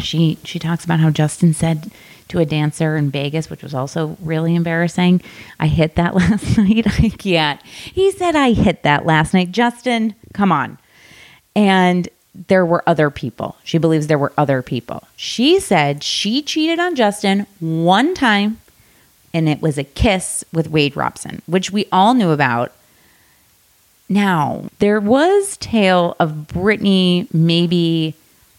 she 0.00 0.38
she 0.44 0.58
talks 0.58 0.84
about 0.84 1.00
how 1.00 1.10
Justin 1.10 1.54
said 1.54 1.90
to 2.28 2.38
a 2.38 2.44
dancer 2.44 2.96
in 2.96 3.10
Vegas, 3.10 3.48
which 3.48 3.62
was 3.62 3.74
also 3.74 4.16
really 4.20 4.54
embarrassing. 4.54 5.22
I 5.60 5.66
hit 5.68 5.94
that 5.96 6.14
last 6.14 6.58
night. 6.58 6.86
I 6.86 7.10
can't. 7.10 7.62
He 7.64 8.10
said 8.10 8.34
I 8.34 8.52
hit 8.52 8.82
that 8.82 9.06
last 9.06 9.34
night. 9.34 9.52
Justin, 9.52 10.14
come 10.32 10.50
on. 10.50 10.78
And 11.54 12.08
there 12.48 12.66
were 12.66 12.82
other 12.86 13.10
people. 13.10 13.56
She 13.62 13.78
believes 13.78 14.08
there 14.08 14.18
were 14.18 14.32
other 14.36 14.62
people. 14.62 15.04
She 15.14 15.60
said 15.60 16.02
she 16.02 16.42
cheated 16.42 16.80
on 16.80 16.96
Justin 16.96 17.46
one 17.60 18.14
time 18.14 18.60
and 19.32 19.48
it 19.48 19.62
was 19.62 19.78
a 19.78 19.84
kiss 19.84 20.44
with 20.52 20.68
Wade 20.68 20.96
Robson, 20.96 21.42
which 21.46 21.70
we 21.70 21.86
all 21.92 22.14
knew 22.14 22.30
about. 22.30 22.72
Now, 24.08 24.68
there 24.78 25.00
was 25.00 25.56
tale 25.56 26.16
of 26.20 26.46
Britney 26.48 27.32
maybe 27.32 28.14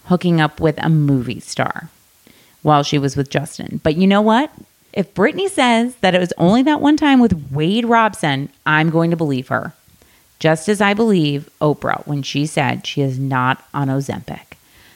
hooking 0.05 0.41
up 0.41 0.59
with 0.59 0.77
a 0.83 0.89
movie 0.89 1.39
star 1.39 1.89
while 2.61 2.83
she 2.83 2.97
was 2.97 3.15
with 3.15 3.29
Justin. 3.29 3.79
But 3.83 3.95
you 3.95 4.07
know 4.07 4.21
what? 4.21 4.51
If 4.93 5.13
Britney 5.13 5.49
says 5.49 5.95
that 5.97 6.15
it 6.15 6.19
was 6.19 6.33
only 6.37 6.63
that 6.63 6.81
one 6.81 6.97
time 6.97 7.19
with 7.19 7.51
Wade 7.51 7.85
Robson, 7.85 8.49
I'm 8.65 8.89
going 8.89 9.11
to 9.11 9.17
believe 9.17 9.49
her. 9.49 9.73
Just 10.39 10.67
as 10.67 10.81
I 10.81 10.93
believe 10.93 11.49
Oprah 11.61 12.05
when 12.07 12.23
she 12.23 12.45
said 12.45 12.85
she 12.87 13.01
is 13.01 13.19
not 13.19 13.63
on 13.73 13.87
Ozempic. 13.87 14.55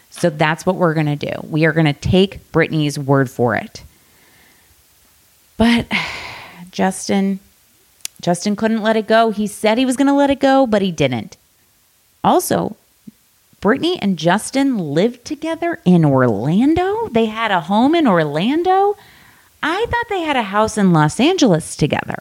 So 0.09 0.29
that's 0.29 0.65
what 0.65 0.75
we're 0.75 0.93
going 0.93 1.05
to 1.05 1.15
do. 1.15 1.33
We 1.47 1.65
are 1.65 1.71
going 1.71 1.85
to 1.85 1.93
take 1.93 2.51
Britney's 2.51 2.97
word 2.97 3.29
for 3.29 3.55
it. 3.55 3.83
But 5.57 5.87
Justin, 6.71 7.39
Justin 8.21 8.55
couldn't 8.55 8.81
let 8.81 8.97
it 8.97 9.07
go. 9.07 9.31
He 9.31 9.47
said 9.47 9.77
he 9.77 9.85
was 9.85 9.95
going 9.95 10.07
to 10.07 10.13
let 10.13 10.29
it 10.29 10.39
go, 10.39 10.67
but 10.67 10.81
he 10.81 10.91
didn't. 10.91 11.37
Also, 12.23 12.75
Britney 13.61 13.97
and 14.01 14.17
Justin 14.17 14.77
lived 14.77 15.25
together 15.25 15.79
in 15.85 16.05
Orlando. 16.05 17.09
They 17.09 17.25
had 17.25 17.51
a 17.51 17.61
home 17.61 17.95
in 17.95 18.07
Orlando. 18.07 18.95
I 19.61 19.85
thought 19.89 20.09
they 20.09 20.21
had 20.21 20.37
a 20.37 20.43
house 20.43 20.77
in 20.77 20.93
Los 20.93 21.19
Angeles 21.19 21.75
together. 21.75 22.19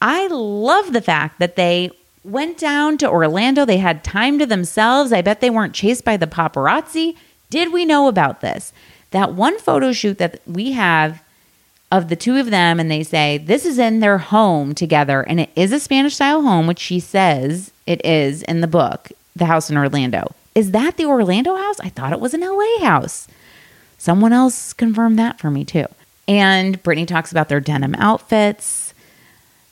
I 0.00 0.26
love 0.28 0.92
the 0.92 1.02
fact 1.02 1.38
that 1.38 1.56
they 1.56 1.90
went 2.24 2.58
down 2.58 2.98
to 2.98 3.08
Orlando. 3.08 3.64
They 3.64 3.78
had 3.78 4.04
time 4.04 4.38
to 4.38 4.46
themselves. 4.46 5.12
I 5.12 5.22
bet 5.22 5.40
they 5.40 5.50
weren't 5.50 5.74
chased 5.74 6.04
by 6.04 6.16
the 6.16 6.26
paparazzi. 6.26 7.16
Did 7.50 7.72
we 7.72 7.84
know 7.84 8.08
about 8.08 8.40
this? 8.40 8.72
That 9.10 9.34
one 9.34 9.58
photo 9.58 9.92
shoot 9.92 10.18
that 10.18 10.40
we 10.46 10.72
have 10.72 11.22
of 11.90 12.08
the 12.08 12.16
two 12.16 12.36
of 12.36 12.50
them, 12.50 12.80
and 12.80 12.90
they 12.90 13.02
say 13.02 13.38
this 13.38 13.64
is 13.64 13.78
in 13.78 14.00
their 14.00 14.18
home 14.18 14.74
together, 14.74 15.22
and 15.22 15.40
it 15.40 15.50
is 15.54 15.72
a 15.72 15.80
Spanish 15.80 16.14
style 16.14 16.42
home, 16.42 16.66
which 16.66 16.78
she 16.78 17.00
says 17.00 17.70
it 17.86 18.04
is 18.04 18.42
in 18.42 18.60
the 18.60 18.66
book, 18.66 19.10
the 19.34 19.46
house 19.46 19.70
in 19.70 19.76
Orlando. 19.76 20.34
Is 20.54 20.72
that 20.72 20.96
the 20.96 21.04
Orlando 21.04 21.56
house? 21.56 21.78
I 21.80 21.90
thought 21.90 22.12
it 22.12 22.20
was 22.20 22.34
an 22.34 22.40
LA 22.40 22.78
house. 22.80 23.28
Someone 23.98 24.32
else 24.32 24.72
confirmed 24.72 25.18
that 25.18 25.38
for 25.38 25.50
me 25.50 25.64
too. 25.64 25.86
And 26.28 26.82
Britney 26.82 27.06
talks 27.06 27.30
about 27.30 27.48
their 27.48 27.60
denim 27.60 27.94
outfits 27.96 28.86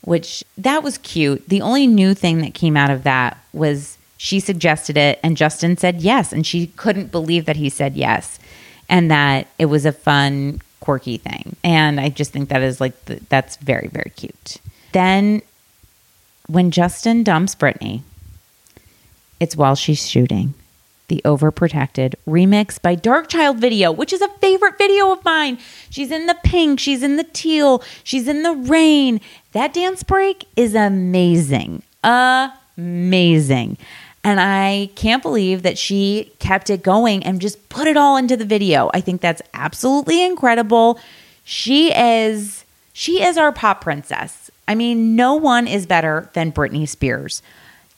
which 0.05 0.43
that 0.57 0.83
was 0.83 0.97
cute. 0.99 1.49
The 1.49 1.61
only 1.61 1.87
new 1.87 2.13
thing 2.13 2.39
that 2.39 2.53
came 2.53 2.77
out 2.77 2.91
of 2.91 3.03
that 3.03 3.37
was 3.53 3.97
she 4.17 4.39
suggested 4.39 4.95
it 4.95 5.19
and 5.21 5.35
Justin 5.35 5.75
said 5.77 6.01
yes. 6.01 6.31
And 6.31 6.45
she 6.45 6.67
couldn't 6.67 7.11
believe 7.11 7.45
that 7.45 7.57
he 7.57 7.69
said 7.69 7.95
yes 7.95 8.39
and 8.87 9.11
that 9.11 9.47
it 9.57 9.65
was 9.65 9.85
a 9.85 9.91
fun, 9.91 10.61
quirky 10.85 11.17
thing. 11.17 11.55
And 11.63 11.99
I 11.99 12.09
just 12.09 12.31
think 12.31 12.49
that 12.49 12.61
is 12.61 12.79
like, 12.79 12.93
that's 13.05 13.57
very, 13.57 13.87
very 13.87 14.11
cute. 14.15 14.57
Then 14.93 15.41
when 16.47 16.71
Justin 16.71 17.23
dumps 17.23 17.55
Britney, 17.55 18.01
it's 19.39 19.57
while 19.57 19.75
she's 19.75 20.07
shooting 20.07 20.53
the 21.07 21.21
Overprotected 21.25 22.15
remix 22.27 22.81
by 22.81 22.95
Darkchild 22.95 23.57
Video, 23.57 23.91
which 23.91 24.13
is 24.13 24.21
a 24.21 24.29
favorite 24.39 24.77
video 24.77 25.11
of 25.11 25.23
mine. 25.25 25.59
She's 25.89 26.11
in 26.11 26.27
the 26.27 26.37
pink, 26.43 26.79
she's 26.79 27.03
in 27.03 27.15
the 27.15 27.23
teal, 27.23 27.83
she's 28.03 28.27
in 28.27 28.43
the 28.43 28.53
rain. 28.53 29.21
That 29.51 29.73
dance 29.73 30.03
break 30.03 30.45
is 30.55 30.73
amazing. 30.73 31.83
Amazing. 32.03 33.77
And 34.25 34.39
I 34.39 34.89
can't 34.95 35.21
believe 35.21 35.61
that 35.61 35.77
she 35.77 36.33
kept 36.39 36.71
it 36.71 36.81
going 36.81 37.23
and 37.23 37.39
just 37.39 37.69
put 37.69 37.87
it 37.87 37.95
all 37.95 38.17
into 38.17 38.35
the 38.35 38.43
video. 38.43 38.89
I 38.91 38.99
think 38.99 39.21
that's 39.21 39.43
absolutely 39.53 40.23
incredible. 40.23 40.99
She 41.43 41.93
is 41.95 42.65
she 42.91 43.21
is 43.21 43.37
our 43.37 43.51
pop 43.51 43.81
princess. 43.81 44.49
I 44.67 44.73
mean, 44.73 45.15
no 45.15 45.35
one 45.35 45.67
is 45.67 45.85
better 45.85 46.31
than 46.33 46.51
Britney 46.51 46.89
Spears. 46.89 47.43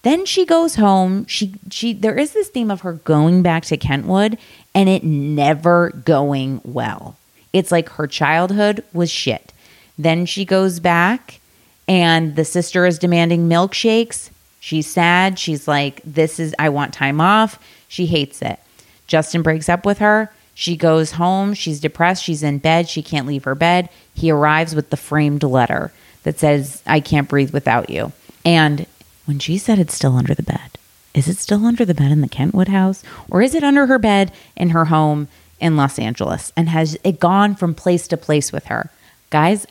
Then 0.01 0.25
she 0.25 0.45
goes 0.45 0.75
home. 0.75 1.25
She 1.27 1.55
she 1.71 1.93
there 1.93 2.19
is 2.19 2.33
this 2.33 2.49
theme 2.49 2.71
of 2.71 2.81
her 2.81 2.93
going 2.93 3.41
back 3.41 3.63
to 3.65 3.77
Kentwood 3.77 4.37
and 4.75 4.89
it 4.89 5.05
never 5.05 5.91
going 5.91 6.59
well. 6.65 7.15
It's 7.53 7.71
like 7.71 7.87
her 7.91 8.05
childhood 8.05 8.83
was 8.91 9.09
shit. 9.09 9.53
Then 9.97 10.25
she 10.25 10.43
goes 10.43 10.81
back 10.81 11.39
and 11.87 12.35
the 12.35 12.43
sister 12.43 12.85
is 12.85 12.99
demanding 12.99 13.47
milkshakes. 13.47 14.29
She's 14.67 14.87
sad. 14.87 15.39
She's 15.39 15.65
like, 15.65 16.01
This 16.03 16.41
is, 16.41 16.53
I 16.59 16.67
want 16.67 16.93
time 16.93 17.21
off. 17.21 17.57
She 17.87 18.05
hates 18.05 18.41
it. 18.41 18.59
Justin 19.07 19.41
breaks 19.41 19.69
up 19.69 19.85
with 19.85 19.99
her. 19.99 20.29
She 20.55 20.75
goes 20.75 21.11
home. 21.11 21.53
She's 21.53 21.79
depressed. 21.79 22.21
She's 22.21 22.43
in 22.43 22.57
bed. 22.57 22.89
She 22.89 23.01
can't 23.01 23.25
leave 23.25 23.45
her 23.45 23.55
bed. 23.55 23.87
He 24.13 24.29
arrives 24.29 24.75
with 24.75 24.89
the 24.89 24.97
framed 24.97 25.43
letter 25.43 25.93
that 26.23 26.37
says, 26.37 26.83
I 26.85 26.99
can't 26.99 27.29
breathe 27.29 27.53
without 27.53 27.89
you. 27.89 28.11
And 28.43 28.87
when 29.23 29.39
she 29.39 29.57
said 29.57 29.79
it's 29.79 29.95
still 29.95 30.17
under 30.17 30.35
the 30.35 30.43
bed, 30.43 30.77
is 31.13 31.29
it 31.29 31.37
still 31.37 31.65
under 31.65 31.85
the 31.85 31.93
bed 31.93 32.11
in 32.11 32.19
the 32.19 32.27
Kentwood 32.27 32.67
house 32.67 33.05
or 33.31 33.41
is 33.41 33.55
it 33.55 33.63
under 33.63 33.85
her 33.85 33.97
bed 33.97 34.33
in 34.57 34.71
her 34.71 34.85
home 34.85 35.29
in 35.61 35.77
Los 35.77 35.97
Angeles? 35.97 36.51
And 36.57 36.67
has 36.67 36.97
it 37.05 37.21
gone 37.21 37.55
from 37.55 37.73
place 37.73 38.05
to 38.09 38.17
place 38.17 38.51
with 38.51 38.65
her? 38.65 38.89
Guys, 39.29 39.65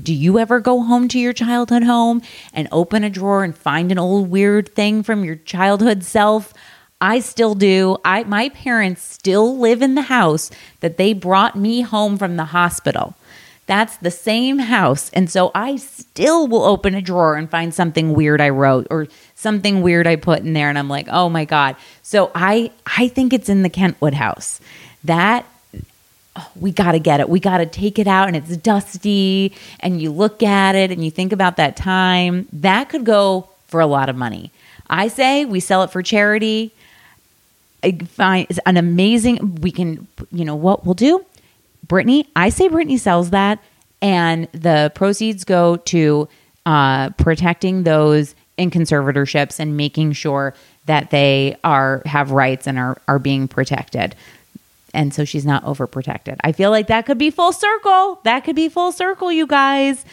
do 0.00 0.14
you 0.14 0.38
ever 0.38 0.60
go 0.60 0.82
home 0.82 1.08
to 1.08 1.18
your 1.18 1.32
childhood 1.32 1.82
home 1.82 2.22
and 2.52 2.68
open 2.70 3.04
a 3.04 3.10
drawer 3.10 3.44
and 3.44 3.56
find 3.56 3.90
an 3.90 3.98
old 3.98 4.30
weird 4.30 4.74
thing 4.74 5.02
from 5.02 5.24
your 5.24 5.36
childhood 5.36 6.04
self? 6.04 6.54
I 7.00 7.20
still 7.20 7.54
do. 7.54 7.98
I 8.04 8.24
my 8.24 8.48
parents 8.48 9.02
still 9.02 9.58
live 9.58 9.82
in 9.82 9.94
the 9.94 10.02
house 10.02 10.50
that 10.80 10.96
they 10.96 11.12
brought 11.12 11.56
me 11.56 11.82
home 11.82 12.18
from 12.18 12.36
the 12.36 12.46
hospital. 12.46 13.14
That's 13.66 13.98
the 13.98 14.10
same 14.10 14.60
house. 14.60 15.10
And 15.10 15.30
so 15.30 15.50
I 15.54 15.76
still 15.76 16.48
will 16.48 16.64
open 16.64 16.94
a 16.94 17.02
drawer 17.02 17.36
and 17.36 17.50
find 17.50 17.72
something 17.72 18.14
weird 18.14 18.40
I 18.40 18.48
wrote 18.48 18.86
or 18.90 19.08
something 19.34 19.82
weird 19.82 20.06
I 20.06 20.16
put 20.16 20.40
in 20.40 20.54
there 20.54 20.70
and 20.70 20.78
I'm 20.78 20.88
like, 20.88 21.06
"Oh 21.10 21.28
my 21.28 21.44
god." 21.44 21.76
So 22.02 22.30
I 22.34 22.70
I 22.86 23.08
think 23.08 23.32
it's 23.32 23.48
in 23.48 23.62
the 23.62 23.68
Kentwood 23.68 24.14
house. 24.14 24.60
That 25.04 25.44
oh, 26.38 26.50
we 26.60 26.72
got 26.72 26.92
to 26.92 26.98
get 26.98 27.20
it. 27.20 27.28
We 27.28 27.40
got 27.40 27.58
to 27.58 27.66
take 27.66 27.98
it 27.98 28.06
out 28.06 28.28
and 28.28 28.36
it's 28.36 28.56
dusty 28.56 29.52
and 29.80 30.00
you 30.00 30.10
look 30.10 30.42
at 30.42 30.74
it 30.74 30.90
and 30.90 31.04
you 31.04 31.10
think 31.10 31.32
about 31.32 31.56
that 31.56 31.76
time. 31.76 32.48
That 32.52 32.88
could 32.88 33.04
go 33.04 33.48
for 33.66 33.80
a 33.80 33.86
lot 33.86 34.08
of 34.08 34.16
money. 34.16 34.50
I 34.88 35.08
say 35.08 35.44
we 35.44 35.60
sell 35.60 35.82
it 35.82 35.90
for 35.90 36.02
charity. 36.02 36.72
I 37.82 37.92
find 37.92 38.46
it's 38.50 38.58
an 38.66 38.76
amazing 38.76 39.56
we 39.56 39.70
can 39.70 40.08
you 40.32 40.44
know 40.44 40.56
what 40.56 40.84
we'll 40.84 40.94
do 40.94 41.24
Britney, 41.88 42.26
I 42.36 42.50
say 42.50 42.68
Britney 42.68 42.98
sells 42.98 43.30
that, 43.30 43.62
and 44.00 44.46
the 44.52 44.92
proceeds 44.94 45.44
go 45.44 45.76
to 45.76 46.28
uh, 46.66 47.10
protecting 47.10 47.82
those 47.82 48.34
in 48.56 48.70
conservatorships 48.70 49.58
and 49.58 49.76
making 49.76 50.12
sure 50.12 50.54
that 50.86 51.10
they 51.10 51.56
are 51.64 52.02
have 52.04 52.30
rights 52.30 52.66
and 52.66 52.78
are 52.78 53.00
are 53.08 53.18
being 53.18 53.48
protected. 53.48 54.14
And 54.94 55.12
so 55.12 55.24
she's 55.24 55.44
not 55.44 55.64
overprotected. 55.64 56.36
I 56.42 56.52
feel 56.52 56.70
like 56.70 56.86
that 56.86 57.06
could 57.06 57.18
be 57.18 57.30
full 57.30 57.52
circle. 57.52 58.20
That 58.24 58.44
could 58.44 58.56
be 58.56 58.68
full 58.68 58.92
circle, 58.92 59.30
you 59.30 59.46
guys. 59.46 60.04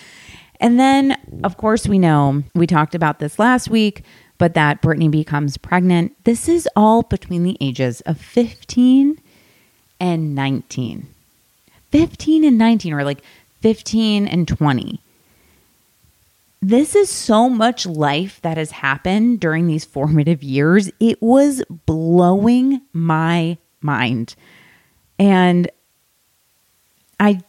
And 0.59 0.79
then, 0.79 1.17
of 1.43 1.57
course, 1.57 1.87
we 1.87 1.99
know 1.99 2.43
we 2.53 2.67
talked 2.67 2.95
about 2.95 3.19
this 3.19 3.39
last 3.39 3.69
week, 3.69 4.03
but 4.37 4.53
that 4.53 4.81
Britney 4.81 5.09
becomes 5.09 5.57
pregnant. 5.57 6.15
This 6.23 6.49
is 6.49 6.67
all 6.75 7.03
between 7.03 7.43
the 7.43 7.57
ages 7.61 8.01
of 8.01 8.19
15 8.19 9.19
and 9.99 10.35
19. 10.35 11.07
15 11.91 12.43
and 12.43 12.57
19 12.57 12.93
or 12.93 13.03
like 13.03 13.23
15 13.61 14.27
and 14.27 14.47
20. 14.47 14.99
This 16.61 16.95
is 16.95 17.09
so 17.09 17.49
much 17.49 17.85
life 17.85 18.41
that 18.41 18.57
has 18.57 18.71
happened 18.71 19.39
during 19.39 19.67
these 19.67 19.85
formative 19.85 20.41
years. 20.41 20.89
It 20.99 21.21
was 21.21 21.63
blowing 21.85 22.81
my 22.91 23.57
mind. 23.81 24.35
And 25.19 25.69
I 27.19 27.41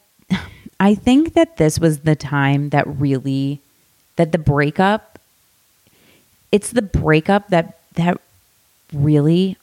I 0.79 0.95
think 0.95 1.35
that 1.35 1.57
this 1.57 1.79
was 1.79 2.01
the 2.01 2.17
time 2.17 2.71
that 2.71 2.87
really 2.87 3.61
that 4.17 4.33
the 4.33 4.39
breakup 4.39 5.19
it's 6.53 6.71
the 6.71 6.83
breakup 6.83 7.49
that 7.49 7.79
that 7.95 8.21
really 8.93 9.57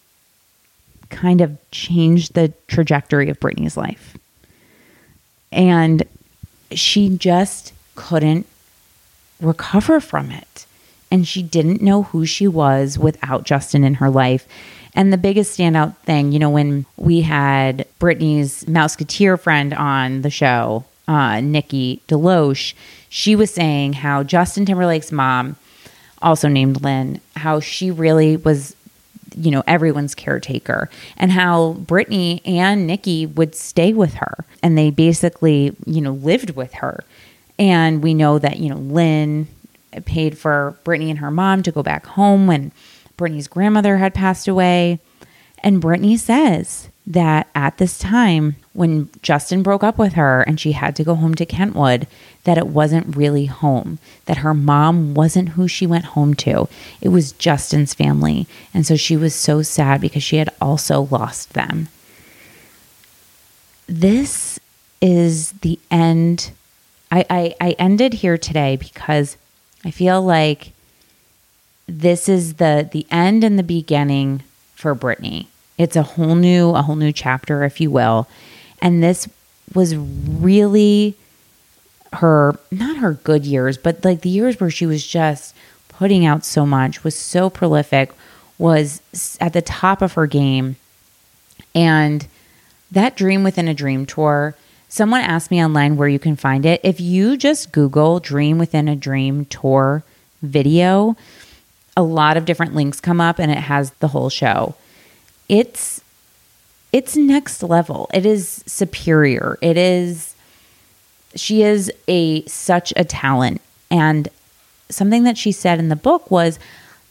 kind 1.09 1.41
of 1.41 1.57
changed 1.71 2.33
the 2.33 2.53
trajectory 2.67 3.29
of 3.29 3.39
Britney's 3.39 3.77
life. 3.77 4.17
And 5.51 6.03
she 6.71 7.09
just 7.09 7.73
couldn't 7.95 8.47
recover 9.39 9.99
from 9.99 10.31
it. 10.31 10.65
And 11.11 11.27
she 11.27 11.43
didn't 11.43 11.81
know 11.81 12.03
who 12.03 12.25
she 12.25 12.47
was 12.47 12.97
without 12.97 13.43
Justin 13.43 13.83
in 13.83 13.95
her 13.95 14.09
life. 14.09 14.47
And 14.95 15.11
the 15.11 15.17
biggest 15.17 15.57
standout 15.57 15.97
thing, 15.97 16.31
you 16.31 16.39
know, 16.39 16.49
when 16.49 16.85
we 16.97 17.21
had 17.21 17.87
Britney's 17.99 18.65
Mouseketeer 18.65 19.39
friend 19.39 19.73
on 19.73 20.21
the 20.21 20.29
show, 20.29 20.85
uh, 21.07 21.41
Nikki 21.41 22.01
DeLoach, 22.07 22.73
she 23.09 23.35
was 23.35 23.51
saying 23.51 23.93
how 23.93 24.23
Justin 24.23 24.65
Timberlake's 24.65 25.11
mom, 25.11 25.55
also 26.21 26.47
named 26.47 26.81
Lynn, 26.81 27.19
how 27.35 27.59
she 27.59 27.91
really 27.91 28.37
was 28.37 28.75
you 29.35 29.51
know, 29.51 29.63
everyone's 29.67 30.15
caretaker, 30.15 30.89
and 31.17 31.31
how 31.31 31.73
Britney 31.79 32.41
and 32.45 32.87
Nikki 32.87 33.25
would 33.25 33.55
stay 33.55 33.93
with 33.93 34.13
her. 34.15 34.45
And 34.61 34.77
they 34.77 34.91
basically, 34.91 35.75
you 35.85 36.01
know, 36.01 36.13
lived 36.13 36.51
with 36.51 36.73
her. 36.73 37.03
And 37.59 38.03
we 38.03 38.13
know 38.13 38.39
that, 38.39 38.57
you 38.59 38.69
know, 38.69 38.77
Lynn 38.77 39.47
paid 40.05 40.37
for 40.37 40.77
Britney 40.83 41.09
and 41.09 41.19
her 41.19 41.31
mom 41.31 41.63
to 41.63 41.71
go 41.71 41.83
back 41.83 42.05
home 42.05 42.47
when 42.47 42.71
Britney's 43.17 43.47
grandmother 43.47 43.97
had 43.97 44.13
passed 44.13 44.47
away. 44.47 44.99
And 45.59 45.81
Britney 45.81 46.17
says 46.17 46.89
that 47.07 47.47
at 47.55 47.77
this 47.77 47.97
time, 47.97 48.55
when 48.73 49.09
Justin 49.21 49.63
broke 49.63 49.83
up 49.83 49.97
with 49.97 50.13
her 50.13 50.41
and 50.41 50.59
she 50.59 50.73
had 50.73 50.95
to 50.97 51.03
go 51.03 51.15
home 51.15 51.35
to 51.35 51.45
Kentwood, 51.45 52.07
that 52.43 52.57
it 52.57 52.67
wasn't 52.67 53.15
really 53.15 53.45
home, 53.45 53.99
that 54.25 54.37
her 54.37 54.53
mom 54.53 55.13
wasn't 55.13 55.49
who 55.49 55.67
she 55.67 55.87
went 55.87 56.05
home 56.05 56.33
to. 56.33 56.67
It 57.01 57.09
was 57.09 57.31
Justin's 57.33 57.93
family. 57.93 58.47
And 58.73 58.85
so 58.85 58.95
she 58.95 59.15
was 59.15 59.33
so 59.33 59.61
sad 59.61 60.01
because 60.01 60.23
she 60.23 60.37
had 60.37 60.49
also 60.59 61.07
lost 61.09 61.53
them. 61.53 61.87
This 63.87 64.59
is 65.01 65.51
the 65.53 65.79
end. 65.91 66.51
I, 67.11 67.25
I, 67.29 67.55
I 67.61 67.71
ended 67.79 68.15
here 68.15 68.37
today 68.37 68.75
because 68.75 69.37
I 69.85 69.91
feel 69.91 70.21
like 70.21 70.71
this 71.87 72.29
is 72.29 72.55
the 72.55 72.87
the 72.91 73.05
end 73.11 73.43
and 73.43 73.57
the 73.57 73.63
beginning 73.63 74.43
for 74.75 74.95
Britney. 74.95 75.47
It's 75.77 75.95
a 75.95 76.03
whole 76.03 76.35
new 76.35 76.71
a 76.71 76.81
whole 76.81 76.95
new 76.95 77.11
chapter, 77.11 77.63
if 77.63 77.81
you 77.81 77.91
will. 77.91 78.27
And 78.81 79.01
this 79.01 79.29
was 79.73 79.95
really 79.95 81.15
her 82.13 82.57
not 82.71 82.97
her 82.97 83.13
good 83.13 83.45
years, 83.45 83.77
but 83.77 84.03
like 84.03 84.21
the 84.21 84.29
years 84.29 84.59
where 84.59 84.69
she 84.69 84.85
was 84.85 85.05
just 85.05 85.55
putting 85.89 86.25
out 86.25 86.43
so 86.43 86.65
much, 86.65 87.03
was 87.03 87.15
so 87.15 87.49
prolific, 87.49 88.11
was 88.57 89.01
at 89.39 89.53
the 89.53 89.61
top 89.61 90.01
of 90.01 90.13
her 90.13 90.27
game. 90.27 90.75
And 91.75 92.27
that 92.91 93.15
Dream 93.15 93.43
Within 93.43 93.67
a 93.67 93.73
Dream 93.73 94.05
tour, 94.05 94.55
someone 94.89 95.21
asked 95.21 95.49
me 95.49 95.63
online 95.63 95.97
where 95.97 96.07
you 96.07 96.19
can 96.19 96.35
find 96.35 96.65
it. 96.65 96.81
If 96.83 96.99
you 97.01 97.37
just 97.37 97.71
Google 97.71 98.19
Dream 98.19 98.57
Within 98.57 98.87
a 98.87 98.95
Dream 98.95 99.45
tour 99.45 100.03
video, 100.41 101.15
a 101.95 102.03
lot 102.03 102.37
of 102.37 102.45
different 102.45 102.75
links 102.75 102.99
come 102.99 103.21
up 103.21 103.39
and 103.39 103.51
it 103.51 103.57
has 103.57 103.91
the 103.99 104.09
whole 104.09 104.29
show. 104.29 104.75
It's 105.49 106.01
it's 106.91 107.15
next 107.15 107.63
level. 107.63 108.09
It 108.13 108.25
is 108.25 108.63
superior. 108.67 109.57
It 109.61 109.77
is 109.77 110.35
she 111.35 111.63
is 111.63 111.91
a 112.07 112.45
such 112.45 112.93
a 112.95 113.03
talent 113.03 113.61
and 113.89 114.29
something 114.89 115.23
that 115.23 115.37
she 115.37 115.51
said 115.51 115.79
in 115.79 115.89
the 115.89 115.95
book 115.95 116.29
was 116.29 116.59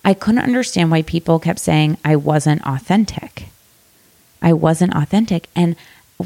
I 0.04 0.14
couldn't 0.14 0.42
understand 0.42 0.90
why 0.90 1.02
people 1.02 1.38
kept 1.38 1.58
saying 1.60 1.96
I 2.04 2.16
wasn't 2.16 2.66
authentic. 2.66 3.48
I 4.40 4.52
wasn't 4.52 4.94
authentic 4.94 5.48
and 5.54 5.76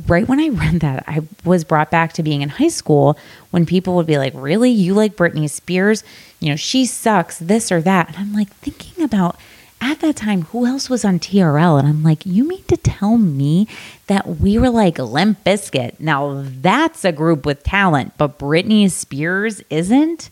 right 0.07 0.29
when 0.29 0.41
I 0.41 0.49
read 0.53 0.81
that, 0.81 1.05
I 1.07 1.21
was 1.45 1.65
brought 1.65 1.91
back 1.91 2.13
to 2.15 2.23
being 2.23 2.43
in 2.43 2.49
high 2.49 2.69
school 2.69 3.19
when 3.51 3.67
people 3.67 3.97
would 3.97 4.07
be 4.07 4.19
like, 4.19 4.33
Really? 4.35 4.71
You 4.71 4.95
like 4.95 5.17
Britney 5.17 5.49
Spears? 5.49 6.05
You 6.41 6.51
know, 6.51 6.57
she 6.57 6.87
sucks, 6.87 7.39
this 7.39 7.73
or 7.73 7.81
that. 7.83 8.09
And 8.09 8.17
I'm 8.17 8.33
like 8.33 8.51
thinking 8.57 9.05
about 9.05 9.39
at 9.81 10.01
that 10.01 10.17
time, 10.17 10.43
who 10.43 10.67
else 10.67 10.89
was 10.89 11.05
on 11.05 11.19
TRL? 11.19 11.79
And 11.79 11.87
I'm 11.87 12.03
like, 12.03 12.25
you 12.25 12.45
mean 12.45 12.65
to 12.65 12.77
tell 12.77 13.19
me 13.19 13.69
that 14.07 14.41
we 14.41 14.59
were 14.59 14.71
like 14.71 14.99
Limp 14.99 15.45
Bizkit? 15.45 16.01
Now 16.01 16.45
that's 16.45 17.05
a 17.05 17.13
group 17.13 17.45
with 17.45 17.63
talent, 17.63 18.15
but 18.17 18.39
Britney 18.39 18.91
Spears 18.91 19.63
isn't? 19.69 20.31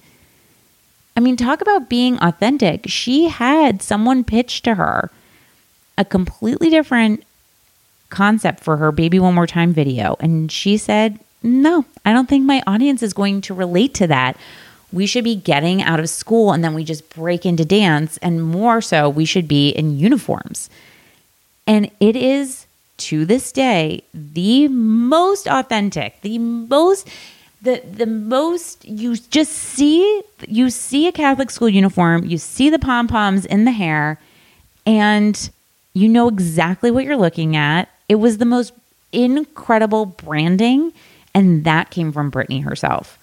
I 1.16 1.20
mean, 1.20 1.36
talk 1.36 1.60
about 1.60 1.88
being 1.88 2.18
authentic. 2.18 2.86
She 2.88 3.28
had 3.28 3.82
someone 3.82 4.24
pitch 4.24 4.62
to 4.62 4.74
her 4.74 5.10
a 5.96 6.04
completely 6.04 6.70
different 6.70 7.22
concept 8.10 8.62
for 8.62 8.76
her 8.76 8.92
Baby 8.92 9.18
One 9.18 9.34
More 9.34 9.46
Time 9.46 9.72
video. 9.72 10.16
And 10.20 10.50
she 10.50 10.76
said, 10.76 11.18
no, 11.42 11.84
I 12.04 12.12
don't 12.12 12.28
think 12.28 12.44
my 12.44 12.62
audience 12.66 13.02
is 13.02 13.12
going 13.12 13.40
to 13.42 13.54
relate 13.54 13.94
to 13.94 14.06
that 14.06 14.36
we 14.94 15.06
should 15.06 15.24
be 15.24 15.34
getting 15.34 15.82
out 15.82 15.98
of 15.98 16.08
school 16.08 16.52
and 16.52 16.62
then 16.62 16.72
we 16.72 16.84
just 16.84 17.10
break 17.10 17.44
into 17.44 17.64
dance. 17.64 18.16
And 18.18 18.42
more 18.42 18.80
so, 18.80 19.10
we 19.10 19.24
should 19.24 19.48
be 19.48 19.70
in 19.70 19.98
uniforms. 19.98 20.70
And 21.66 21.90
it 21.98 22.14
is 22.16 22.66
to 22.96 23.26
this 23.26 23.50
day 23.50 24.04
the 24.14 24.68
most 24.68 25.48
authentic, 25.48 26.20
the 26.20 26.38
most 26.38 27.08
the 27.60 27.80
the 27.80 28.06
most 28.06 28.84
you 28.84 29.16
just 29.16 29.52
see 29.52 30.22
you 30.46 30.70
see 30.70 31.08
a 31.08 31.12
Catholic 31.12 31.50
school 31.50 31.68
uniform, 31.68 32.24
you 32.24 32.38
see 32.38 32.70
the 32.70 32.78
pom 32.78 33.08
poms 33.08 33.44
in 33.46 33.64
the 33.64 33.72
hair, 33.72 34.20
and 34.86 35.50
you 35.94 36.08
know 36.08 36.28
exactly 36.28 36.90
what 36.90 37.04
you're 37.04 37.16
looking 37.16 37.56
at. 37.56 37.88
It 38.08 38.16
was 38.16 38.38
the 38.38 38.44
most 38.44 38.72
incredible 39.12 40.06
branding, 40.06 40.92
and 41.34 41.64
that 41.64 41.90
came 41.90 42.12
from 42.12 42.30
Britney 42.30 42.64
herself. 42.64 43.18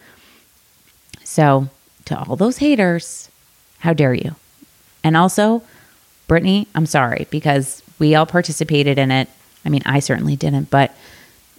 So, 1.23 1.69
to 2.05 2.19
all 2.19 2.35
those 2.35 2.57
haters, 2.57 3.29
how 3.79 3.93
dare 3.93 4.13
you? 4.13 4.35
And 5.03 5.15
also, 5.15 5.63
Britney, 6.27 6.67
I'm 6.75 6.85
sorry 6.85 7.27
because 7.29 7.83
we 7.99 8.15
all 8.15 8.25
participated 8.25 8.97
in 8.97 9.11
it. 9.11 9.29
I 9.65 9.69
mean, 9.69 9.81
I 9.85 9.99
certainly 9.99 10.35
didn't, 10.35 10.69
but 10.69 10.95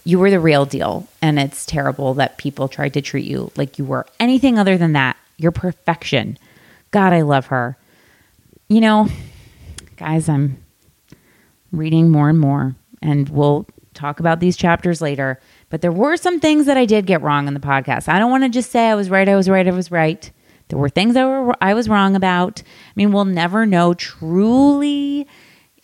you 0.03 0.19
were 0.19 0.29
the 0.29 0.39
real 0.39 0.65
deal. 0.65 1.07
And 1.21 1.39
it's 1.39 1.65
terrible 1.65 2.13
that 2.15 2.37
people 2.37 2.67
tried 2.67 2.93
to 2.93 3.01
treat 3.01 3.25
you 3.25 3.51
like 3.55 3.77
you 3.77 3.85
were 3.85 4.05
anything 4.19 4.59
other 4.59 4.77
than 4.77 4.93
that. 4.93 5.17
You're 5.37 5.51
perfection. 5.51 6.37
God, 6.91 7.13
I 7.13 7.21
love 7.21 7.47
her. 7.47 7.77
You 8.67 8.81
know, 8.81 9.07
guys, 9.97 10.29
I'm 10.29 10.57
reading 11.71 12.09
more 12.09 12.29
and 12.29 12.39
more, 12.39 12.75
and 13.03 13.29
we'll 13.29 13.67
talk 13.93 14.19
about 14.19 14.39
these 14.39 14.57
chapters 14.57 15.01
later. 15.01 15.39
But 15.69 15.81
there 15.81 15.91
were 15.91 16.17
some 16.17 16.39
things 16.39 16.65
that 16.65 16.77
I 16.77 16.85
did 16.85 17.05
get 17.05 17.21
wrong 17.21 17.47
in 17.47 17.53
the 17.53 17.59
podcast. 17.59 18.07
I 18.07 18.17
don't 18.17 18.31
want 18.31 18.43
to 18.43 18.49
just 18.49 18.71
say 18.71 18.89
I 18.89 18.95
was 18.95 19.09
right, 19.09 19.27
I 19.29 19.35
was 19.35 19.49
right, 19.49 19.67
I 19.67 19.71
was 19.71 19.91
right. 19.91 20.31
There 20.69 20.79
were 20.79 20.89
things 20.89 21.13
that 21.13 21.25
were 21.25 21.55
I 21.61 21.73
was 21.73 21.89
wrong 21.89 22.15
about. 22.15 22.63
I 22.63 22.91
mean, 22.95 23.11
we'll 23.11 23.25
never 23.25 23.65
know 23.65 23.93
truly, 23.93 25.27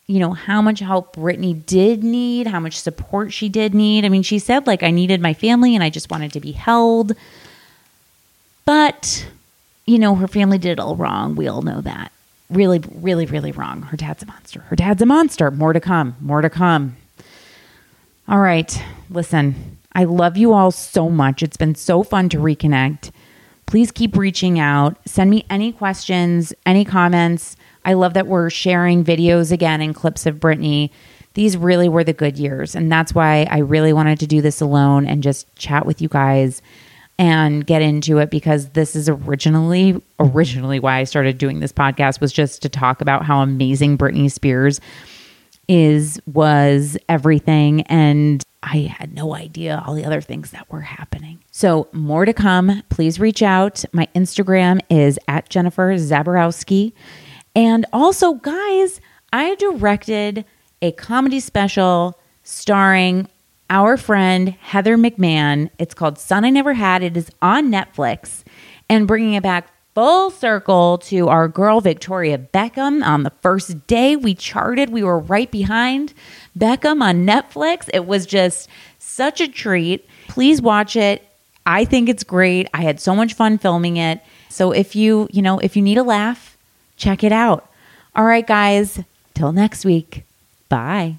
you 0.07 0.19
know, 0.19 0.31
how 0.31 0.61
much 0.61 0.79
help 0.79 1.15
Britney 1.15 1.65
did 1.65 2.03
need, 2.03 2.47
how 2.47 2.59
much 2.59 2.79
support 2.79 3.33
she 3.33 3.49
did 3.49 3.75
need. 3.75 4.05
I 4.05 4.09
mean, 4.09 4.23
she 4.23 4.39
said 4.39 4.65
like 4.65 4.81
I 4.81 4.89
needed 4.89 5.21
my 5.21 5.33
family 5.33 5.75
and 5.75 5.83
I 5.83 5.89
just 5.89 6.09
wanted 6.09 6.33
to 6.33 6.39
be 6.39 6.53
held. 6.53 7.13
But, 8.65 9.27
you 9.85 9.99
know, 9.99 10.15
her 10.15 10.27
family 10.27 10.57
did 10.57 10.73
it 10.73 10.79
all 10.79 10.95
wrong. 10.95 11.35
We 11.35 11.47
all 11.47 11.61
know 11.61 11.81
that. 11.81 12.11
Really, 12.49 12.79
really, 12.95 13.25
really 13.25 13.51
wrong. 13.51 13.83
Her 13.83 13.97
dad's 13.97 14.23
a 14.23 14.25
monster. 14.27 14.61
Her 14.61 14.75
dad's 14.75 15.01
a 15.01 15.05
monster. 15.05 15.51
More 15.51 15.73
to 15.73 15.79
come. 15.79 16.15
More 16.21 16.41
to 16.41 16.49
come. 16.49 16.95
All 18.29 18.41
right. 18.41 18.79
Listen, 19.09 19.79
I 19.93 20.03
love 20.03 20.37
you 20.37 20.53
all 20.53 20.69
so 20.69 21.09
much. 21.09 21.41
It's 21.41 21.57
been 21.57 21.73
so 21.73 22.03
fun 22.03 22.29
to 22.29 22.37
reconnect. 22.37 23.09
Please 23.65 23.91
keep 23.91 24.15
reaching 24.15 24.59
out. 24.59 24.97
Send 25.07 25.31
me 25.31 25.47
any 25.49 25.71
questions, 25.71 26.53
any 26.63 26.85
comments. 26.85 27.55
I 27.85 27.93
love 27.93 28.13
that 28.13 28.27
we're 28.27 28.51
sharing 28.51 29.03
videos 29.03 29.51
again 29.51 29.81
and 29.81 29.95
clips 29.95 30.27
of 30.27 30.35
Britney. 30.35 30.91
These 31.33 31.57
really 31.57 31.89
were 31.89 32.03
the 32.03 32.13
good 32.13 32.37
years. 32.37 32.75
And 32.75 32.91
that's 32.91 33.15
why 33.15 33.47
I 33.49 33.59
really 33.59 33.93
wanted 33.93 34.19
to 34.19 34.27
do 34.27 34.43
this 34.43 34.61
alone 34.61 35.07
and 35.07 35.23
just 35.23 35.47
chat 35.55 35.87
with 35.87 35.99
you 35.99 36.07
guys 36.07 36.61
and 37.17 37.65
get 37.65 37.81
into 37.81 38.19
it 38.19 38.29
because 38.29 38.69
this 38.69 38.95
is 38.95 39.09
originally 39.09 40.01
originally 40.19 40.79
why 40.79 40.99
I 40.99 41.03
started 41.03 41.39
doing 41.39 41.61
this 41.61 41.73
podcast 41.73 42.21
was 42.21 42.31
just 42.31 42.61
to 42.61 42.69
talk 42.69 43.01
about 43.01 43.25
how 43.25 43.41
amazing 43.41 43.97
Britney 43.97 44.31
Spears 44.31 44.79
is 45.69 46.19
was 46.25 46.97
everything 47.07 47.83
and 47.83 48.43
I 48.61 48.79
had 48.79 49.13
no 49.13 49.35
idea 49.35 49.81
all 49.85 49.93
the 49.93 50.03
other 50.03 50.19
things 50.19 50.51
that 50.51 50.69
were 50.69 50.81
happening. 50.81 51.41
So, 51.49 51.87
more 51.93 52.25
to 52.25 52.33
come. 52.33 52.83
Please 52.89 53.17
reach 53.17 53.41
out. 53.41 53.85
My 53.93 54.09
Instagram 54.13 54.81
is 54.89 55.17
at 55.29 55.49
Jennifer 55.49 55.95
Zaborowski. 55.95 56.91
And 57.55 57.85
also, 57.93 58.33
guys, 58.33 58.99
I 59.31 59.55
directed 59.55 60.43
a 60.81 60.91
comedy 60.91 61.39
special 61.39 62.19
starring 62.43 63.29
our 63.69 63.95
friend 63.95 64.49
Heather 64.59 64.97
McMahon. 64.97 65.69
It's 65.77 65.93
called 65.93 66.17
Son 66.17 66.43
I 66.43 66.49
Never 66.49 66.73
Had. 66.73 67.01
It 67.01 67.15
is 67.15 67.29
on 67.41 67.71
Netflix 67.71 68.43
and 68.89 69.07
bringing 69.07 69.35
it 69.35 69.43
back 69.43 69.71
full 69.93 70.29
circle 70.29 70.97
to 70.97 71.27
our 71.27 71.47
girl 71.47 71.81
Victoria 71.81 72.37
Beckham. 72.37 73.03
On 73.03 73.23
the 73.23 73.31
first 73.41 73.85
day 73.87 74.15
we 74.15 74.33
charted, 74.33 74.89
we 74.89 75.03
were 75.03 75.19
right 75.19 75.51
behind 75.51 76.13
Beckham 76.57 77.01
on 77.01 77.25
Netflix. 77.25 77.89
It 77.93 78.05
was 78.05 78.25
just 78.25 78.69
such 78.97 79.41
a 79.41 79.47
treat. 79.47 80.07
Please 80.27 80.61
watch 80.61 80.95
it. 80.95 81.25
I 81.65 81.85
think 81.85 82.09
it's 82.09 82.23
great. 82.23 82.67
I 82.73 82.81
had 82.81 82.99
so 82.99 83.15
much 83.15 83.33
fun 83.33 83.57
filming 83.57 83.97
it. 83.97 84.21
So 84.49 84.71
if 84.71 84.95
you, 84.95 85.27
you 85.31 85.41
know, 85.41 85.59
if 85.59 85.75
you 85.75 85.81
need 85.83 85.97
a 85.97 86.03
laugh, 86.03 86.57
check 86.97 87.23
it 87.23 87.31
out. 87.31 87.69
All 88.15 88.25
right, 88.25 88.45
guys, 88.45 88.99
till 89.35 89.51
next 89.51 89.85
week. 89.85 90.23
Bye. 90.67 91.18